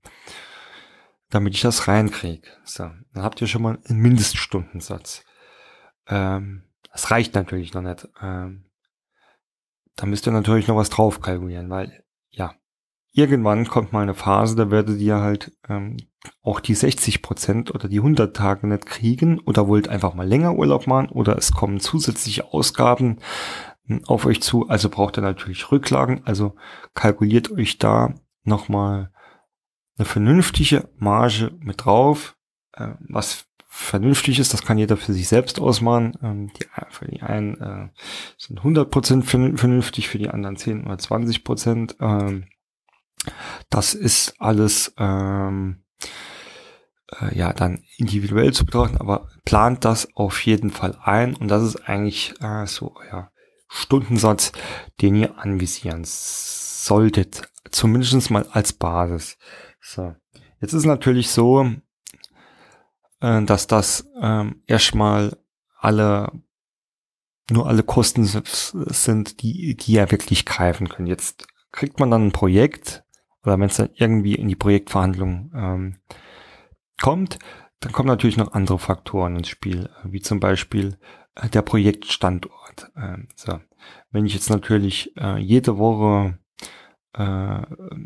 damit 1.30 1.54
ich 1.54 1.60
das 1.60 1.86
reinkriege. 1.86 2.48
So, 2.64 2.90
dann 3.12 3.22
habt 3.22 3.40
ihr 3.40 3.46
schon 3.46 3.62
mal 3.62 3.78
einen 3.86 4.00
Mindeststundensatz. 4.00 5.24
Ähm, 6.06 6.62
das 6.90 7.10
reicht 7.10 7.34
natürlich 7.34 7.74
noch 7.74 7.82
nicht. 7.82 8.08
Ähm, 8.22 8.64
da 9.96 10.06
müsst 10.06 10.26
ihr 10.26 10.32
natürlich 10.32 10.68
noch 10.68 10.76
was 10.76 10.90
drauf 10.90 11.20
kalkulieren, 11.20 11.68
weil 11.68 12.04
ja, 12.30 12.54
irgendwann 13.12 13.66
kommt 13.66 13.92
mal 13.92 14.02
eine 14.02 14.14
Phase, 14.14 14.56
da 14.56 14.70
werdet 14.70 14.98
ihr 15.00 15.16
halt 15.16 15.52
ähm, 15.68 15.96
auch 16.42 16.60
die 16.60 16.74
60 16.74 17.22
Prozent 17.22 17.74
oder 17.74 17.88
die 17.88 17.98
100 17.98 18.34
Tage 18.34 18.66
nicht 18.66 18.86
kriegen 18.86 19.38
oder 19.40 19.68
wollt 19.68 19.88
einfach 19.88 20.14
mal 20.14 20.26
länger 20.26 20.54
Urlaub 20.54 20.86
machen 20.86 21.08
oder 21.10 21.36
es 21.36 21.52
kommen 21.52 21.80
zusätzliche 21.80 22.52
Ausgaben 22.52 23.18
hm, 23.86 24.04
auf 24.06 24.26
euch 24.26 24.42
zu. 24.42 24.68
Also 24.68 24.88
braucht 24.88 25.18
ihr 25.18 25.22
natürlich 25.22 25.70
Rücklagen. 25.70 26.22
Also 26.24 26.56
kalkuliert 26.94 27.50
euch 27.50 27.78
da 27.78 28.14
nochmal 28.42 29.12
eine 29.96 30.06
vernünftige 30.06 30.88
Marge 30.96 31.52
mit 31.60 31.84
drauf. 31.84 32.36
Äh, 32.72 32.94
was 33.08 33.46
vernünftig 33.68 34.38
ist, 34.38 34.52
das 34.52 34.62
kann 34.62 34.78
jeder 34.78 34.96
für 34.96 35.12
sich 35.12 35.28
selbst 35.28 35.60
ausmachen. 35.60 36.14
Ähm, 36.22 36.52
die, 36.54 36.66
für 36.90 37.06
die 37.06 37.22
einen 37.22 37.60
äh, 37.60 37.88
sind 38.36 38.58
100 38.58 38.90
Prozent 38.90 39.26
vernünftig, 39.26 40.08
für 40.08 40.18
die 40.18 40.30
anderen 40.30 40.56
10 40.56 40.84
oder 40.84 40.98
20 40.98 41.44
Prozent. 41.44 41.96
Ähm, 42.00 42.46
das 43.70 43.94
ist 43.94 44.34
alles 44.40 44.94
ähm, 44.98 45.84
äh, 47.20 47.36
ja 47.36 47.52
dann 47.52 47.84
individuell 47.96 48.52
zu 48.52 48.64
betrachten, 48.64 48.98
aber 48.98 49.28
plant 49.44 49.84
das 49.84 50.14
auf 50.14 50.44
jeden 50.44 50.70
Fall 50.70 50.96
ein 51.02 51.34
und 51.34 51.48
das 51.48 51.62
ist 51.62 51.88
eigentlich 51.88 52.34
äh, 52.40 52.66
so 52.66 52.94
euer 52.96 53.30
Stundensatz, 53.68 54.52
den 55.00 55.14
ihr 55.14 55.38
anvisieren 55.38 56.02
solltet, 56.04 57.50
zumindest 57.70 58.30
mal 58.30 58.46
als 58.50 58.72
Basis. 58.72 59.36
So, 59.80 60.14
jetzt 60.60 60.72
ist 60.72 60.86
natürlich 60.86 61.30
so, 61.30 61.70
äh, 63.20 63.42
dass 63.42 63.66
das 63.66 64.06
ähm, 64.20 64.62
erstmal 64.66 65.36
alle 65.78 66.30
nur 67.50 67.66
alle 67.66 67.82
Kosten 67.82 68.24
sind, 68.24 69.42
die, 69.42 69.74
die 69.74 69.92
ja 69.92 70.10
wirklich 70.10 70.44
greifen 70.44 70.88
können. 70.88 71.08
Jetzt 71.08 71.46
kriegt 71.72 71.98
man 71.98 72.10
dann 72.10 72.26
ein 72.26 72.32
Projekt 72.32 73.04
oder 73.42 73.58
wenn 73.58 73.68
es 73.68 73.76
dann 73.76 73.90
irgendwie 73.94 74.34
in 74.34 74.48
die 74.48 74.56
Projektverhandlung 74.56 75.50
ähm, 75.54 75.96
kommt, 76.98 77.38
dann 77.80 77.92
kommen 77.92 78.08
natürlich 78.08 78.36
noch 78.36 78.52
andere 78.52 78.78
Faktoren 78.78 79.36
ins 79.36 79.48
Spiel, 79.48 79.88
wie 80.04 80.20
zum 80.20 80.40
Beispiel 80.40 80.98
äh, 81.34 81.48
der 81.48 81.62
Projektstandort. 81.62 82.90
Ähm, 82.96 83.28
so. 83.34 83.60
Wenn 84.10 84.26
ich 84.26 84.34
jetzt 84.34 84.50
natürlich 84.50 85.16
äh, 85.16 85.38
jede 85.38 85.78
Woche 85.78 86.38
äh, 87.18 87.62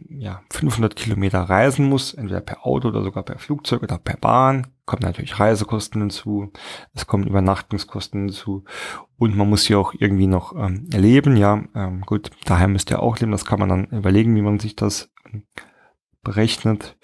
ja, 0.09 0.43
500 0.51 0.97
Kilometer 0.97 1.40
reisen 1.40 1.88
muss, 1.88 2.14
entweder 2.14 2.40
per 2.40 2.66
Auto 2.66 2.88
oder 2.88 3.03
sogar 3.03 3.22
per 3.22 3.38
Flugzeug 3.38 3.82
oder 3.82 3.99
per 3.99 4.16
Bahn, 4.16 4.68
kommen 4.84 5.03
natürlich 5.03 5.38
Reisekosten 5.38 6.01
hinzu, 6.01 6.53
es 6.95 7.07
kommen 7.07 7.26
Übernachtungskosten 7.26 8.26
hinzu 8.26 8.64
und 9.16 9.36
man 9.36 9.49
muss 9.49 9.64
hier 9.64 9.78
auch 9.78 9.95
irgendwie 9.99 10.26
noch 10.26 10.55
ähm, 10.57 10.88
leben, 10.93 11.36
ja, 11.36 11.62
ähm, 11.74 12.03
gut, 12.03 12.30
daheim 12.45 12.72
müsst 12.72 12.90
ihr 12.90 13.03
auch 13.03 13.18
leben, 13.18 13.32
das 13.32 13.45
kann 13.45 13.61
man 13.61 13.68
dann 13.68 13.84
überlegen, 13.86 14.34
wie 14.36 14.43
man 14.43 14.59
sich 14.59 14.76
das 14.76 15.11
ähm, 15.32 15.45
berechnet. 16.22 16.97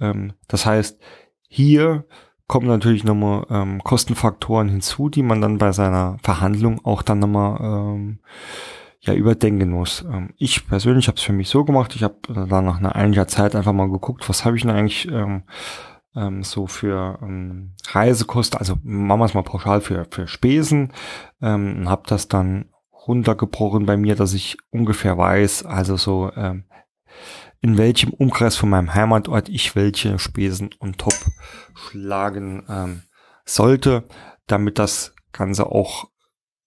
Ähm, 0.00 0.34
das 0.48 0.66
heißt, 0.66 1.00
hier 1.48 2.04
kommen 2.46 2.66
natürlich 2.66 3.04
nochmal 3.04 3.46
ähm, 3.50 3.82
Kostenfaktoren 3.82 4.68
hinzu, 4.68 5.08
die 5.08 5.22
man 5.22 5.40
dann 5.40 5.58
bei 5.58 5.72
seiner 5.72 6.18
Verhandlung 6.22 6.84
auch 6.84 7.02
dann 7.02 7.20
nochmal 7.20 7.58
ähm, 7.62 8.18
ja 9.00 9.14
überdenken 9.14 9.70
muss. 9.70 10.04
Ähm, 10.10 10.34
ich 10.36 10.66
persönlich 10.66 11.08
habe 11.08 11.16
es 11.16 11.22
für 11.22 11.32
mich 11.32 11.48
so 11.48 11.64
gemacht, 11.64 11.94
ich 11.94 12.02
habe 12.02 12.16
dann 12.28 12.64
nach 12.64 12.78
einer 12.78 12.94
einiger 12.94 13.26
Zeit 13.28 13.54
einfach 13.54 13.72
mal 13.72 13.90
geguckt, 13.90 14.28
was 14.28 14.44
habe 14.44 14.56
ich 14.56 14.62
denn 14.62 14.70
eigentlich 14.70 15.08
ähm, 15.10 15.44
ähm, 16.14 16.42
so 16.42 16.66
für 16.66 17.18
ähm, 17.22 17.72
Reisekosten, 17.88 18.58
also 18.58 18.76
machen 18.82 19.20
wir 19.20 19.26
es 19.26 19.34
mal 19.34 19.42
pauschal 19.42 19.80
für, 19.80 20.06
für 20.10 20.26
Spesen, 20.26 20.92
ähm, 21.40 21.88
habe 21.88 22.02
das 22.06 22.28
dann 22.28 22.66
runtergebrochen 23.06 23.86
bei 23.86 23.96
mir, 23.96 24.16
dass 24.16 24.32
ich 24.32 24.56
ungefähr 24.70 25.18
weiß, 25.18 25.64
also 25.64 25.96
so 25.96 26.30
ähm, 26.36 26.64
in 27.64 27.78
welchem 27.78 28.12
Umkreis 28.12 28.56
von 28.56 28.68
meinem 28.68 28.92
Heimatort 28.92 29.48
ich 29.48 29.74
welche 29.74 30.18
Spesen 30.18 30.68
on 30.80 30.98
top 30.98 31.14
schlagen 31.74 32.66
ähm, 32.68 33.04
sollte, 33.46 34.04
damit 34.46 34.78
das 34.78 35.14
Ganze 35.32 35.64
auch 35.72 36.10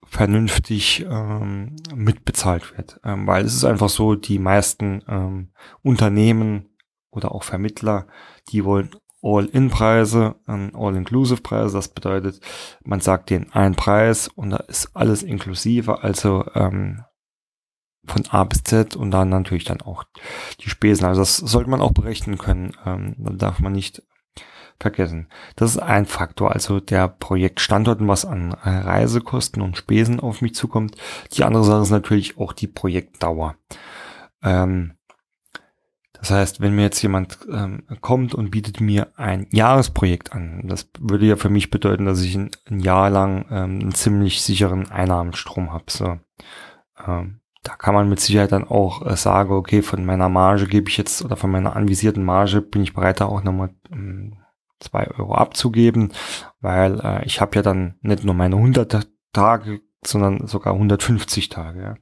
vernünftig 0.03 1.05
ähm, 1.07 1.75
mitbezahlt 1.93 2.75
wird. 2.75 2.99
Ähm, 3.03 3.27
weil 3.27 3.45
es 3.45 3.53
ist 3.53 3.63
einfach 3.63 3.89
so, 3.89 4.15
die 4.15 4.39
meisten 4.39 5.03
ähm, 5.07 5.51
Unternehmen 5.83 6.75
oder 7.11 7.31
auch 7.31 7.43
Vermittler, 7.43 8.07
die 8.49 8.65
wollen 8.65 8.89
All-In-Preise, 9.21 10.33
ähm, 10.47 10.71
All-Inclusive-Preise. 10.73 11.75
Das 11.75 11.89
bedeutet, 11.89 12.41
man 12.83 13.01
sagt 13.01 13.29
den 13.29 13.53
einen 13.53 13.75
Preis 13.75 14.29
und 14.29 14.49
da 14.49 14.57
ist 14.57 14.95
alles 14.95 15.21
inklusive, 15.21 16.01
also 16.01 16.43
ähm, 16.55 17.03
von 18.07 18.25
A 18.29 18.43
bis 18.43 18.63
Z 18.63 18.95
und 18.95 19.11
dann 19.11 19.29
natürlich 19.29 19.65
dann 19.65 19.81
auch 19.81 20.03
die 20.61 20.69
Spesen. 20.69 21.05
Also 21.05 21.21
das 21.21 21.37
sollte 21.37 21.69
man 21.69 21.81
auch 21.81 21.93
berechnen 21.93 22.37
können. 22.37 22.73
Ähm, 22.85 23.15
da 23.17 23.31
darf 23.33 23.59
man 23.59 23.73
nicht 23.73 24.01
vergessen. 24.79 25.27
Das 25.55 25.71
ist 25.71 25.79
ein 25.79 26.05
Faktor, 26.05 26.51
also 26.51 26.79
der 26.79 27.07
Projektstandort, 27.07 27.99
was 28.01 28.25
an 28.25 28.53
Reisekosten 28.53 29.61
und 29.61 29.77
Spesen 29.77 30.19
auf 30.19 30.41
mich 30.41 30.53
zukommt. 30.53 30.95
Die 31.33 31.43
andere 31.43 31.63
Sache 31.63 31.81
ist 31.81 31.89
natürlich 31.89 32.37
auch 32.37 32.53
die 32.53 32.67
Projektdauer. 32.67 33.55
Ähm, 34.43 34.93
das 36.13 36.31
heißt, 36.31 36.61
wenn 36.61 36.75
mir 36.75 36.83
jetzt 36.83 37.01
jemand 37.01 37.39
ähm, 37.51 37.83
kommt 38.01 38.33
und 38.33 38.49
bietet 38.49 38.81
mir 38.81 39.11
ein 39.17 39.47
Jahresprojekt 39.51 40.33
an, 40.33 40.63
das 40.65 40.89
würde 40.99 41.25
ja 41.25 41.35
für 41.35 41.49
mich 41.49 41.69
bedeuten, 41.69 42.05
dass 42.05 42.21
ich 42.21 42.35
ein, 42.35 42.51
ein 42.69 42.79
Jahr 42.79 43.09
lang 43.09 43.45
ähm, 43.51 43.79
einen 43.79 43.93
ziemlich 43.93 44.41
sicheren 44.41 44.89
Einnahmenstrom 44.89 45.71
habe. 45.71 45.85
So. 45.89 46.19
Ähm, 47.05 47.39
da 47.67 47.75
kann 47.75 47.93
man 47.93 48.07
mit 48.07 48.21
Sicherheit 48.21 48.53
dann 48.53 48.63
auch 48.63 49.05
äh, 49.05 49.17
sagen, 49.17 49.51
okay, 49.51 49.81
von 49.81 50.05
meiner 50.05 50.29
Marge 50.29 50.67
gebe 50.67 50.89
ich 50.89 50.95
jetzt 50.95 51.23
oder 51.23 51.35
von 51.35 51.51
meiner 51.51 51.75
anvisierten 51.75 52.23
Marge 52.23 52.61
bin 52.61 52.81
ich 52.81 52.93
bereit, 52.93 53.19
da 53.19 53.25
auch 53.25 53.43
nochmal 53.43 53.71
ähm, 53.91 54.37
zwei 54.79 55.05
Euro 55.09 55.35
abzugeben, 55.35 56.13
weil 56.61 57.01
äh, 57.01 57.25
ich 57.25 57.41
habe 57.41 57.57
ja 57.57 57.61
dann 57.61 57.95
nicht 58.01 58.23
nur 58.23 58.35
meine 58.35 58.55
100 58.55 59.05
Tage, 59.33 59.81
sondern 60.05 60.47
sogar 60.47 60.75
150 60.75 61.49
Tage. 61.49 61.81
Ja. 61.81 61.95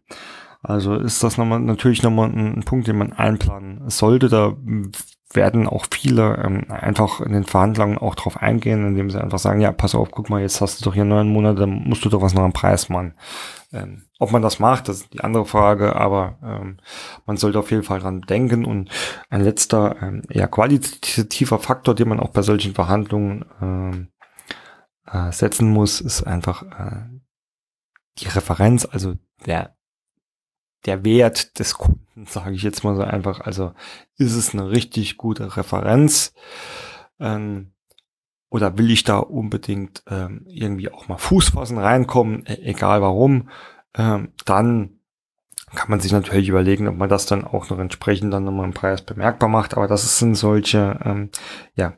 Also 0.61 0.93
ist 0.93 1.23
das 1.23 1.39
nochmal 1.39 1.59
natürlich 1.61 2.03
nochmal 2.03 2.29
ein, 2.29 2.59
ein 2.59 2.63
Punkt, 2.63 2.87
den 2.87 2.99
man 2.99 3.13
einplanen 3.13 3.89
sollte. 3.89 4.29
Da 4.29 4.55
werden 5.33 5.67
auch 5.67 5.87
viele 5.89 6.37
ähm, 6.45 6.65
einfach 6.69 7.21
in 7.21 7.33
den 7.33 7.43
Verhandlungen 7.43 7.97
auch 7.97 8.13
drauf 8.13 8.37
eingehen, 8.37 8.85
indem 8.85 9.09
sie 9.09 9.19
einfach 9.19 9.39
sagen, 9.39 9.61
ja, 9.61 9.71
pass 9.71 9.95
auf, 9.95 10.11
guck 10.11 10.29
mal, 10.29 10.41
jetzt 10.41 10.61
hast 10.61 10.79
du 10.79 10.85
doch 10.85 10.93
hier 10.93 11.05
neun 11.05 11.29
Monate, 11.29 11.61
dann 11.61 11.83
musst 11.85 12.05
du 12.05 12.09
doch 12.09 12.21
was 12.21 12.35
noch 12.35 12.43
am 12.43 12.53
Preis 12.53 12.89
machen. 12.89 13.15
Ähm, 13.73 14.04
ob 14.19 14.31
man 14.31 14.41
das 14.41 14.59
macht, 14.59 14.87
das 14.87 15.01
ist 15.01 15.13
die 15.13 15.21
andere 15.21 15.45
Frage, 15.45 15.95
aber 15.95 16.37
ähm, 16.41 16.77
man 17.25 17.37
sollte 17.37 17.59
auf 17.59 17.71
jeden 17.71 17.83
Fall 17.83 17.99
dran 17.99 18.21
denken. 18.21 18.65
Und 18.65 18.89
ein 19.29 19.41
letzter, 19.41 20.01
ähm, 20.01 20.21
eher 20.29 20.47
qualitativer 20.47 21.59
Faktor, 21.59 21.95
den 21.95 22.09
man 22.09 22.19
auch 22.19 22.29
bei 22.29 22.41
solchen 22.41 22.73
Verhandlungen 22.73 23.45
ähm, 23.61 24.07
äh, 25.05 25.31
setzen 25.31 25.69
muss, 25.69 25.99
ist 25.99 26.23
einfach 26.23 26.63
äh, 26.63 27.09
die 28.19 28.27
Referenz, 28.27 28.87
also 28.89 29.15
der 29.45 29.75
der 30.85 31.03
Wert 31.03 31.59
des 31.59 31.75
Kunden, 31.75 32.25
sage 32.27 32.53
ich 32.53 32.63
jetzt 32.63 32.83
mal 32.83 32.95
so 32.95 33.01
einfach. 33.01 33.41
Also 33.41 33.73
ist 34.17 34.35
es 34.35 34.53
eine 34.53 34.69
richtig 34.69 35.17
gute 35.17 35.57
Referenz? 35.57 36.33
Ähm, 37.19 37.71
oder 38.49 38.77
will 38.77 38.91
ich 38.91 39.03
da 39.03 39.17
unbedingt 39.17 40.03
ähm, 40.07 40.45
irgendwie 40.47 40.91
auch 40.91 41.07
mal 41.07 41.17
Fuß 41.17 41.49
fassen, 41.49 41.77
reinkommen, 41.77 42.45
e 42.45 42.53
egal 42.61 43.01
warum, 43.01 43.49
ähm, 43.95 44.33
dann 44.45 44.99
kann 45.73 45.89
man 45.89 45.99
sich 45.99 46.11
natürlich 46.11 46.49
überlegen, 46.49 46.87
ob 46.87 46.95
man 46.95 47.09
das 47.09 47.25
dann 47.25 47.43
auch 47.43 47.69
noch 47.69 47.79
entsprechend 47.79 48.33
dann 48.33 48.43
nochmal 48.43 48.65
im 48.65 48.73
Preis 48.73 49.01
bemerkbar 49.01 49.49
macht. 49.49 49.75
Aber 49.75 49.87
das 49.87 50.19
sind 50.19 50.35
solche, 50.35 50.99
ähm, 51.03 51.29
ja, 51.75 51.93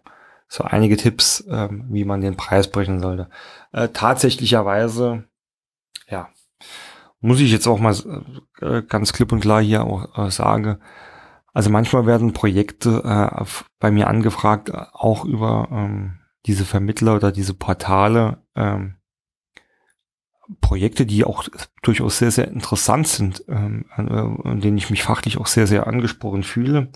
so 0.47 0.63
einige 0.63 0.97
Tipps, 0.97 1.45
ähm, 1.49 1.85
wie 1.89 2.05
man 2.05 2.21
den 2.21 2.37
Preis 2.37 2.71
brechen 2.71 2.99
sollte. 2.99 3.29
Äh, 3.71 3.89
tatsächlicherweise, 3.89 5.25
ja, 6.07 6.29
muss 7.19 7.39
ich 7.39 7.51
jetzt 7.51 7.67
auch 7.67 7.79
mal 7.79 7.95
äh, 8.61 8.81
ganz 8.83 9.13
klipp 9.13 9.31
und 9.31 9.41
klar 9.41 9.61
hier 9.61 9.83
auch 9.83 10.17
äh, 10.17 10.31
sagen. 10.31 10.79
Also 11.53 11.69
manchmal 11.69 12.05
werden 12.05 12.33
Projekte 12.33 13.01
äh, 13.03 13.45
bei 13.79 13.91
mir 13.91 14.07
angefragt, 14.07 14.69
äh, 14.69 14.85
auch 14.93 15.25
über 15.25 15.67
ähm, 15.71 16.19
diese 16.45 16.65
Vermittler 16.65 17.15
oder 17.15 17.31
diese 17.31 17.53
Portale, 17.53 18.43
ähm, 18.55 18.96
Projekte, 20.61 21.05
die 21.05 21.25
auch 21.25 21.47
durchaus 21.81 22.17
sehr, 22.17 22.31
sehr 22.31 22.47
interessant 22.47 23.07
sind, 23.07 23.43
ähm, 23.47 23.85
äh, 23.97 24.01
an 24.01 24.61
denen 24.61 24.77
ich 24.77 24.89
mich 24.89 25.03
fachlich 25.03 25.37
auch 25.37 25.47
sehr, 25.47 25.67
sehr 25.67 25.87
angesprochen 25.87 26.43
fühle. 26.43 26.89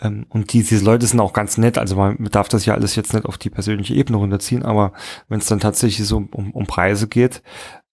Ähm, 0.00 0.26
und 0.28 0.52
die, 0.52 0.62
diese 0.62 0.84
Leute 0.84 1.06
sind 1.06 1.20
auch 1.20 1.32
ganz 1.32 1.58
nett, 1.58 1.78
also 1.78 1.96
man 1.96 2.16
darf 2.30 2.48
das 2.48 2.66
ja 2.66 2.74
alles 2.74 2.96
jetzt 2.96 3.14
nicht 3.14 3.26
auf 3.26 3.38
die 3.38 3.50
persönliche 3.50 3.94
Ebene 3.94 4.18
runterziehen, 4.18 4.62
aber 4.64 4.92
wenn 5.28 5.40
es 5.40 5.46
dann 5.46 5.60
tatsächlich 5.60 6.06
so 6.06 6.16
um, 6.16 6.52
um 6.52 6.66
Preise 6.66 7.08
geht, 7.08 7.42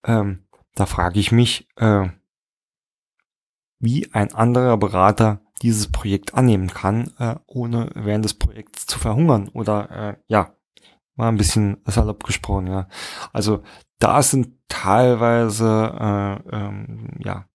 ähm, 0.06 0.44
da 0.76 0.86
frage 0.86 1.20
ich 1.20 1.32
mich, 1.32 1.68
äh, 1.78 2.08
wie 3.80 4.10
ein 4.14 4.34
anderer 4.34 4.78
Berater 4.78 5.42
dieses 5.62 5.92
Projekt 5.92 6.34
annehmen 6.34 6.68
kann, 6.68 7.12
äh, 7.18 7.36
ohne 7.48 7.90
während 7.96 8.26
des 8.26 8.34
Projekts 8.34 8.86
zu 8.86 9.00
verhungern 9.00 9.50
oder 9.50 9.92
äh, 9.92 10.16
ja, 10.28 10.54
mal 11.16 11.28
ein 11.28 11.38
bisschen 11.38 11.78
salopp 11.86 12.24
gesprochen, 12.24 12.68
ja. 12.68 12.88
Also 13.34 13.64
da 14.00 14.22
sind 14.22 14.50
teilweise 14.70 15.66
äh, 16.52 16.56
ähm, 16.56 17.10
ja 17.20 17.46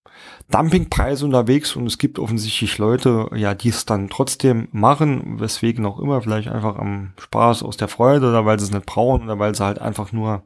Dumpingpreise 0.51 1.25
unterwegs 1.25 1.75
und 1.75 1.87
es 1.87 1.99
gibt 1.99 2.19
offensichtlich 2.19 2.79
Leute, 2.79 3.29
ja, 3.35 3.55
die 3.55 3.71
es 3.71 3.87
dann 3.87 4.09
trotzdem 4.11 4.69
machen, 4.73 5.41
weswegen 5.41 5.87
auch 5.87 5.99
immer, 5.99 6.21
vielleicht 6.23 6.49
einfach 6.49 6.77
am 6.77 7.13
Spaß 7.19 7.63
aus 7.63 7.77
der 7.77 7.89
Freude 7.89 8.29
oder 8.29 8.45
weil 8.45 8.59
sie 8.59 8.67
es 8.67 8.73
nicht 8.73 8.87
brauchen 8.87 9.25
oder 9.25 9.39
weil 9.39 9.55
sie 9.55 9.65
halt 9.65 9.81
einfach 9.81 10.13
nur 10.13 10.43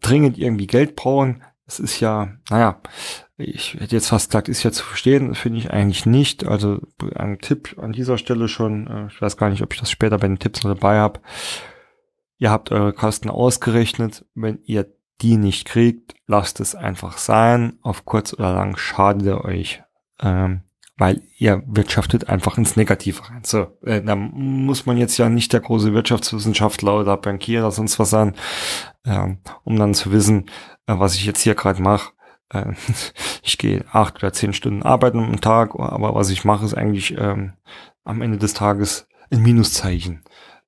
dringend 0.00 0.38
irgendwie 0.38 0.66
Geld 0.66 0.96
brauchen. 0.96 1.42
Es 1.66 1.80
ist 1.80 1.98
ja, 2.00 2.34
naja, 2.50 2.80
ich 3.36 3.74
hätte 3.74 3.96
jetzt 3.96 4.08
fast 4.08 4.30
gesagt, 4.30 4.48
ist 4.48 4.62
ja 4.62 4.70
zu 4.70 4.84
verstehen, 4.84 5.34
finde 5.34 5.58
ich 5.58 5.70
eigentlich 5.70 6.06
nicht. 6.06 6.46
Also 6.46 6.80
ein 7.14 7.38
Tipp 7.38 7.76
an 7.78 7.92
dieser 7.92 8.18
Stelle 8.18 8.48
schon, 8.48 8.86
äh, 8.86 9.06
ich 9.06 9.20
weiß 9.20 9.36
gar 9.36 9.48
nicht, 9.48 9.62
ob 9.62 9.72
ich 9.72 9.80
das 9.80 9.90
später 9.90 10.18
bei 10.18 10.28
den 10.28 10.38
Tipps 10.38 10.62
noch 10.62 10.74
dabei 10.74 10.98
habe. 10.98 11.20
Ihr 12.38 12.50
habt 12.50 12.72
eure 12.72 12.92
Kosten 12.92 13.30
ausgerechnet. 13.30 14.24
Wenn 14.34 14.60
ihr 14.64 14.86
die 15.20 15.36
nicht 15.36 15.66
kriegt, 15.66 16.14
lasst 16.26 16.60
es 16.60 16.74
einfach 16.74 17.18
sein. 17.18 17.78
Auf 17.82 18.04
kurz 18.04 18.32
oder 18.32 18.52
lang 18.52 18.76
schadet 18.76 19.22
ihr 19.22 19.44
euch. 19.44 19.82
Ähm, 20.20 20.62
weil 20.96 21.22
ihr 21.38 21.62
wirtschaftet 21.66 22.28
einfach 22.28 22.56
ins 22.56 22.76
Negative 22.76 23.28
rein. 23.28 23.42
So, 23.44 23.66
äh, 23.82 24.00
da 24.00 24.14
muss 24.14 24.86
man 24.86 24.96
jetzt 24.96 25.18
ja 25.18 25.28
nicht 25.28 25.52
der 25.52 25.60
große 25.60 25.92
Wirtschaftswissenschaftler 25.92 27.00
oder 27.00 27.16
Bankier 27.16 27.60
oder 27.60 27.72
sonst 27.72 27.98
was 27.98 28.10
sein, 28.10 28.34
äh, 29.04 29.34
um 29.64 29.76
dann 29.76 29.94
zu 29.94 30.12
wissen, 30.12 30.46
äh, 30.86 30.94
was 30.96 31.16
ich 31.16 31.24
jetzt 31.24 31.42
hier 31.42 31.54
gerade 31.54 31.82
mache. 31.82 32.12
Äh, 32.50 32.74
ich 33.42 33.58
gehe 33.58 33.84
acht 33.90 34.16
oder 34.18 34.32
zehn 34.32 34.52
Stunden 34.52 34.82
arbeiten 34.82 35.18
am 35.18 35.40
Tag, 35.40 35.74
aber 35.74 36.14
was 36.14 36.30
ich 36.30 36.44
mache, 36.44 36.64
ist 36.64 36.74
eigentlich 36.74 37.16
ähm, 37.18 37.54
am 38.04 38.22
Ende 38.22 38.38
des 38.38 38.54
Tages 38.54 39.08
ein 39.30 39.42
Minuszeichen. 39.42 40.22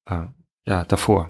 Äh, 0.06 0.22
ja, 0.66 0.84
davor. 0.84 1.28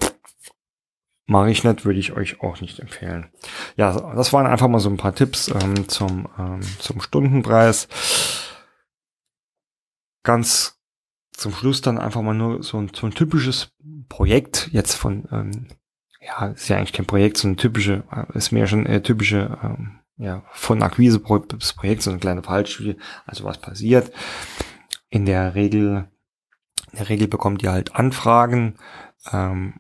Mache 1.29 1.51
ich 1.51 1.65
nicht, 1.65 1.85
würde 1.85 1.99
ich 1.99 2.13
euch 2.13 2.41
auch 2.41 2.61
nicht 2.61 2.79
empfehlen. 2.79 3.31
Ja, 3.77 4.15
das 4.15 4.33
waren 4.33 4.47
einfach 4.47 4.69
mal 4.69 4.79
so 4.79 4.89
ein 4.89 4.97
paar 4.97 5.15
Tipps 5.15 5.49
ähm, 5.49 5.89
zum, 5.89 6.29
ähm, 6.39 6.61
zum 6.79 7.01
Stundenpreis. 7.01 7.89
Ganz 10.23 10.79
zum 11.33 11.53
Schluss 11.53 11.81
dann 11.81 11.99
einfach 11.99 12.23
mal 12.23 12.35
nur 12.35 12.63
so 12.63 12.79
ein, 12.79 12.91
so 12.95 13.07
ein 13.07 13.13
typisches 13.13 13.73
Projekt 14.09 14.69
jetzt 14.73 14.95
von, 14.95 15.29
ähm, 15.33 15.67
ja, 16.21 16.47
ist 16.47 16.69
ja 16.69 16.77
eigentlich 16.77 16.93
kein 16.93 17.07
Projekt, 17.07 17.39
so 17.39 17.49
ein 17.49 17.57
typische, 17.57 18.05
äh, 18.11 18.37
ist 18.37 18.53
mehr 18.53 18.69
schon 18.69 18.87
äh, 18.87 19.03
typische, 19.03 19.59
ähm, 19.63 19.99
ja, 20.19 20.45
von 20.53 20.83
Akquise 20.83 21.21
bis 21.21 21.73
Projekt, 21.73 22.03
so 22.03 22.11
eine 22.11 22.21
kleine 22.21 22.43
Fallstudie. 22.43 22.97
Also 23.27 23.45
was 23.45 23.59
passiert? 23.59 24.13
In 25.11 25.27
der 25.27 25.55
Regel, 25.55 26.09
in 26.93 26.99
der 26.99 27.09
Regel 27.09 27.29
bekommt 27.29 27.63
ihr 27.63 27.73
halt 27.73 27.95
Anfragen, 27.97 28.77
ähm, 29.33 29.75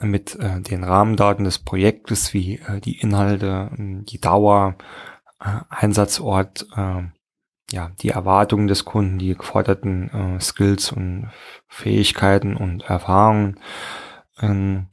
mit 0.00 0.36
äh, 0.36 0.60
den 0.60 0.84
Rahmendaten 0.84 1.44
des 1.44 1.58
Projektes 1.58 2.32
wie 2.32 2.56
äh, 2.56 2.80
die 2.80 2.98
Inhalte, 3.00 3.70
die 3.76 4.20
Dauer, 4.20 4.76
äh, 5.40 5.60
Einsatzort, 5.68 6.66
äh, 6.76 7.02
ja, 7.70 7.90
die 8.00 8.10
Erwartungen 8.10 8.66
des 8.66 8.84
Kunden, 8.84 9.18
die 9.18 9.34
geforderten 9.34 10.36
äh, 10.36 10.40
Skills 10.40 10.92
und 10.92 11.30
Fähigkeiten 11.66 12.56
und 12.56 12.82
Erfahrungen. 12.84 13.60
Ähm, 14.40 14.86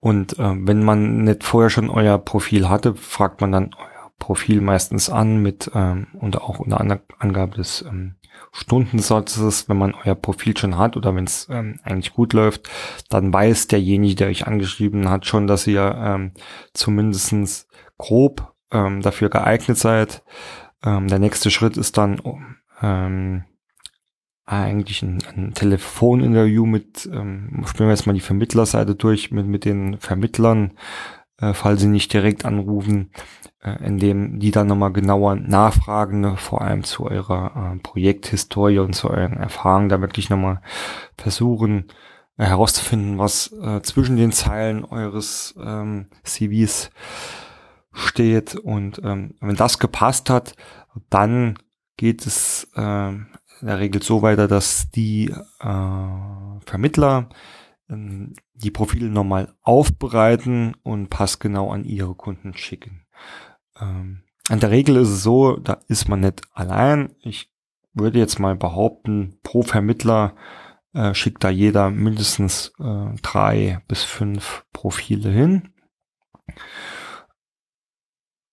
und 0.00 0.38
äh, 0.38 0.54
wenn 0.56 0.84
man 0.84 1.24
nicht 1.24 1.42
vorher 1.42 1.70
schon 1.70 1.90
euer 1.90 2.18
Profil 2.18 2.68
hatte, 2.68 2.94
fragt 2.94 3.40
man 3.40 3.50
dann 3.50 3.70
euer 3.76 4.12
Profil 4.18 4.60
meistens 4.60 5.10
an 5.10 5.42
mit 5.42 5.70
ähm, 5.74 6.06
und 6.20 6.40
auch 6.40 6.60
unter 6.60 6.80
Angabe 7.18 7.56
des 7.56 7.82
ähm, 7.82 8.14
Stundensatzes, 8.52 9.68
wenn 9.68 9.76
man 9.76 9.94
euer 10.04 10.14
Profil 10.14 10.56
schon 10.56 10.78
hat 10.78 10.96
oder 10.96 11.14
wenn 11.14 11.24
es 11.24 11.48
ähm, 11.50 11.80
eigentlich 11.82 12.12
gut 12.12 12.32
läuft, 12.32 12.68
dann 13.08 13.32
weiß 13.32 13.68
derjenige, 13.68 14.14
der 14.14 14.28
euch 14.28 14.46
angeschrieben 14.46 15.08
hat, 15.10 15.26
schon, 15.26 15.46
dass 15.46 15.66
ihr 15.66 15.94
ähm, 15.96 16.32
zumindestens 16.74 17.68
grob 17.98 18.54
ähm, 18.70 19.02
dafür 19.02 19.28
geeignet 19.28 19.78
seid. 19.78 20.22
Ähm, 20.84 21.08
der 21.08 21.18
nächste 21.18 21.50
Schritt 21.50 21.76
ist 21.76 21.98
dann 21.98 22.20
ähm, 22.80 23.44
eigentlich 24.44 25.02
ein, 25.02 25.18
ein 25.36 25.52
Telefoninterview 25.52 26.64
mit, 26.64 27.06
ähm, 27.12 27.64
spielen 27.66 27.88
wir 27.88 27.94
jetzt 27.94 28.06
mal 28.06 28.14
die 28.14 28.20
Vermittlerseite 28.20 28.94
durch, 28.94 29.30
mit, 29.30 29.46
mit 29.46 29.64
den 29.64 29.98
Vermittlern, 29.98 30.72
äh, 31.40 31.54
falls 31.54 31.80
sie 31.80 31.88
nicht 31.88 32.12
direkt 32.12 32.44
anrufen, 32.44 33.10
äh, 33.62 33.84
indem 33.84 34.38
die 34.38 34.50
dann 34.50 34.66
nochmal 34.66 34.92
genauer 34.92 35.36
nachfragen, 35.36 36.20
ne, 36.20 36.36
vor 36.36 36.62
allem 36.62 36.84
zu 36.84 37.06
eurer 37.06 37.74
äh, 37.74 37.78
Projekthistorie 37.78 38.78
und 38.78 38.94
zu 38.94 39.10
euren 39.10 39.36
Erfahrungen, 39.36 39.88
da 39.88 40.00
wirklich 40.00 40.30
nochmal 40.30 40.60
versuchen 41.16 41.86
äh, 42.36 42.44
herauszufinden, 42.44 43.18
was 43.18 43.52
äh, 43.52 43.82
zwischen 43.82 44.16
den 44.16 44.32
Zeilen 44.32 44.84
eures 44.84 45.54
ähm, 45.60 46.06
CVs 46.24 46.90
steht. 47.92 48.54
Und 48.54 49.00
ähm, 49.04 49.34
wenn 49.40 49.56
das 49.56 49.78
gepasst 49.78 50.30
hat, 50.30 50.54
dann 51.10 51.58
geht 51.96 52.26
es 52.26 52.68
äh, 52.76 53.08
in 53.60 53.66
der 53.66 53.78
Regel 53.80 54.02
so 54.02 54.22
weiter, 54.22 54.46
dass 54.48 54.90
die 54.90 55.34
äh, 55.60 56.60
Vermittler 56.64 57.28
äh, 57.88 57.94
die 58.58 58.70
Profile 58.70 59.08
nochmal 59.08 59.54
aufbereiten 59.62 60.74
und 60.82 61.08
passgenau 61.08 61.70
an 61.70 61.84
ihre 61.84 62.14
Kunden 62.14 62.56
schicken. 62.56 63.06
Ähm, 63.80 64.22
in 64.50 64.60
der 64.60 64.70
Regel 64.70 64.96
ist 64.96 65.08
es 65.08 65.22
so, 65.22 65.56
da 65.56 65.80
ist 65.88 66.08
man 66.08 66.20
nicht 66.20 66.42
allein. 66.52 67.14
Ich 67.20 67.52
würde 67.92 68.18
jetzt 68.18 68.38
mal 68.38 68.56
behaupten, 68.56 69.38
pro 69.42 69.62
Vermittler 69.62 70.34
äh, 70.94 71.14
schickt 71.14 71.44
da 71.44 71.50
jeder 71.50 71.90
mindestens 71.90 72.72
äh, 72.80 73.14
drei 73.22 73.82
bis 73.88 74.04
fünf 74.04 74.64
Profile 74.72 75.30
hin. 75.30 75.74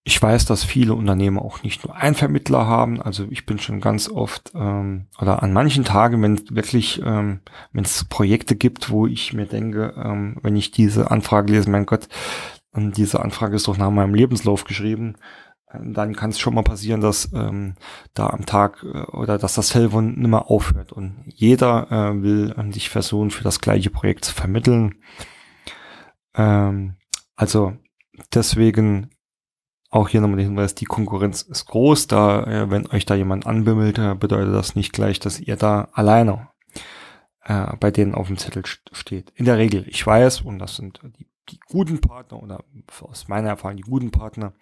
Ich 0.07 0.21
weiß, 0.21 0.45
dass 0.45 0.63
viele 0.63 0.93
Unternehmen 0.93 1.39
auch 1.39 1.63
nicht 1.63 1.83
nur 1.83 1.95
einen 1.95 2.13
Vermittler 2.13 2.67
haben. 2.67 3.01
Also 3.01 3.25
ich 3.31 3.47
bin 3.47 3.57
schon 3.57 3.81
ganz 3.81 4.07
oft 4.07 4.51
ähm, 4.53 5.07
oder 5.19 5.41
an 5.41 5.51
manchen 5.51 5.83
Tagen, 5.83 6.21
wenn 6.21 6.39
wirklich, 6.55 7.01
ähm, 7.03 7.39
wenn 7.73 7.85
es 7.85 8.05
Projekte 8.05 8.55
gibt, 8.55 8.91
wo 8.91 9.07
ich 9.07 9.33
mir 9.33 9.47
denke, 9.47 9.95
ähm, 9.97 10.37
wenn 10.43 10.55
ich 10.55 10.69
diese 10.69 11.09
Anfrage 11.09 11.51
lese, 11.51 11.71
mein 11.71 11.87
Gott, 11.87 12.07
diese 12.75 13.21
Anfrage 13.21 13.55
ist 13.55 13.67
doch 13.67 13.77
nach 13.77 13.89
meinem 13.89 14.13
Lebenslauf 14.13 14.65
geschrieben, 14.65 15.15
ähm, 15.73 15.93
dann 15.93 16.15
kann 16.15 16.29
es 16.29 16.39
schon 16.39 16.53
mal 16.53 16.63
passieren, 16.63 17.01
dass 17.01 17.31
ähm, 17.33 17.73
da 18.13 18.27
am 18.27 18.45
Tag 18.45 18.83
äh, 18.83 19.03
oder 19.11 19.39
dass 19.39 19.55
das 19.55 19.69
Telefon 19.69 20.19
nimmer 20.19 20.51
aufhört 20.51 20.91
und 20.91 21.23
jeder 21.25 21.91
äh, 21.91 22.21
will 22.21 22.53
äh, 22.55 22.69
dich 22.69 22.89
versuchen, 22.89 23.31
für 23.31 23.43
das 23.43 23.59
gleiche 23.59 23.89
Projekt 23.89 24.25
zu 24.25 24.35
vermitteln. 24.35 24.95
Ähm, 26.35 26.95
also 27.35 27.73
deswegen 28.33 29.09
auch 29.95 30.09
hier 30.09 30.21
nochmal 30.21 30.37
der 30.37 30.45
Hinweis, 30.45 30.75
die 30.75 30.85
Konkurrenz 30.85 31.41
ist 31.41 31.65
groß, 31.67 32.07
da, 32.07 32.43
äh, 32.43 32.69
wenn 32.69 32.87
euch 32.91 33.05
da 33.05 33.15
jemand 33.15 33.47
anbimmelt, 33.47 33.97
äh, 33.97 34.13
bedeutet 34.13 34.53
das 34.53 34.75
nicht 34.75 34.91
gleich, 34.91 35.19
dass 35.19 35.39
ihr 35.39 35.55
da 35.55 35.87
alleine 35.93 36.49
äh, 37.45 37.75
bei 37.79 37.91
denen 37.91 38.13
auf 38.13 38.27
dem 38.27 38.37
Zettel 38.37 38.63
steht. 38.65 39.31
In 39.35 39.45
der 39.45 39.57
Regel, 39.57 39.85
ich 39.87 40.05
weiß, 40.05 40.41
und 40.41 40.59
das 40.59 40.75
sind 40.75 40.99
die, 41.17 41.27
die 41.49 41.59
guten 41.67 42.01
Partner 42.01 42.43
oder 42.43 42.63
aus 43.01 43.27
meiner 43.29 43.49
Erfahrung 43.49 43.77
die 43.77 43.83
guten 43.83 44.11
Partner, 44.11 44.53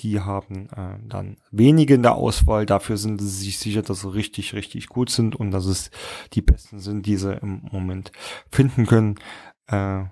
die 0.00 0.20
haben 0.20 0.68
äh, 0.70 0.98
dann 1.06 1.36
wenige 1.50 1.94
in 1.94 2.02
der 2.02 2.14
Auswahl, 2.14 2.64
dafür 2.64 2.96
sind 2.96 3.20
sie 3.20 3.28
sich 3.28 3.58
sicher, 3.58 3.82
dass 3.82 4.00
sie 4.00 4.14
richtig, 4.14 4.54
richtig 4.54 4.88
gut 4.88 5.10
sind 5.10 5.36
und 5.36 5.50
dass 5.50 5.66
es 5.66 5.90
die 6.32 6.42
besten 6.42 6.78
sind, 6.78 7.04
die 7.04 7.16
sie 7.16 7.34
im 7.34 7.68
Moment 7.72 8.10
finden 8.50 8.86
können. 8.86 9.16
Äh, 9.66 10.04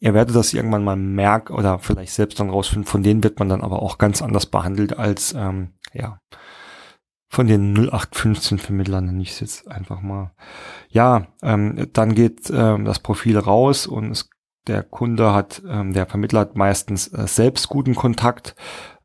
Ihr 0.00 0.14
werdet 0.14 0.34
das 0.34 0.54
irgendwann 0.54 0.82
mal 0.82 0.96
merken 0.96 1.52
oder 1.52 1.78
vielleicht 1.78 2.12
selbst 2.12 2.40
dann 2.40 2.50
rausfinden. 2.50 2.86
Von 2.86 3.02
denen 3.02 3.22
wird 3.22 3.38
man 3.38 3.50
dann 3.50 3.60
aber 3.60 3.82
auch 3.82 3.98
ganz 3.98 4.22
anders 4.22 4.46
behandelt 4.46 4.98
als, 4.98 5.34
ähm, 5.34 5.74
ja, 5.92 6.18
von 7.28 7.46
den 7.46 7.74
0815 7.74 8.58
Vermittlern, 8.58 9.04
nenne 9.04 9.22
ich 9.22 9.30
es 9.30 9.40
jetzt 9.40 9.68
einfach 9.70 10.00
mal. 10.00 10.32
Ja, 10.88 11.28
ähm, 11.42 11.88
dann 11.92 12.14
geht 12.14 12.50
ähm, 12.50 12.84
das 12.84 12.98
Profil 12.98 13.38
raus 13.38 13.86
und 13.86 14.10
es, 14.10 14.28
der 14.66 14.82
Kunde 14.82 15.32
hat, 15.32 15.62
ähm, 15.68 15.92
der 15.92 16.06
Vermittler 16.06 16.40
hat 16.40 16.56
meistens 16.56 17.06
äh, 17.08 17.26
selbst 17.26 17.68
guten 17.68 17.94
Kontakt 17.94 18.56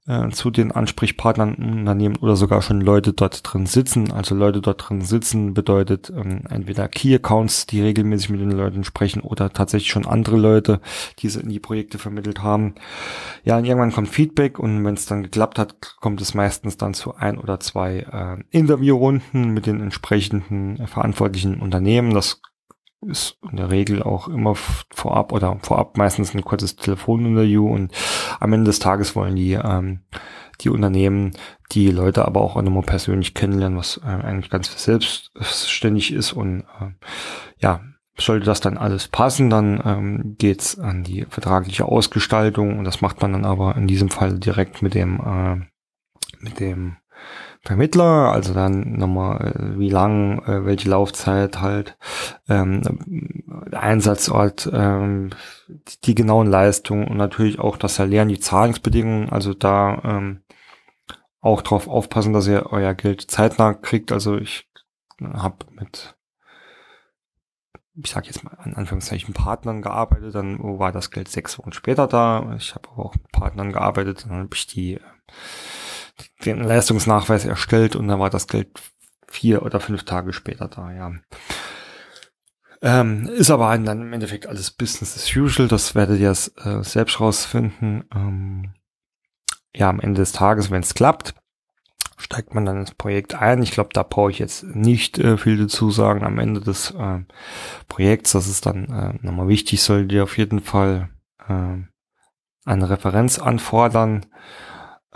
äh, 0.08 0.30
zu 0.30 0.52
den 0.52 0.72
Ansprechpartnern 0.72 1.56
im 1.56 1.80
Unternehmen 1.80 2.18
oder 2.18 2.36
sogar 2.36 2.62
schon 2.62 2.82
Leute 2.82 3.14
dort 3.14 3.42
drin 3.44 3.66
sitzen. 3.66 4.12
Also 4.12 4.36
Leute 4.36 4.62
dort 4.62 4.88
drin 4.88 5.02
sitzen 5.02 5.54
bedeutet 5.54 6.12
ähm, 6.16 6.44
entweder 6.50 6.88
Key 6.88 7.16
Accounts, 7.16 7.66
die 7.66 7.82
regelmäßig 7.82 8.30
mit 8.30 8.42
den 8.42 8.52
Leuten 8.52 8.84
sprechen 8.84 9.22
oder 9.22 9.52
tatsächlich 9.52 9.92
schon 9.92 10.06
andere 10.06 10.38
Leute, 10.38 10.80
die 11.20 11.30
sie 11.30 11.40
in 11.40 11.50
die 11.50 11.60
Projekte 11.60 11.98
vermittelt 11.98 12.44
haben. 12.44 12.76
Ja, 13.44 13.58
und 13.58 13.66
irgendwann 13.66 13.94
kommt 13.94 14.10
Feedback 14.10 14.60
und 14.60 14.84
wenn 14.86 14.94
es 14.94 15.06
dann 15.06 15.24
geklappt 15.24 15.60
hat, 15.60 15.98
kommt 16.00 16.22
es 16.22 16.34
meistens 16.34 16.78
dann 16.78 16.94
zu 16.94 17.16
ein 17.16 17.38
oder 17.38 17.60
zwei 17.60 18.00
äh, 18.00 18.44
Interviewrunden 18.52 19.52
mit 19.52 19.66
den 19.66 19.82
entsprechenden 19.82 20.80
äh, 20.80 20.88
verantwortlichen 20.88 21.60
Unternehmen. 21.62 22.14
Das 22.14 22.42
ist 23.08 23.38
in 23.50 23.58
der 23.58 23.70
Regel 23.70 24.04
auch 24.04 24.28
immer 24.28 24.56
vorab 24.56 25.32
oder 25.32 25.58
vorab 25.62 25.98
meistens 25.98 26.34
ein 26.34 26.44
kurzes 26.44 26.76
Telefoninterview 26.76 27.68
und 27.68 27.94
am 28.40 28.54
Ende 28.54 28.66
des 28.66 28.80
Tages 28.80 29.16
wollen 29.16 29.36
die 29.36 29.54
ähm, 29.54 30.02
die 30.62 30.70
Unternehmen 30.70 31.32
die 31.72 31.92
Leute 31.92 32.26
aber 32.26 32.42
auch 32.42 32.62
nochmal 32.62 32.84
persönlich 32.84 33.34
kennenlernen, 33.34 33.78
was 33.78 34.00
äh, 34.04 34.08
eigentlich 34.08 34.50
ganz 34.50 34.72
selbstständig 34.84 36.14
ist 36.14 36.34
und 36.34 36.62
äh, 36.62 36.92
ja, 37.60 37.82
sollte 38.18 38.46
das 38.46 38.62
dann 38.62 38.78
alles 38.78 39.08
passen, 39.08 39.50
dann 39.50 39.82
ähm, 39.84 40.36
geht's 40.38 40.80
an 40.80 41.04
die 41.04 41.26
vertragliche 41.30 41.86
Ausgestaltung 41.86 42.80
und 42.80 42.86
das 42.86 43.02
macht 43.02 43.22
man 43.22 43.34
dann 43.34 43.46
aber 43.46 43.76
in 43.76 43.88
diesem 43.88 44.10
Fall 44.10 44.40
direkt 44.40 44.82
mit 44.82 44.94
dem 44.94 45.20
äh, 45.20 45.66
mit 46.40 46.60
dem 46.60 46.98
Vermittler, 47.66 48.32
also 48.32 48.54
dann 48.54 48.94
nochmal, 48.94 49.48
äh, 49.48 49.80
wie 49.80 49.90
lang, 49.90 50.44
äh, 50.44 50.66
welche 50.66 50.88
Laufzeit 50.88 51.62
halt, 51.62 51.98
ähm, 52.48 53.44
Einsatzort, 53.72 54.70
ähm, 54.72 55.32
die, 55.68 56.02
die, 56.02 56.16
genauen 56.16 56.46
Leistungen 56.46 57.08
und 57.08 57.18
natürlich 57.18 57.58
auch 57.58 57.78
das 57.78 57.98
Erlernen, 57.98 58.30
die 58.30 58.40
Zahlungsbedingungen, 58.40 59.30
also 59.30 59.56
da 59.56 60.00
ähm, 60.04 60.44
auch 61.42 61.64
drauf 61.64 61.88
aufpassen, 61.88 62.34
dass 62.34 62.48
ihr 62.48 62.72
euer 62.72 62.94
Geld 62.94 63.32
zeitnah 63.32 63.74
kriegt. 63.74 64.12
Also 64.12 64.38
ich 64.38 64.70
habe 65.22 65.58
mit, 65.72 66.16
ich 67.96 68.12
sag 68.12 68.28
jetzt 68.28 68.44
mal 68.44 68.56
an 68.60 68.76
Anführungszeichen 68.76 69.34
Partnern 69.34 69.82
gearbeitet, 69.82 70.36
dann 70.36 70.60
war 70.60 70.92
das 70.92 71.10
Geld 71.10 71.30
sechs 71.30 71.58
Wochen 71.58 71.74
später 71.74 72.06
da. 72.06 72.54
Ich 72.58 72.76
habe 72.76 72.90
auch 72.90 73.16
mit 73.16 73.32
Partnern 73.32 73.72
gearbeitet, 73.72 74.26
dann 74.26 74.38
habe 74.38 74.50
ich 74.54 74.68
die 74.68 75.00
den 76.46 76.64
Leistungsnachweis 76.64 77.46
erstellt 77.46 77.96
und 77.96 78.08
dann 78.08 78.20
war 78.20 78.30
das 78.30 78.48
Geld 78.48 78.70
vier 79.28 79.64
oder 79.64 79.80
fünf 79.80 80.04
Tage 80.04 80.34
später 80.34 80.68
da, 80.68 80.92
ja. 80.92 81.12
Ähm, 82.82 83.28
ist 83.28 83.50
aber 83.50 83.78
dann 83.78 84.02
im 84.02 84.14
Endeffekt 84.14 84.48
alles 84.48 84.72
Business 84.72 85.16
as 85.16 85.36
usual, 85.36 85.68
das 85.68 85.96
werdet 85.96 86.20
ihr 86.20 86.30
äh, 86.30 86.84
selbst 86.84 87.20
rausfinden. 87.20 88.06
Ähm, 88.14 88.74
ja, 89.76 89.90
am 89.90 90.00
Ende 90.00 90.22
des 90.22 90.32
Tages, 90.32 90.72
wenn 90.72 90.82
es 90.82 90.94
klappt, 90.94 91.36
steigt 92.18 92.54
man 92.54 92.66
dann 92.66 92.78
ins 92.78 92.94
Projekt 92.94 93.36
ein. 93.36 93.62
Ich 93.62 93.72
glaube, 93.72 93.90
da 93.94 94.04
brauche 94.04 94.32
ich 94.32 94.40
jetzt 94.40 94.64
nicht 94.64 95.18
äh, 95.18 95.38
viel 95.38 95.58
dazu 95.58 95.92
sagen 95.92 96.24
am 96.24 96.40
Ende 96.40 96.62
des 96.62 96.92
äh, 96.92 97.20
Projekts. 97.88 98.32
Das 98.32 98.48
ist 98.48 98.66
dann 98.66 98.86
äh, 98.86 99.26
nochmal 99.26 99.48
wichtig, 99.48 99.82
soll 99.82 100.08
dir 100.08 100.24
auf 100.24 100.38
jeden 100.38 100.62
Fall 100.62 101.10
äh, 101.48 101.78
eine 102.66 102.90
Referenz 102.90 103.40
anfordern. 103.40 104.26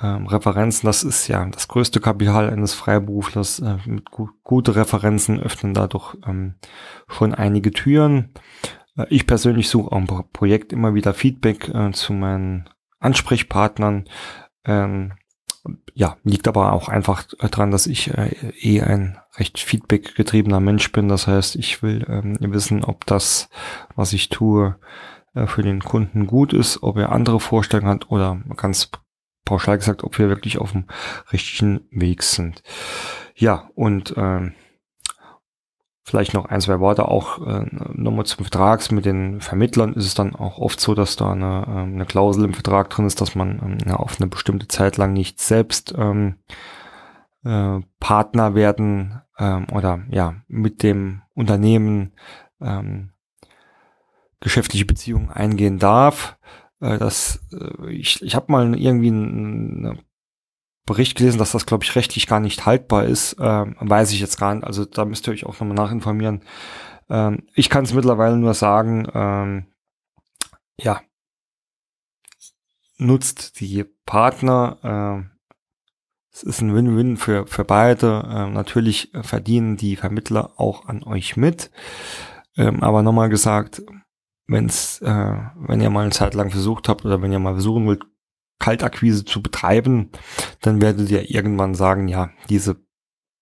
Ähm, 0.01 0.27
Referenzen, 0.27 0.87
das 0.87 1.03
ist 1.03 1.27
ja 1.27 1.45
das 1.45 1.67
größte 1.67 1.99
Kapital 1.99 2.49
eines 2.49 2.73
Freiberuflers. 2.73 3.59
Äh, 3.59 3.77
mit 3.85 4.09
gu 4.11 4.29
gute 4.43 4.75
Referenzen 4.75 5.39
öffnen 5.39 5.73
dadurch 5.73 6.15
ähm, 6.25 6.55
schon 7.07 7.33
einige 7.33 7.71
Türen. 7.71 8.33
Äh, 8.97 9.05
ich 9.09 9.27
persönlich 9.27 9.69
suche 9.69 9.91
auch 9.91 9.97
im 9.97 10.07
Projekt 10.31 10.71
immer 10.71 10.93
wieder 10.93 11.13
Feedback 11.13 11.67
äh, 11.69 11.91
zu 11.91 12.13
meinen 12.13 12.69
Ansprechpartnern. 12.99 14.05
Ähm, 14.63 15.13
ja, 15.93 16.15
liegt 16.23 16.47
aber 16.47 16.71
auch 16.71 16.87
einfach 16.87 17.25
daran, 17.39 17.71
dass 17.71 17.85
ich 17.85 18.13
äh, 18.13 18.33
eh 18.61 18.81
ein 18.81 19.17
recht 19.35 19.59
feedback-getriebener 19.59 20.61
Mensch 20.61 20.91
bin. 20.93 21.09
Das 21.09 21.27
heißt, 21.27 21.57
ich 21.57 21.83
will 21.83 22.05
ähm, 22.07 22.37
wissen, 22.39 22.85
ob 22.85 23.05
das, 23.05 23.49
was 23.95 24.13
ich 24.13 24.29
tue, 24.29 24.77
äh, 25.33 25.45
für 25.45 25.61
den 25.61 25.81
Kunden 25.81 26.25
gut 26.25 26.53
ist, 26.53 26.83
ob 26.83 26.97
er 26.97 27.11
andere 27.11 27.41
Vorstellungen 27.41 27.91
hat 27.91 28.09
oder 28.09 28.41
ganz 28.55 28.91
pauschal 29.49 29.77
gesagt, 29.77 30.03
ob 30.03 30.17
wir 30.17 30.29
wirklich 30.29 30.57
auf 30.57 30.71
dem 30.71 30.85
richtigen 31.31 31.81
Weg 31.91 32.23
sind. 32.23 32.63
Ja, 33.35 33.69
und 33.75 34.13
ähm, 34.17 34.53
Vielleicht 36.09 36.33
noch 36.33 36.45
ein, 36.45 36.59
zwei 36.59 36.79
Worte 36.79 37.07
auch 37.07 37.45
äh, 37.45 37.67
nochmal 37.93 38.25
zum 38.25 38.43
Vertrags 38.43 38.89
mit 38.89 39.05
den 39.05 39.41
Vermittlern 39.41 39.93
ist 39.93 40.07
es 40.07 40.15
dann 40.15 40.33
auch 40.33 40.57
oft 40.57 40.79
so, 40.79 40.95
dass 40.95 41.17
da 41.17 41.33
eine, 41.33 41.65
ähm, 41.67 41.93
eine 41.93 42.05
Klausel 42.07 42.45
im 42.45 42.55
Vertrag 42.55 42.89
drin 42.89 43.05
ist, 43.05 43.21
dass 43.21 43.35
man 43.35 43.77
ähm, 43.85 43.91
auf 43.93 44.19
eine 44.19 44.27
bestimmte 44.27 44.67
Zeit 44.67 44.97
lang 44.97 45.13
nicht 45.13 45.39
selbst 45.39 45.93
ähm, 45.95 46.37
äh, 47.43 47.81
Partner 47.99 48.55
werden 48.55 49.21
ähm, 49.37 49.67
oder 49.71 49.99
ja 50.09 50.33
mit 50.47 50.81
dem 50.81 51.21
Unternehmen 51.35 52.13
ähm, 52.59 53.11
geschäftliche 54.39 54.85
Beziehungen 54.85 55.29
eingehen 55.29 55.77
darf. 55.77 56.39
Äh, 56.79 56.97
das, 56.97 57.39
äh, 57.51 57.91
ich 57.91 58.21
ich 58.21 58.35
habe 58.35 58.51
mal 58.51 58.79
irgendwie 58.79 59.09
eine 59.09 59.99
Bericht 60.85 61.17
gelesen, 61.17 61.37
dass 61.37 61.51
das, 61.51 61.65
glaube 61.65 61.83
ich, 61.83 61.95
rechtlich 61.95 62.27
gar 62.27 62.39
nicht 62.39 62.65
haltbar 62.65 63.05
ist. 63.05 63.35
Ähm, 63.39 63.75
weiß 63.79 64.11
ich 64.11 64.19
jetzt 64.19 64.39
gar 64.39 64.55
nicht. 64.55 64.63
Also 64.65 64.85
da 64.85 65.05
müsst 65.05 65.27
ihr 65.27 65.33
euch 65.33 65.45
auch 65.45 65.59
nochmal 65.59 65.75
nachinformieren. 65.75 66.41
Ähm, 67.09 67.43
ich 67.53 67.69
kann 67.69 67.83
es 67.83 67.93
mittlerweile 67.93 68.37
nur 68.37 68.53
sagen, 68.53 69.07
ähm, 69.13 69.65
ja, 70.79 71.01
nutzt 72.97 73.59
die 73.59 73.85
Partner. 74.05 75.25
Äh, 75.27 75.39
es 76.33 76.43
ist 76.43 76.61
ein 76.61 76.73
Win-Win 76.73 77.17
für, 77.17 77.47
für 77.47 77.65
beide. 77.65 78.27
Ähm, 78.29 78.53
natürlich 78.53 79.11
verdienen 79.21 79.77
die 79.77 79.95
Vermittler 79.95 80.53
auch 80.57 80.87
an 80.87 81.03
euch 81.03 81.37
mit. 81.37 81.71
Ähm, 82.57 82.81
aber 82.81 83.03
nochmal 83.03 83.29
gesagt, 83.29 83.81
wenn's, 84.49 84.99
äh, 85.01 85.35
wenn 85.55 85.81
ihr 85.81 85.89
mal 85.89 86.01
eine 86.01 86.11
Zeit 86.11 86.33
lang 86.33 86.49
versucht 86.51 86.89
habt 86.89 87.05
oder 87.05 87.21
wenn 87.21 87.31
ihr 87.31 87.39
mal 87.39 87.53
versuchen 87.53 87.85
wollt, 87.85 88.03
Kaltakquise 88.59 89.23
zu 89.23 89.41
betreiben, 89.41 90.09
dann 90.61 90.81
werdet 90.81 91.09
ihr 91.09 91.29
irgendwann 91.29 91.75
sagen, 91.75 92.09
ja, 92.09 92.31
diese, 92.49 92.75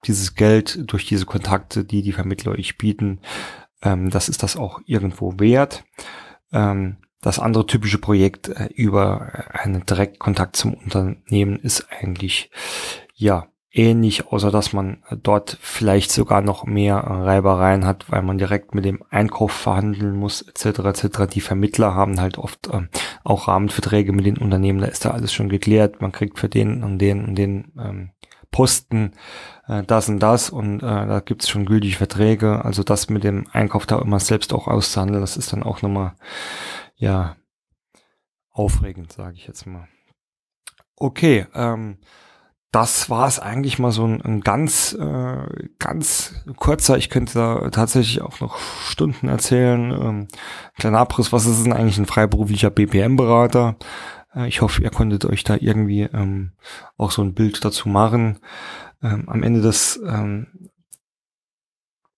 dieses 0.06 0.36
Geld 0.36 0.92
durch 0.92 1.08
diese 1.08 1.26
Kontakte, 1.26 1.84
die 1.84 2.04
die 2.04 2.14
Vermittler 2.14 2.52
euch 2.52 2.78
bieten, 2.78 3.22
ähm, 3.82 4.10
das 4.10 4.30
ist 4.30 4.44
das 4.44 4.56
auch 4.56 4.80
irgendwo 4.86 5.40
wert. 5.40 5.86
Ähm, 6.52 6.98
das 7.22 7.40
andere 7.40 7.66
typische 7.66 7.98
Projekt 7.98 8.50
äh, 8.50 8.70
über 8.76 9.50
einen 9.54 9.86
Direktkontakt 9.86 10.56
zum 10.56 10.76
Unternehmen 10.76 11.58
ist 11.58 11.88
eigentlich, 11.90 12.52
ja, 13.16 13.48
ähnlich, 13.78 14.28
außer 14.28 14.52
dass 14.52 14.74
man 14.74 15.04
dort 15.22 15.58
vielleicht 15.62 16.12
sogar 16.12 16.42
noch 16.42 16.66
mehr 16.66 16.98
Reibereien 16.98 17.86
hat, 17.86 18.12
weil 18.12 18.24
man 18.24 18.38
direkt 18.38 18.74
mit 18.74 18.86
dem 18.86 19.04
Einkauf 19.10 19.52
verhandeln 19.52 20.16
muss, 20.16 20.42
etc. 20.42 20.80
etc. 20.80 21.28
Die 21.32 21.42
Vermittler 21.42 21.94
haben 21.94 22.20
halt 22.20 22.38
oft 22.38 22.70
ähm, 22.74 22.90
auch 23.24 23.48
Rahmenverträge 23.48 24.12
mit 24.12 24.26
den 24.26 24.38
Unternehmen, 24.38 24.80
da 24.80 24.88
ist 24.88 25.06
da 25.06 25.12
alles 25.12 25.34
schon 25.34 25.50
geklärt, 25.50 26.02
man 26.02 26.12
kriegt 26.12 26.40
für 26.40 26.50
den 26.50 26.84
und 26.84 27.00
den 27.00 27.24
und 27.24 27.36
den 27.36 27.72
ähm, 27.80 28.12
Posten 28.52 29.14
äh, 29.68 29.84
das 29.84 30.10
und 30.10 30.20
das 30.20 30.50
und 30.50 30.78
äh, 30.78 31.08
da 31.08 31.20
gibt's 31.20 31.48
schon 31.48 31.66
gültige 31.66 31.96
Verträge, 31.96 32.66
also 32.66 32.84
das 32.84 33.10
mit 33.10 33.24
dem 33.24 33.46
Einkauf 33.52 33.86
da 33.86 34.00
immer 34.00 34.20
selbst 34.20 34.54
auch 34.54 34.68
auszuhandeln, 34.68 35.22
das 35.22 35.38
ist 35.38 35.54
dann 35.54 35.64
auch 35.64 35.82
nochmal, 35.82 36.16
ja, 36.96 37.36
aufregend, 38.52 39.12
sage 39.12 39.36
ich 39.36 39.46
jetzt 39.46 39.68
mal. 39.68 39.88
Okay, 40.96 41.46
ähm, 41.54 42.00
das 42.72 43.10
war 43.10 43.28
es 43.28 43.40
eigentlich 43.40 43.80
mal 43.80 43.92
so 43.92 44.06
ein, 44.06 44.22
ein 44.22 44.42
ganz, 44.42 44.94
äh, 45.00 45.68
ganz 45.80 46.36
kurzer, 46.58 46.98
ich 46.98 47.10
könnte 47.10 47.34
da 47.34 47.70
tatsächlich 47.70 48.22
auch 48.22 48.40
noch 48.42 48.58
Stunden 48.60 49.30
erzählen. 49.30 49.92
Ähm, 49.92 50.28
kleiner 50.78 51.00
Abriss, 51.00 51.32
was 51.32 51.46
ist 51.46 51.64
denn 51.64 51.74
eigentlich 51.74 51.98
ein 51.98 52.06
freiberuflicher 52.06 52.70
BPM-Berater? 52.70 53.78
Äh, 54.36 54.48
ich 54.48 54.62
hoffe, 54.62 54.84
ihr 54.84 54.90
konntet 54.90 55.26
euch 55.26 55.44
da 55.44 55.56
irgendwie 55.60 56.04
ähm, 56.04 56.52
auch 56.98 57.12
so 57.12 57.22
ein 57.22 57.34
Bild 57.34 57.64
dazu 57.64 57.88
machen. 57.88 58.40
Ähm, 59.02 59.30
am 59.30 59.44
Ende 59.44 59.62
des 59.62 60.00
ähm, 60.06 60.48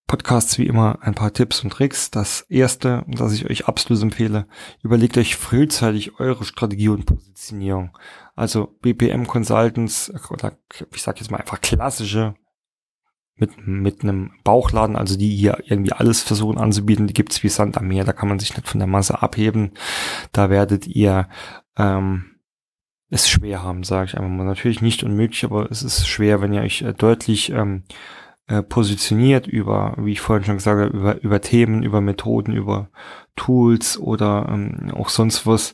Podcasts 0.09 0.57
wie 0.57 0.65
immer 0.65 0.97
ein 1.01 1.13
paar 1.13 1.33
Tipps 1.33 1.63
und 1.63 1.69
Tricks. 1.69 2.09
Das 2.09 2.41
erste, 2.49 3.05
das 3.07 3.31
ich 3.33 3.47
euch 3.47 3.67
absolut 3.67 4.01
empfehle, 4.01 4.47
überlegt 4.81 5.19
euch 5.19 5.35
frühzeitig 5.35 6.19
eure 6.19 6.45
Strategie 6.45 6.89
und 6.89 7.05
Positionierung. 7.05 7.95
Also 8.39 8.77
BPM 8.81 9.27
Consultants 9.27 10.11
oder 10.31 10.53
ich 10.93 11.01
sage 11.01 11.19
jetzt 11.19 11.29
mal 11.29 11.37
einfach 11.37 11.61
klassische 11.61 12.35
mit, 13.35 13.67
mit 13.67 14.03
einem 14.03 14.31
Bauchladen, 14.43 14.95
also 14.95 15.17
die 15.17 15.35
hier 15.35 15.63
irgendwie 15.65 15.93
alles 15.93 16.21
versuchen 16.21 16.57
anzubieten, 16.57 17.07
die 17.07 17.13
gibt's 17.13 17.41
wie 17.43 17.49
Sand 17.49 17.77
am 17.77 17.87
Meer, 17.87 18.03
da 18.03 18.13
kann 18.13 18.29
man 18.29 18.39
sich 18.39 18.55
nicht 18.55 18.67
von 18.67 18.79
der 18.79 18.87
Masse 18.87 19.21
abheben. 19.21 19.71
Da 20.31 20.49
werdet 20.49 20.87
ihr 20.87 21.29
ähm, 21.77 22.39
es 23.09 23.29
schwer 23.29 23.63
haben, 23.63 23.83
sage 23.83 24.07
ich 24.07 24.17
einfach 24.17 24.29
mal. 24.29 24.45
Natürlich 24.45 24.81
nicht 24.81 25.03
unmöglich, 25.03 25.43
aber 25.43 25.69
es 25.71 25.83
ist 25.83 26.07
schwer, 26.07 26.41
wenn 26.41 26.53
ihr 26.53 26.61
euch 26.61 26.81
äh, 26.81 26.93
deutlich 26.93 27.49
ähm, 27.49 27.83
äh, 28.47 28.61
positioniert 28.61 29.47
über, 29.47 29.95
wie 29.97 30.11
ich 30.11 30.21
vorhin 30.21 30.45
schon 30.45 30.57
gesagt 30.57 30.79
habe, 30.79 30.97
über, 30.97 31.21
über 31.21 31.41
Themen, 31.41 31.83
über 31.83 32.01
Methoden, 32.01 32.53
über 32.53 32.89
Tools 33.35 33.97
oder 33.97 34.47
ähm, 34.49 34.91
auch 34.93 35.09
sonst 35.09 35.47
was, 35.47 35.73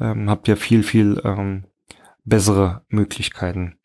ähm, 0.00 0.28
habt 0.28 0.48
ihr 0.48 0.56
viel, 0.56 0.82
viel 0.82 1.20
ähm, 1.24 1.64
bessere 2.24 2.84
Möglichkeiten. 2.88 3.78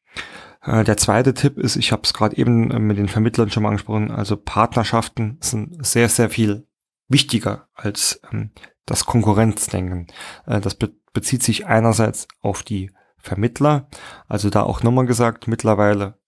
Äh, 0.62 0.84
der 0.84 0.98
zweite 0.98 1.34
Tipp 1.34 1.58
ist, 1.58 1.76
ich 1.76 1.92
habe 1.92 2.04
es 2.04 2.14
gerade 2.14 2.38
eben 2.38 2.72
äh, 2.72 2.80
mit 2.80 2.98
den 2.98 3.08
Vermittlern 3.08 3.50
schon 3.50 3.64
mal 3.64 3.70
angesprochen, 3.70 4.12
also 4.12 4.38
Partnerschaften 4.38 5.38
sind 5.42 5.86
sehr, 5.86 6.10
sehr 6.10 6.30
viel 6.30 6.68
wichtiger 7.08 7.68
als 7.74 8.22
ähm, 8.32 8.52
das 8.86 9.06
Konkurrenzdenken. 9.06 10.08
Äh, 10.46 10.62
das 10.62 10.76
be 10.76 10.92
bezieht 11.12 11.42
sich 11.42 11.66
einerseits 11.66 12.28
auf 12.40 12.62
die 12.62 12.92
Vermittler, 13.18 13.90
also 14.28 14.52
da 14.52 14.62
auch 14.62 14.84
nochmal 14.84 15.08
gesagt, 15.08 15.48
mittlerweile 15.48 16.20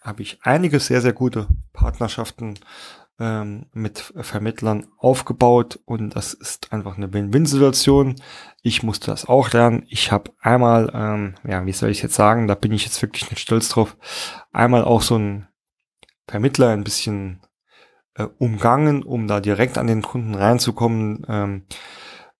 habe 0.00 0.22
ich 0.22 0.38
einige 0.42 0.80
sehr, 0.80 1.02
sehr 1.02 1.12
gute 1.12 1.48
Partnerschaften 1.74 2.54
ähm, 3.18 3.66
mit 3.72 4.12
Vermittlern 4.16 4.86
aufgebaut 4.98 5.80
und 5.84 6.16
das 6.16 6.34
ist 6.34 6.72
einfach 6.72 6.96
eine 6.96 7.12
Win-Win-Situation. 7.12 8.16
Ich 8.62 8.82
musste 8.82 9.10
das 9.10 9.26
auch 9.26 9.52
lernen. 9.52 9.84
Ich 9.88 10.12
habe 10.12 10.32
einmal, 10.40 10.90
ähm, 10.94 11.34
ja, 11.46 11.64
wie 11.66 11.72
soll 11.72 11.90
ich 11.90 12.02
jetzt 12.02 12.14
sagen, 12.14 12.48
da 12.48 12.54
bin 12.54 12.72
ich 12.72 12.84
jetzt 12.84 13.00
wirklich 13.02 13.30
nicht 13.30 13.40
stolz 13.40 13.68
drauf, 13.68 13.96
einmal 14.52 14.84
auch 14.84 15.02
so 15.02 15.16
ein 15.16 15.48
Vermittler 16.26 16.70
ein 16.70 16.84
bisschen 16.84 17.40
äh, 18.14 18.26
umgangen, 18.38 19.02
um 19.02 19.26
da 19.26 19.40
direkt 19.40 19.78
an 19.78 19.86
den 19.86 20.02
Kunden 20.02 20.34
reinzukommen. 20.34 21.24
Ähm, 21.28 21.66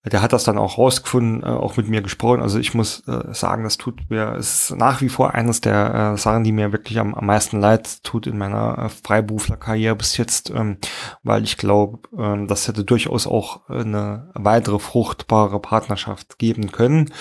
der 0.05 0.21
hat 0.21 0.33
das 0.33 0.43
dann 0.43 0.57
auch 0.57 0.77
rausgefunden, 0.77 1.43
äh, 1.43 1.45
auch 1.45 1.77
mit 1.77 1.87
mir 1.87 2.01
gesprochen. 2.01 2.41
Also 2.41 2.59
ich 2.59 2.73
muss 2.73 3.07
äh, 3.07 3.33
sagen, 3.33 3.63
das 3.63 3.77
tut 3.77 4.09
mir, 4.09 4.33
es 4.33 4.69
ist 4.69 4.77
nach 4.77 5.01
wie 5.01 5.07
vor 5.07 5.33
eines 5.33 5.61
der 5.61 6.13
äh, 6.13 6.17
Sachen, 6.17 6.43
die 6.43 6.51
mir 6.51 6.73
wirklich 6.73 6.99
am, 6.99 7.15
am 7.15 7.25
meisten 7.25 7.59
leid 7.61 8.03
tut 8.03 8.27
in 8.27 8.37
meiner 8.37 8.77
äh, 8.77 8.89
Freiberuflerkarriere 8.89 9.95
bis 9.95 10.17
jetzt, 10.17 10.49
ähm, 10.49 10.77
weil 11.23 11.43
ich 11.43 11.57
glaube, 11.57 11.99
ähm, 12.17 12.47
das 12.47 12.67
hätte 12.67 12.83
durchaus 12.83 13.27
auch 13.27 13.69
eine 13.69 14.29
weitere 14.33 14.79
fruchtbare 14.79 15.59
Partnerschaft 15.61 16.37
geben 16.37 16.71
können. 16.71 17.13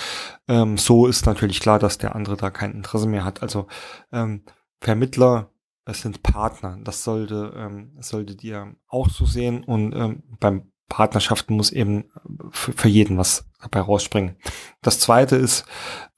Ähm, 0.48 0.76
so 0.76 1.06
ist 1.06 1.26
natürlich 1.26 1.60
klar, 1.60 1.78
dass 1.78 1.98
der 1.98 2.16
andere 2.16 2.36
da 2.36 2.50
kein 2.50 2.72
Interesse 2.72 3.06
mehr 3.06 3.24
hat. 3.24 3.42
Also 3.42 3.68
ähm, 4.12 4.42
Vermittler 4.80 5.52
es 5.84 6.02
sind 6.02 6.22
Partner. 6.22 6.78
Das 6.82 7.02
sollte, 7.02 7.52
ähm, 7.56 7.96
solltet 8.00 8.44
ihr 8.44 8.76
auch 8.86 9.08
so 9.08 9.24
sehen. 9.24 9.64
Und 9.64 9.92
ähm, 9.94 10.22
beim 10.38 10.71
Partnerschaften 10.88 11.54
muss 11.54 11.70
eben 11.70 12.04
für, 12.50 12.88
jeden 12.88 13.16
was 13.16 13.46
dabei 13.60 13.80
rausspringen. 13.80 14.36
Das 14.82 14.98
zweite 14.98 15.36
ist, 15.36 15.64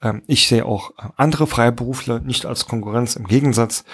ähm, 0.01 0.21
ich 0.27 0.47
sehe 0.47 0.65
auch 0.65 0.91
andere 1.15 1.47
Freiberufler 1.47 2.19
nicht 2.19 2.45
als 2.45 2.67
Konkurrenz. 2.67 3.15
Im 3.15 3.27
Gegensatz, 3.27 3.85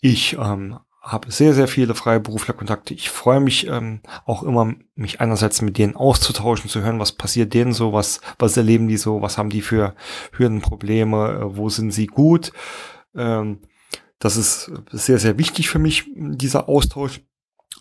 ich 0.00 0.34
ähm, 0.34 0.78
habe 1.00 1.32
sehr, 1.32 1.54
sehr 1.54 1.66
viele 1.66 1.94
Freiberuflerkontakte. 1.94 2.94
Ich 2.94 3.10
freue 3.10 3.40
mich 3.40 3.66
ähm, 3.66 4.00
auch 4.26 4.42
immer, 4.42 4.74
mich 4.94 5.20
einerseits 5.20 5.62
mit 5.62 5.78
denen 5.78 5.96
auszutauschen, 5.96 6.68
zu 6.68 6.82
hören, 6.82 7.00
was 7.00 7.12
passiert 7.12 7.54
denen 7.54 7.72
so, 7.72 7.92
was, 7.92 8.20
was 8.38 8.56
erleben 8.56 8.86
die 8.86 8.98
so, 8.98 9.22
was 9.22 9.38
haben 9.38 9.50
die 9.50 9.62
für 9.62 9.94
Hürdenprobleme, 10.32 11.40
äh, 11.40 11.56
wo 11.56 11.70
sind 11.70 11.90
sie 11.90 12.06
gut. 12.06 12.52
Ähm, 13.16 13.60
das 14.18 14.36
ist 14.36 14.70
sehr, 14.92 15.18
sehr 15.18 15.38
wichtig 15.38 15.70
für 15.70 15.78
mich, 15.78 16.04
dieser 16.14 16.68
Austausch. 16.68 17.22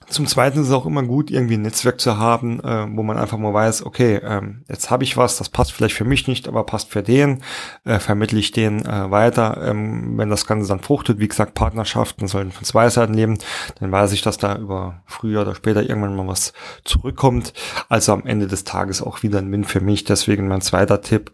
Zum 0.09 0.25
Zweiten 0.25 0.59
ist 0.59 0.67
es 0.67 0.73
auch 0.73 0.87
immer 0.87 1.03
gut, 1.03 1.29
irgendwie 1.29 1.53
ein 1.53 1.61
Netzwerk 1.61 2.01
zu 2.01 2.17
haben, 2.17 2.59
äh, 2.61 2.87
wo 2.95 3.03
man 3.03 3.17
einfach 3.17 3.37
mal 3.37 3.53
weiß, 3.53 3.85
okay, 3.85 4.19
ähm, 4.23 4.63
jetzt 4.67 4.89
habe 4.89 5.03
ich 5.03 5.17
was, 5.17 5.37
das 5.37 5.49
passt 5.49 5.71
vielleicht 5.71 5.95
für 5.95 6.03
mich 6.03 6.27
nicht, 6.27 6.47
aber 6.47 6.63
passt 6.63 6.89
für 6.89 7.03
den, 7.03 7.43
äh, 7.85 7.99
vermittle 7.99 8.39
ich 8.39 8.51
den 8.51 8.85
äh, 8.85 9.11
weiter. 9.11 9.61
Ähm, 9.63 10.17
wenn 10.17 10.29
das 10.29 10.47
Ganze 10.47 10.67
dann 10.67 10.79
fruchtet, 10.79 11.19
wie 11.19 11.27
gesagt, 11.27 11.53
Partnerschaften 11.53 12.27
sollen 12.27 12.51
von 12.51 12.63
zwei 12.63 12.89
Seiten 12.89 13.13
leben, 13.13 13.37
dann 13.79 13.91
weiß 13.91 14.11
ich, 14.13 14.23
dass 14.23 14.37
da 14.37 14.57
über 14.57 15.03
früher 15.05 15.41
oder 15.41 15.53
später 15.53 15.83
irgendwann 15.83 16.15
mal 16.15 16.27
was 16.27 16.53
zurückkommt. 16.85 17.53
Also 17.87 18.13
am 18.13 18.25
Ende 18.25 18.47
des 18.47 18.63
Tages 18.63 19.03
auch 19.03 19.21
wieder 19.21 19.37
ein 19.37 19.51
Win 19.51 19.63
für 19.63 19.81
mich. 19.81 20.05
Deswegen 20.05 20.47
mein 20.47 20.61
zweiter 20.61 21.01
Tipp, 21.01 21.31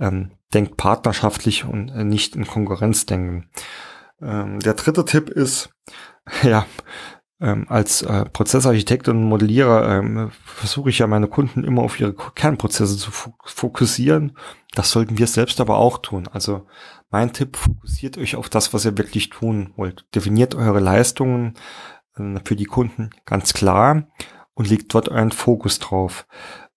ähm, 0.00 0.30
denkt 0.54 0.76
partnerschaftlich 0.76 1.64
und 1.64 1.90
äh, 1.90 2.04
nicht 2.04 2.36
in 2.36 2.46
Konkurrenz 2.46 3.06
denken. 3.06 3.50
Ähm, 4.22 4.60
der 4.60 4.74
dritte 4.74 5.04
Tipp 5.04 5.28
ist, 5.28 5.70
ja, 6.42 6.66
ähm, 7.40 7.66
als 7.68 8.02
äh, 8.02 8.24
Prozessarchitekt 8.26 9.08
und 9.08 9.24
Modellierer 9.24 9.98
ähm, 9.98 10.30
versuche 10.44 10.90
ich 10.90 10.98
ja 10.98 11.06
meine 11.06 11.28
Kunden 11.28 11.64
immer 11.64 11.82
auf 11.82 11.98
ihre 11.98 12.14
Kernprozesse 12.14 12.96
zu 12.96 13.10
fokussieren. 13.10 14.36
Das 14.74 14.90
sollten 14.90 15.18
wir 15.18 15.26
selbst 15.26 15.60
aber 15.60 15.78
auch 15.78 15.98
tun. 15.98 16.28
Also 16.32 16.66
mein 17.10 17.32
Tipp, 17.32 17.56
fokussiert 17.56 18.18
euch 18.18 18.36
auf 18.36 18.48
das, 18.48 18.72
was 18.72 18.84
ihr 18.84 18.96
wirklich 18.98 19.30
tun 19.30 19.72
wollt. 19.76 20.06
Definiert 20.14 20.54
eure 20.54 20.80
Leistungen 20.80 21.54
äh, 22.16 22.40
für 22.44 22.56
die 22.56 22.64
Kunden 22.64 23.10
ganz 23.24 23.52
klar 23.52 24.08
und 24.54 24.68
legt 24.68 24.94
dort 24.94 25.08
euren 25.08 25.32
Fokus 25.32 25.80
drauf. 25.80 26.26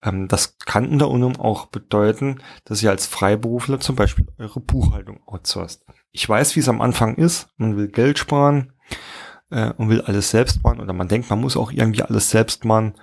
Ähm, 0.04 0.28
das 0.28 0.58
kann 0.58 0.90
unter 0.90 1.10
anderem 1.10 1.38
auch 1.38 1.68
bedeuten, 1.68 2.40
dass 2.66 2.82
ihr 2.82 2.90
als 2.90 3.06
Freiberufler 3.06 3.80
zum 3.80 3.96
Beispiel 3.96 4.28
eure 4.38 4.60
Buchhaltung 4.60 5.22
outsourced. 5.26 5.86
Ich 6.12 6.28
weiß, 6.28 6.56
wie 6.56 6.62
es 6.62 6.70
am 6.70 6.82
Anfang 6.82 7.16
ist. 7.16 7.50
Man 7.58 7.78
will 7.78 7.88
Geld 7.90 8.18
sparen 8.18 8.74
äh, 9.50 9.72
und 9.74 9.90
will 9.90 10.02
alles 10.02 10.30
selbst 10.30 10.64
machen 10.64 10.80
oder 10.80 10.94
man 10.94 11.08
denkt, 11.08 11.30
man 11.30 11.42
muss 11.42 11.58
auch 11.58 11.72
irgendwie 11.72 12.04
alles 12.04 12.30
selbst 12.30 12.66
machen. 12.66 12.96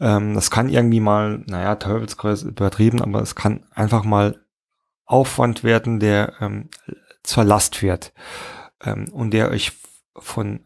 Ähm, 0.00 0.34
das 0.34 0.50
kann 0.50 0.68
irgendwie 0.68 1.00
mal, 1.00 1.42
naja, 1.46 1.76
Teufelskreuz 1.76 2.42
übertrieben, 2.42 3.00
aber 3.02 3.22
es 3.22 3.34
kann 3.34 3.64
einfach 3.72 4.04
mal 4.04 4.44
Aufwand 5.04 5.64
werden, 5.64 6.00
der 6.00 6.34
ähm, 6.40 6.68
zur 7.22 7.44
Last 7.44 7.82
wird 7.82 8.12
ähm, 8.84 9.08
und 9.12 9.32
der 9.32 9.50
euch 9.50 9.72
von 10.16 10.60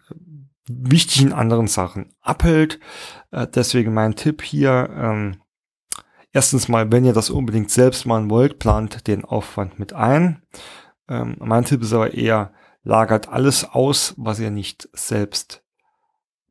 wichtigen 0.69 1.33
anderen 1.33 1.67
Sachen 1.67 2.15
abhält. 2.21 2.81
Äh, 3.31 3.47
deswegen 3.47 3.93
mein 3.93 4.17
Tipp 4.17 4.43
hier, 4.43 4.89
ähm, 4.97 5.43
erstens 6.33 6.69
mal, 6.69 6.91
wenn 6.93 7.05
ihr 7.05 7.13
das 7.13 7.31
unbedingt 7.31 7.71
selbst 7.71 8.07
machen 8.07 8.31
wollt, 8.31 8.59
plant 8.59 9.07
den 9.07 9.25
Aufwand 9.25 9.79
mit 9.79 9.93
ein. 9.93 10.43
Ähm, 11.09 11.37
mein 11.41 11.65
Tipp 11.65 11.83
ist 11.83 11.93
aber 11.93 12.15
eher, 12.15 12.53
lagert 12.83 13.29
alles 13.29 13.65
aus, 13.65 14.15
was 14.17 14.39
ihr 14.41 14.51
nicht 14.51 14.89
selbst 14.93 15.63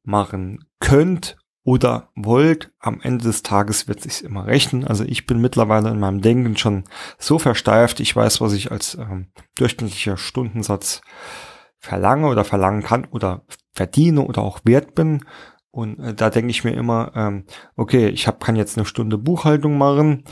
machen 0.04 0.66
könnt 0.80 1.38
oder 1.64 2.10
wollt. 2.16 2.72
Am 2.80 3.02
Ende 3.02 3.26
des 3.26 3.44
Tages 3.44 3.88
wird 3.88 4.02
sich 4.02 4.24
immer 4.24 4.48
rechnen. 4.48 4.86
Also 4.86 5.04
ich 5.04 5.26
bin 5.26 5.42
mittlerweile 5.42 5.90
in 5.90 6.00
meinem 6.00 6.22
Denken 6.22 6.58
schon 6.58 6.84
so 7.18 7.40
versteift. 7.40 8.00
Ich 8.00 8.16
weiß, 8.16 8.42
was 8.42 8.54
ich 8.54 8.72
als 8.72 8.96
ähm, 8.96 9.28
durchschnittlicher 9.56 10.18
Stundensatz 10.18 11.02
verlange 11.78 12.28
oder 12.28 12.44
verlangen 12.44 12.84
kann 12.84 13.06
oder 13.06 13.44
verdiene 13.74 14.22
oder 14.22 14.42
auch 14.42 14.60
wert 14.64 14.96
bin. 14.96 15.26
Und 15.72 16.00
äh, 16.00 16.14
da 16.14 16.30
denke 16.30 16.50
ich 16.52 16.64
mir 16.64 16.74
immer, 16.74 17.12
ähm, 17.16 17.46
okay, 17.76 18.08
ich 18.08 18.28
hab, 18.28 18.44
kann 18.44 18.56
jetzt 18.56 18.78
eine 18.78 18.86
Stunde 18.86 19.18
Buchhaltung 19.18 19.78
machen. 19.78 20.24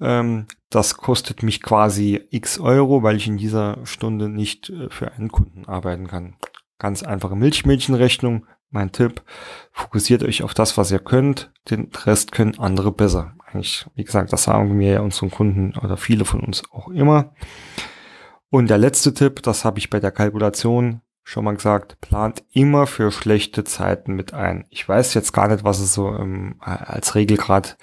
Ähm, 0.00 0.46
das 0.74 0.96
kostet 0.96 1.42
mich 1.42 1.62
quasi 1.62 2.26
x 2.30 2.58
Euro, 2.58 3.02
weil 3.02 3.16
ich 3.16 3.26
in 3.26 3.36
dieser 3.36 3.78
Stunde 3.84 4.28
nicht 4.28 4.70
äh, 4.70 4.90
für 4.90 5.12
einen 5.12 5.30
Kunden 5.30 5.66
arbeiten 5.66 6.06
kann. 6.06 6.36
Ganz 6.78 7.02
einfache 7.02 7.36
Milchmädchenrechnung. 7.36 8.46
Mein 8.70 8.90
Tipp, 8.90 9.22
fokussiert 9.70 10.24
euch 10.24 10.42
auf 10.42 10.52
das, 10.52 10.76
was 10.76 10.90
ihr 10.90 10.98
könnt. 10.98 11.52
Den 11.70 11.90
Rest 12.04 12.32
können 12.32 12.58
andere 12.58 12.90
besser. 12.90 13.34
Eigentlich, 13.46 13.86
wie 13.94 14.02
gesagt, 14.02 14.32
das 14.32 14.44
sagen 14.44 14.78
wir 14.80 14.88
ja 14.88 15.00
unseren 15.00 15.30
Kunden 15.30 15.74
oder 15.78 15.96
viele 15.96 16.24
von 16.24 16.40
uns 16.40 16.64
auch 16.72 16.88
immer. 16.88 17.34
Und 18.50 18.68
der 18.68 18.78
letzte 18.78 19.14
Tipp, 19.14 19.42
das 19.42 19.64
habe 19.64 19.78
ich 19.78 19.90
bei 19.90 20.00
der 20.00 20.10
Kalkulation 20.10 21.02
schon 21.22 21.44
mal 21.44 21.54
gesagt, 21.54 22.00
plant 22.00 22.44
immer 22.52 22.86
für 22.86 23.10
schlechte 23.10 23.64
Zeiten 23.64 24.14
mit 24.14 24.34
ein. 24.34 24.66
Ich 24.70 24.88
weiß 24.88 25.14
jetzt 25.14 25.32
gar 25.32 25.48
nicht, 25.48 25.64
was 25.64 25.78
es 25.78 25.94
so 25.94 26.08
ähm, 26.08 26.56
als 26.60 27.14
Regelgrad 27.14 27.78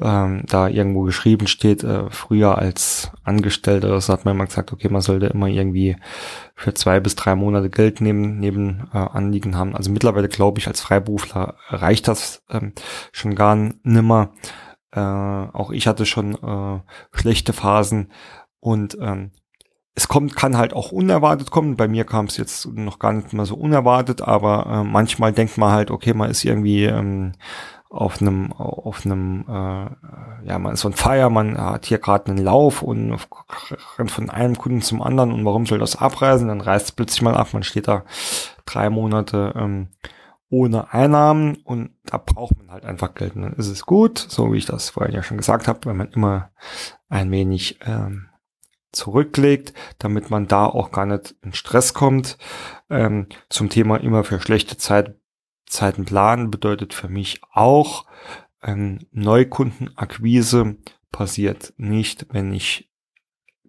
ähm, 0.00 0.42
da 0.46 0.68
irgendwo 0.68 1.02
geschrieben 1.02 1.46
steht, 1.46 1.82
äh, 1.84 2.10
früher 2.10 2.58
als 2.58 3.10
Angestellter, 3.24 3.88
das 3.88 4.08
hat 4.08 4.24
man 4.24 4.34
immer 4.34 4.46
gesagt, 4.46 4.72
okay, 4.72 4.88
man 4.88 5.00
sollte 5.00 5.26
immer 5.26 5.48
irgendwie 5.48 5.96
für 6.54 6.74
zwei 6.74 7.00
bis 7.00 7.16
drei 7.16 7.34
Monate 7.34 7.70
Geld 7.70 8.00
neben, 8.00 8.38
neben 8.38 8.88
äh, 8.92 8.98
Anliegen 8.98 9.56
haben. 9.56 9.74
Also 9.74 9.90
mittlerweile 9.90 10.28
glaube 10.28 10.58
ich, 10.58 10.68
als 10.68 10.80
Freiberufler 10.80 11.56
reicht 11.68 12.08
das 12.08 12.42
ähm, 12.50 12.72
schon 13.12 13.34
gar 13.34 13.56
nimmer. 13.82 14.30
Äh, 14.92 15.00
auch 15.00 15.70
ich 15.70 15.86
hatte 15.86 16.06
schon 16.06 16.34
äh, 16.34 16.80
schlechte 17.16 17.52
Phasen 17.52 18.12
und 18.60 18.96
ähm, 19.00 19.30
es 19.96 20.08
kommt, 20.08 20.36
kann 20.36 20.58
halt 20.58 20.74
auch 20.74 20.92
unerwartet 20.92 21.50
kommen. 21.50 21.76
Bei 21.76 21.88
mir 21.88 22.04
kam 22.04 22.26
es 22.26 22.36
jetzt 22.36 22.66
noch 22.66 22.98
gar 22.98 23.14
nicht 23.14 23.32
mal 23.32 23.46
so 23.46 23.54
unerwartet, 23.54 24.20
aber 24.20 24.66
äh, 24.66 24.84
manchmal 24.84 25.32
denkt 25.32 25.56
man 25.56 25.72
halt, 25.72 25.90
okay, 25.90 26.12
man 26.12 26.30
ist 26.30 26.44
irgendwie 26.44 26.84
ähm, 26.84 27.32
auf 27.88 28.20
einem, 28.20 28.52
auf 28.52 29.06
einem, 29.06 29.44
äh, 29.48 30.46
ja, 30.46 30.58
man 30.58 30.74
ist 30.74 30.80
so 30.80 30.88
ein 30.88 30.94
Feier, 30.94 31.30
man 31.30 31.56
hat 31.56 31.86
hier 31.86 31.98
gerade 31.98 32.30
einen 32.30 32.42
Lauf 32.42 32.82
und 32.82 33.16
rennt 33.98 34.10
von 34.10 34.28
einem 34.28 34.58
Kunden 34.58 34.82
zum 34.82 35.02
anderen 35.02 35.32
und 35.32 35.44
warum 35.44 35.66
soll 35.66 35.78
das 35.78 35.96
abreisen? 35.96 36.48
Dann 36.48 36.60
reißt 36.60 36.86
es 36.86 36.92
plötzlich 36.92 37.22
mal 37.22 37.36
ab, 37.36 37.52
man 37.52 37.62
steht 37.62 37.88
da 37.88 38.04
drei 38.64 38.90
Monate 38.90 39.52
ähm, 39.56 39.88
ohne 40.48 40.92
Einnahmen 40.92 41.56
und 41.64 41.90
da 42.04 42.18
braucht 42.18 42.56
man 42.58 42.70
halt 42.70 42.84
einfach 42.84 43.14
Geld. 43.14 43.36
Und 43.36 43.42
dann 43.42 43.54
ist 43.54 43.68
es 43.68 43.86
gut, 43.86 44.18
so 44.18 44.52
wie 44.52 44.58
ich 44.58 44.66
das 44.66 44.90
vorhin 44.90 45.14
ja 45.14 45.22
schon 45.22 45.38
gesagt 45.38 45.68
habe, 45.68 45.80
wenn 45.84 45.96
man 45.96 46.12
immer 46.12 46.50
ein 47.08 47.30
wenig 47.30 47.78
ähm, 47.84 48.28
zurücklegt, 48.92 49.74
damit 49.98 50.30
man 50.30 50.46
da 50.46 50.66
auch 50.66 50.90
gar 50.90 51.06
nicht 51.06 51.34
in 51.42 51.52
Stress 51.52 51.94
kommt. 51.94 52.38
Ähm, 52.88 53.26
zum 53.48 53.68
Thema 53.68 53.96
immer 53.98 54.24
für 54.24 54.40
schlechte 54.40 54.76
Zeit 54.76 55.16
Zeiten 55.66 56.04
planen 56.04 56.50
bedeutet 56.50 56.94
für 56.94 57.08
mich 57.08 57.40
auch, 57.52 58.06
ähm, 58.62 59.00
Neukundenakquise 59.12 60.76
passiert 61.12 61.74
nicht, 61.76 62.26
wenn 62.30 62.52
ich 62.52 62.90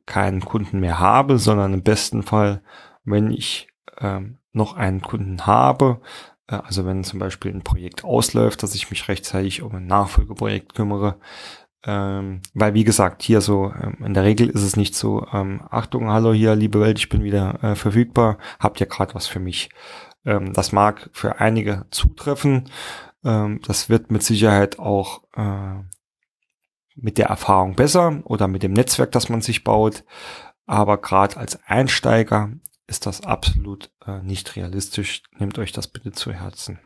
keinen 0.05 0.41
Kunden 0.41 0.79
mehr 0.79 0.99
habe, 0.99 1.37
sondern 1.37 1.73
im 1.73 1.83
besten 1.83 2.23
Fall, 2.23 2.61
wenn 3.03 3.31
ich 3.31 3.67
ähm, 3.99 4.37
noch 4.53 4.75
einen 4.75 5.01
Kunden 5.01 5.45
habe, 5.45 6.01
äh, 6.47 6.55
also 6.55 6.85
wenn 6.85 7.03
zum 7.03 7.19
Beispiel 7.19 7.53
ein 7.53 7.63
Projekt 7.63 8.03
ausläuft, 8.03 8.63
dass 8.63 8.75
ich 8.75 8.89
mich 8.89 9.07
rechtzeitig 9.07 9.61
um 9.61 9.75
ein 9.75 9.87
Nachfolgeprojekt 9.87 10.75
kümmere, 10.75 11.19
ähm, 11.83 12.41
weil 12.53 12.73
wie 12.73 12.83
gesagt, 12.83 13.21
hier 13.21 13.41
so, 13.41 13.71
ähm, 13.81 13.97
in 14.03 14.13
der 14.13 14.23
Regel 14.23 14.49
ist 14.49 14.63
es 14.63 14.75
nicht 14.75 14.95
so, 14.95 15.25
ähm, 15.31 15.61
Achtung, 15.69 16.09
hallo 16.09 16.33
hier, 16.33 16.55
liebe 16.55 16.81
Welt, 16.81 16.99
ich 16.99 17.09
bin 17.09 17.23
wieder 17.23 17.63
äh, 17.63 17.75
verfügbar, 17.75 18.37
habt 18.59 18.81
ihr 18.81 18.87
gerade 18.87 19.13
was 19.13 19.27
für 19.27 19.39
mich? 19.39 19.69
Ähm, 20.25 20.53
das 20.53 20.71
mag 20.71 21.09
für 21.13 21.39
einige 21.39 21.85
zutreffen. 21.91 22.69
Ähm, 23.23 23.61
das 23.65 23.89
wird 23.89 24.11
mit 24.11 24.23
Sicherheit 24.23 24.79
auch 24.79 25.23
äh, 25.35 25.83
mit 26.95 27.17
der 27.17 27.27
Erfahrung 27.27 27.75
besser 27.75 28.21
oder 28.25 28.47
mit 28.47 28.63
dem 28.63 28.73
Netzwerk, 28.73 29.11
das 29.11 29.29
man 29.29 29.41
sich 29.41 29.63
baut. 29.63 30.03
Aber 30.65 30.97
gerade 30.97 31.37
als 31.37 31.63
Einsteiger 31.65 32.51
ist 32.87 33.05
das 33.05 33.21
absolut 33.21 33.91
äh, 34.05 34.21
nicht 34.21 34.55
realistisch. 34.55 35.23
Nehmt 35.37 35.59
euch 35.59 35.71
das 35.71 35.87
bitte 35.87 36.11
zu 36.11 36.31
Herzen. 36.31 36.79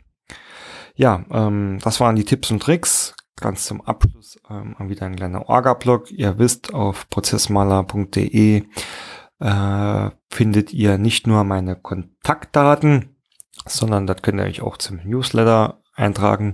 Ja, 0.96 1.24
ähm, 1.32 1.80
das 1.82 2.00
waren 2.00 2.16
die 2.16 2.26
Tipps 2.26 2.52
und 2.52 2.62
Tricks. 2.62 3.16
Ganz 3.38 3.66
zum 3.66 3.82
Abschluss 3.82 4.40
ähm, 4.50 4.76
wieder 4.82 5.06
ein 5.06 5.16
kleiner 5.16 5.48
Orga-Blog. 5.48 6.12
Ihr 6.12 6.38
wisst, 6.38 6.74
auf 6.74 7.10
prozessmaler.de 7.10 8.64
äh, 9.40 10.10
findet 10.30 10.74
ihr 10.74 10.98
nicht 10.98 11.26
nur 11.26 11.44
meine 11.44 11.76
Kontaktdaten, 11.76 13.11
sondern 13.68 14.08
das 14.08 14.22
könnt 14.22 14.40
ihr 14.40 14.46
euch 14.46 14.62
auch 14.62 14.78
zum 14.78 15.00
Newsletter 15.04 15.82
eintragen. 15.96 16.54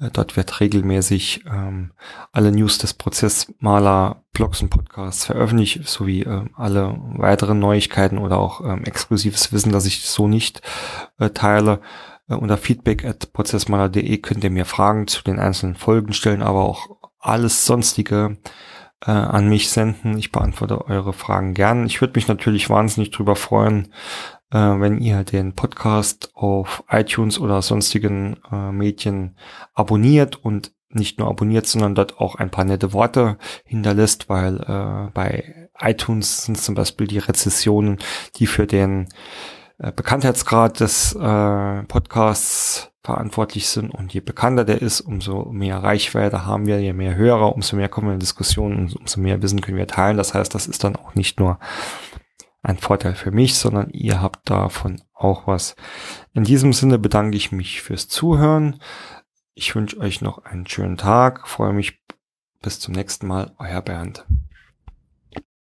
Äh, 0.00 0.10
dort 0.12 0.36
wird 0.36 0.60
regelmäßig 0.60 1.44
ähm, 1.46 1.92
alle 2.32 2.52
News 2.52 2.78
des 2.78 2.94
Prozessmaler 2.94 4.24
Blogs 4.32 4.62
und 4.62 4.70
Podcasts 4.70 5.26
veröffentlicht, 5.26 5.86
sowie 5.86 6.22
äh, 6.22 6.44
alle 6.56 6.96
weiteren 7.16 7.58
Neuigkeiten 7.58 8.18
oder 8.18 8.38
auch 8.38 8.60
ähm, 8.60 8.84
exklusives 8.84 9.52
Wissen, 9.52 9.72
das 9.72 9.86
ich 9.86 10.02
so 10.02 10.28
nicht 10.28 10.62
äh, 11.18 11.30
teile. 11.30 11.80
Äh, 12.28 12.34
unter 12.34 12.56
feedback 12.56 13.04
at 13.04 13.32
prozessmaler.de 13.32 14.18
könnt 14.18 14.44
ihr 14.44 14.50
mir 14.50 14.64
Fragen 14.64 15.06
zu 15.06 15.22
den 15.22 15.38
einzelnen 15.38 15.76
Folgen 15.76 16.12
stellen, 16.12 16.42
aber 16.42 16.64
auch 16.64 16.88
alles 17.18 17.64
sonstige 17.64 18.38
äh, 19.06 19.10
an 19.10 19.48
mich 19.48 19.70
senden. 19.70 20.18
Ich 20.18 20.32
beantworte 20.32 20.84
eure 20.86 21.12
Fragen 21.12 21.54
gern. 21.54 21.86
Ich 21.86 22.00
würde 22.00 22.14
mich 22.16 22.28
natürlich 22.28 22.70
wahnsinnig 22.70 23.10
drüber 23.10 23.36
freuen, 23.36 23.92
äh, 24.54 24.80
wenn 24.80 24.98
ihr 24.98 25.24
den 25.24 25.54
Podcast 25.54 26.30
auf 26.34 26.84
iTunes 26.88 27.40
oder 27.40 27.60
sonstigen 27.60 28.36
äh, 28.50 28.70
Medien 28.70 29.36
abonniert 29.74 30.36
und 30.36 30.72
nicht 30.88 31.18
nur 31.18 31.28
abonniert, 31.28 31.66
sondern 31.66 31.96
dort 31.96 32.20
auch 32.20 32.36
ein 32.36 32.50
paar 32.50 32.64
nette 32.64 32.92
Worte 32.92 33.36
hinterlässt, 33.64 34.28
weil 34.28 34.60
äh, 34.60 35.10
bei 35.12 35.68
iTunes 35.80 36.44
sind 36.44 36.56
zum 36.56 36.76
Beispiel 36.76 37.08
die 37.08 37.18
Rezessionen, 37.18 37.98
die 38.36 38.46
für 38.46 38.68
den 38.68 39.08
äh, 39.78 39.90
Bekanntheitsgrad 39.90 40.78
des 40.78 41.14
äh, 41.16 41.82
Podcasts 41.82 42.92
verantwortlich 43.02 43.68
sind. 43.68 43.90
Und 43.90 44.14
je 44.14 44.20
bekannter 44.20 44.64
der 44.64 44.80
ist, 44.80 45.00
umso 45.00 45.46
mehr 45.46 45.82
Reichweite 45.82 46.46
haben 46.46 46.66
wir, 46.66 46.80
je 46.80 46.92
mehr 46.92 47.16
Hörer, 47.16 47.56
umso 47.56 47.74
mehr 47.74 47.88
kommen 47.88 48.06
wir 48.06 48.14
in 48.14 48.20
Diskussionen, 48.20 48.94
umso 48.98 49.20
mehr 49.20 49.42
Wissen 49.42 49.60
können 49.60 49.78
wir 49.78 49.88
teilen. 49.88 50.16
Das 50.16 50.32
heißt, 50.32 50.54
das 50.54 50.68
ist 50.68 50.84
dann 50.84 50.94
auch 50.94 51.16
nicht 51.16 51.40
nur 51.40 51.58
ein 52.64 52.78
Vorteil 52.78 53.14
für 53.14 53.30
mich, 53.30 53.54
sondern 53.54 53.90
ihr 53.90 54.20
habt 54.20 54.48
davon 54.48 55.02
auch 55.12 55.46
was. 55.46 55.76
In 56.32 56.44
diesem 56.44 56.72
Sinne 56.72 56.98
bedanke 56.98 57.36
ich 57.36 57.52
mich 57.52 57.82
fürs 57.82 58.08
Zuhören. 58.08 58.80
Ich 59.54 59.74
wünsche 59.74 59.98
euch 59.98 60.20
noch 60.20 60.44
einen 60.44 60.66
schönen 60.66 60.96
Tag, 60.96 61.46
freue 61.46 61.72
mich 61.72 62.02
bis 62.62 62.80
zum 62.80 62.94
nächsten 62.94 63.26
Mal, 63.26 63.52
euer 63.58 63.82
Bernd. 63.82 64.26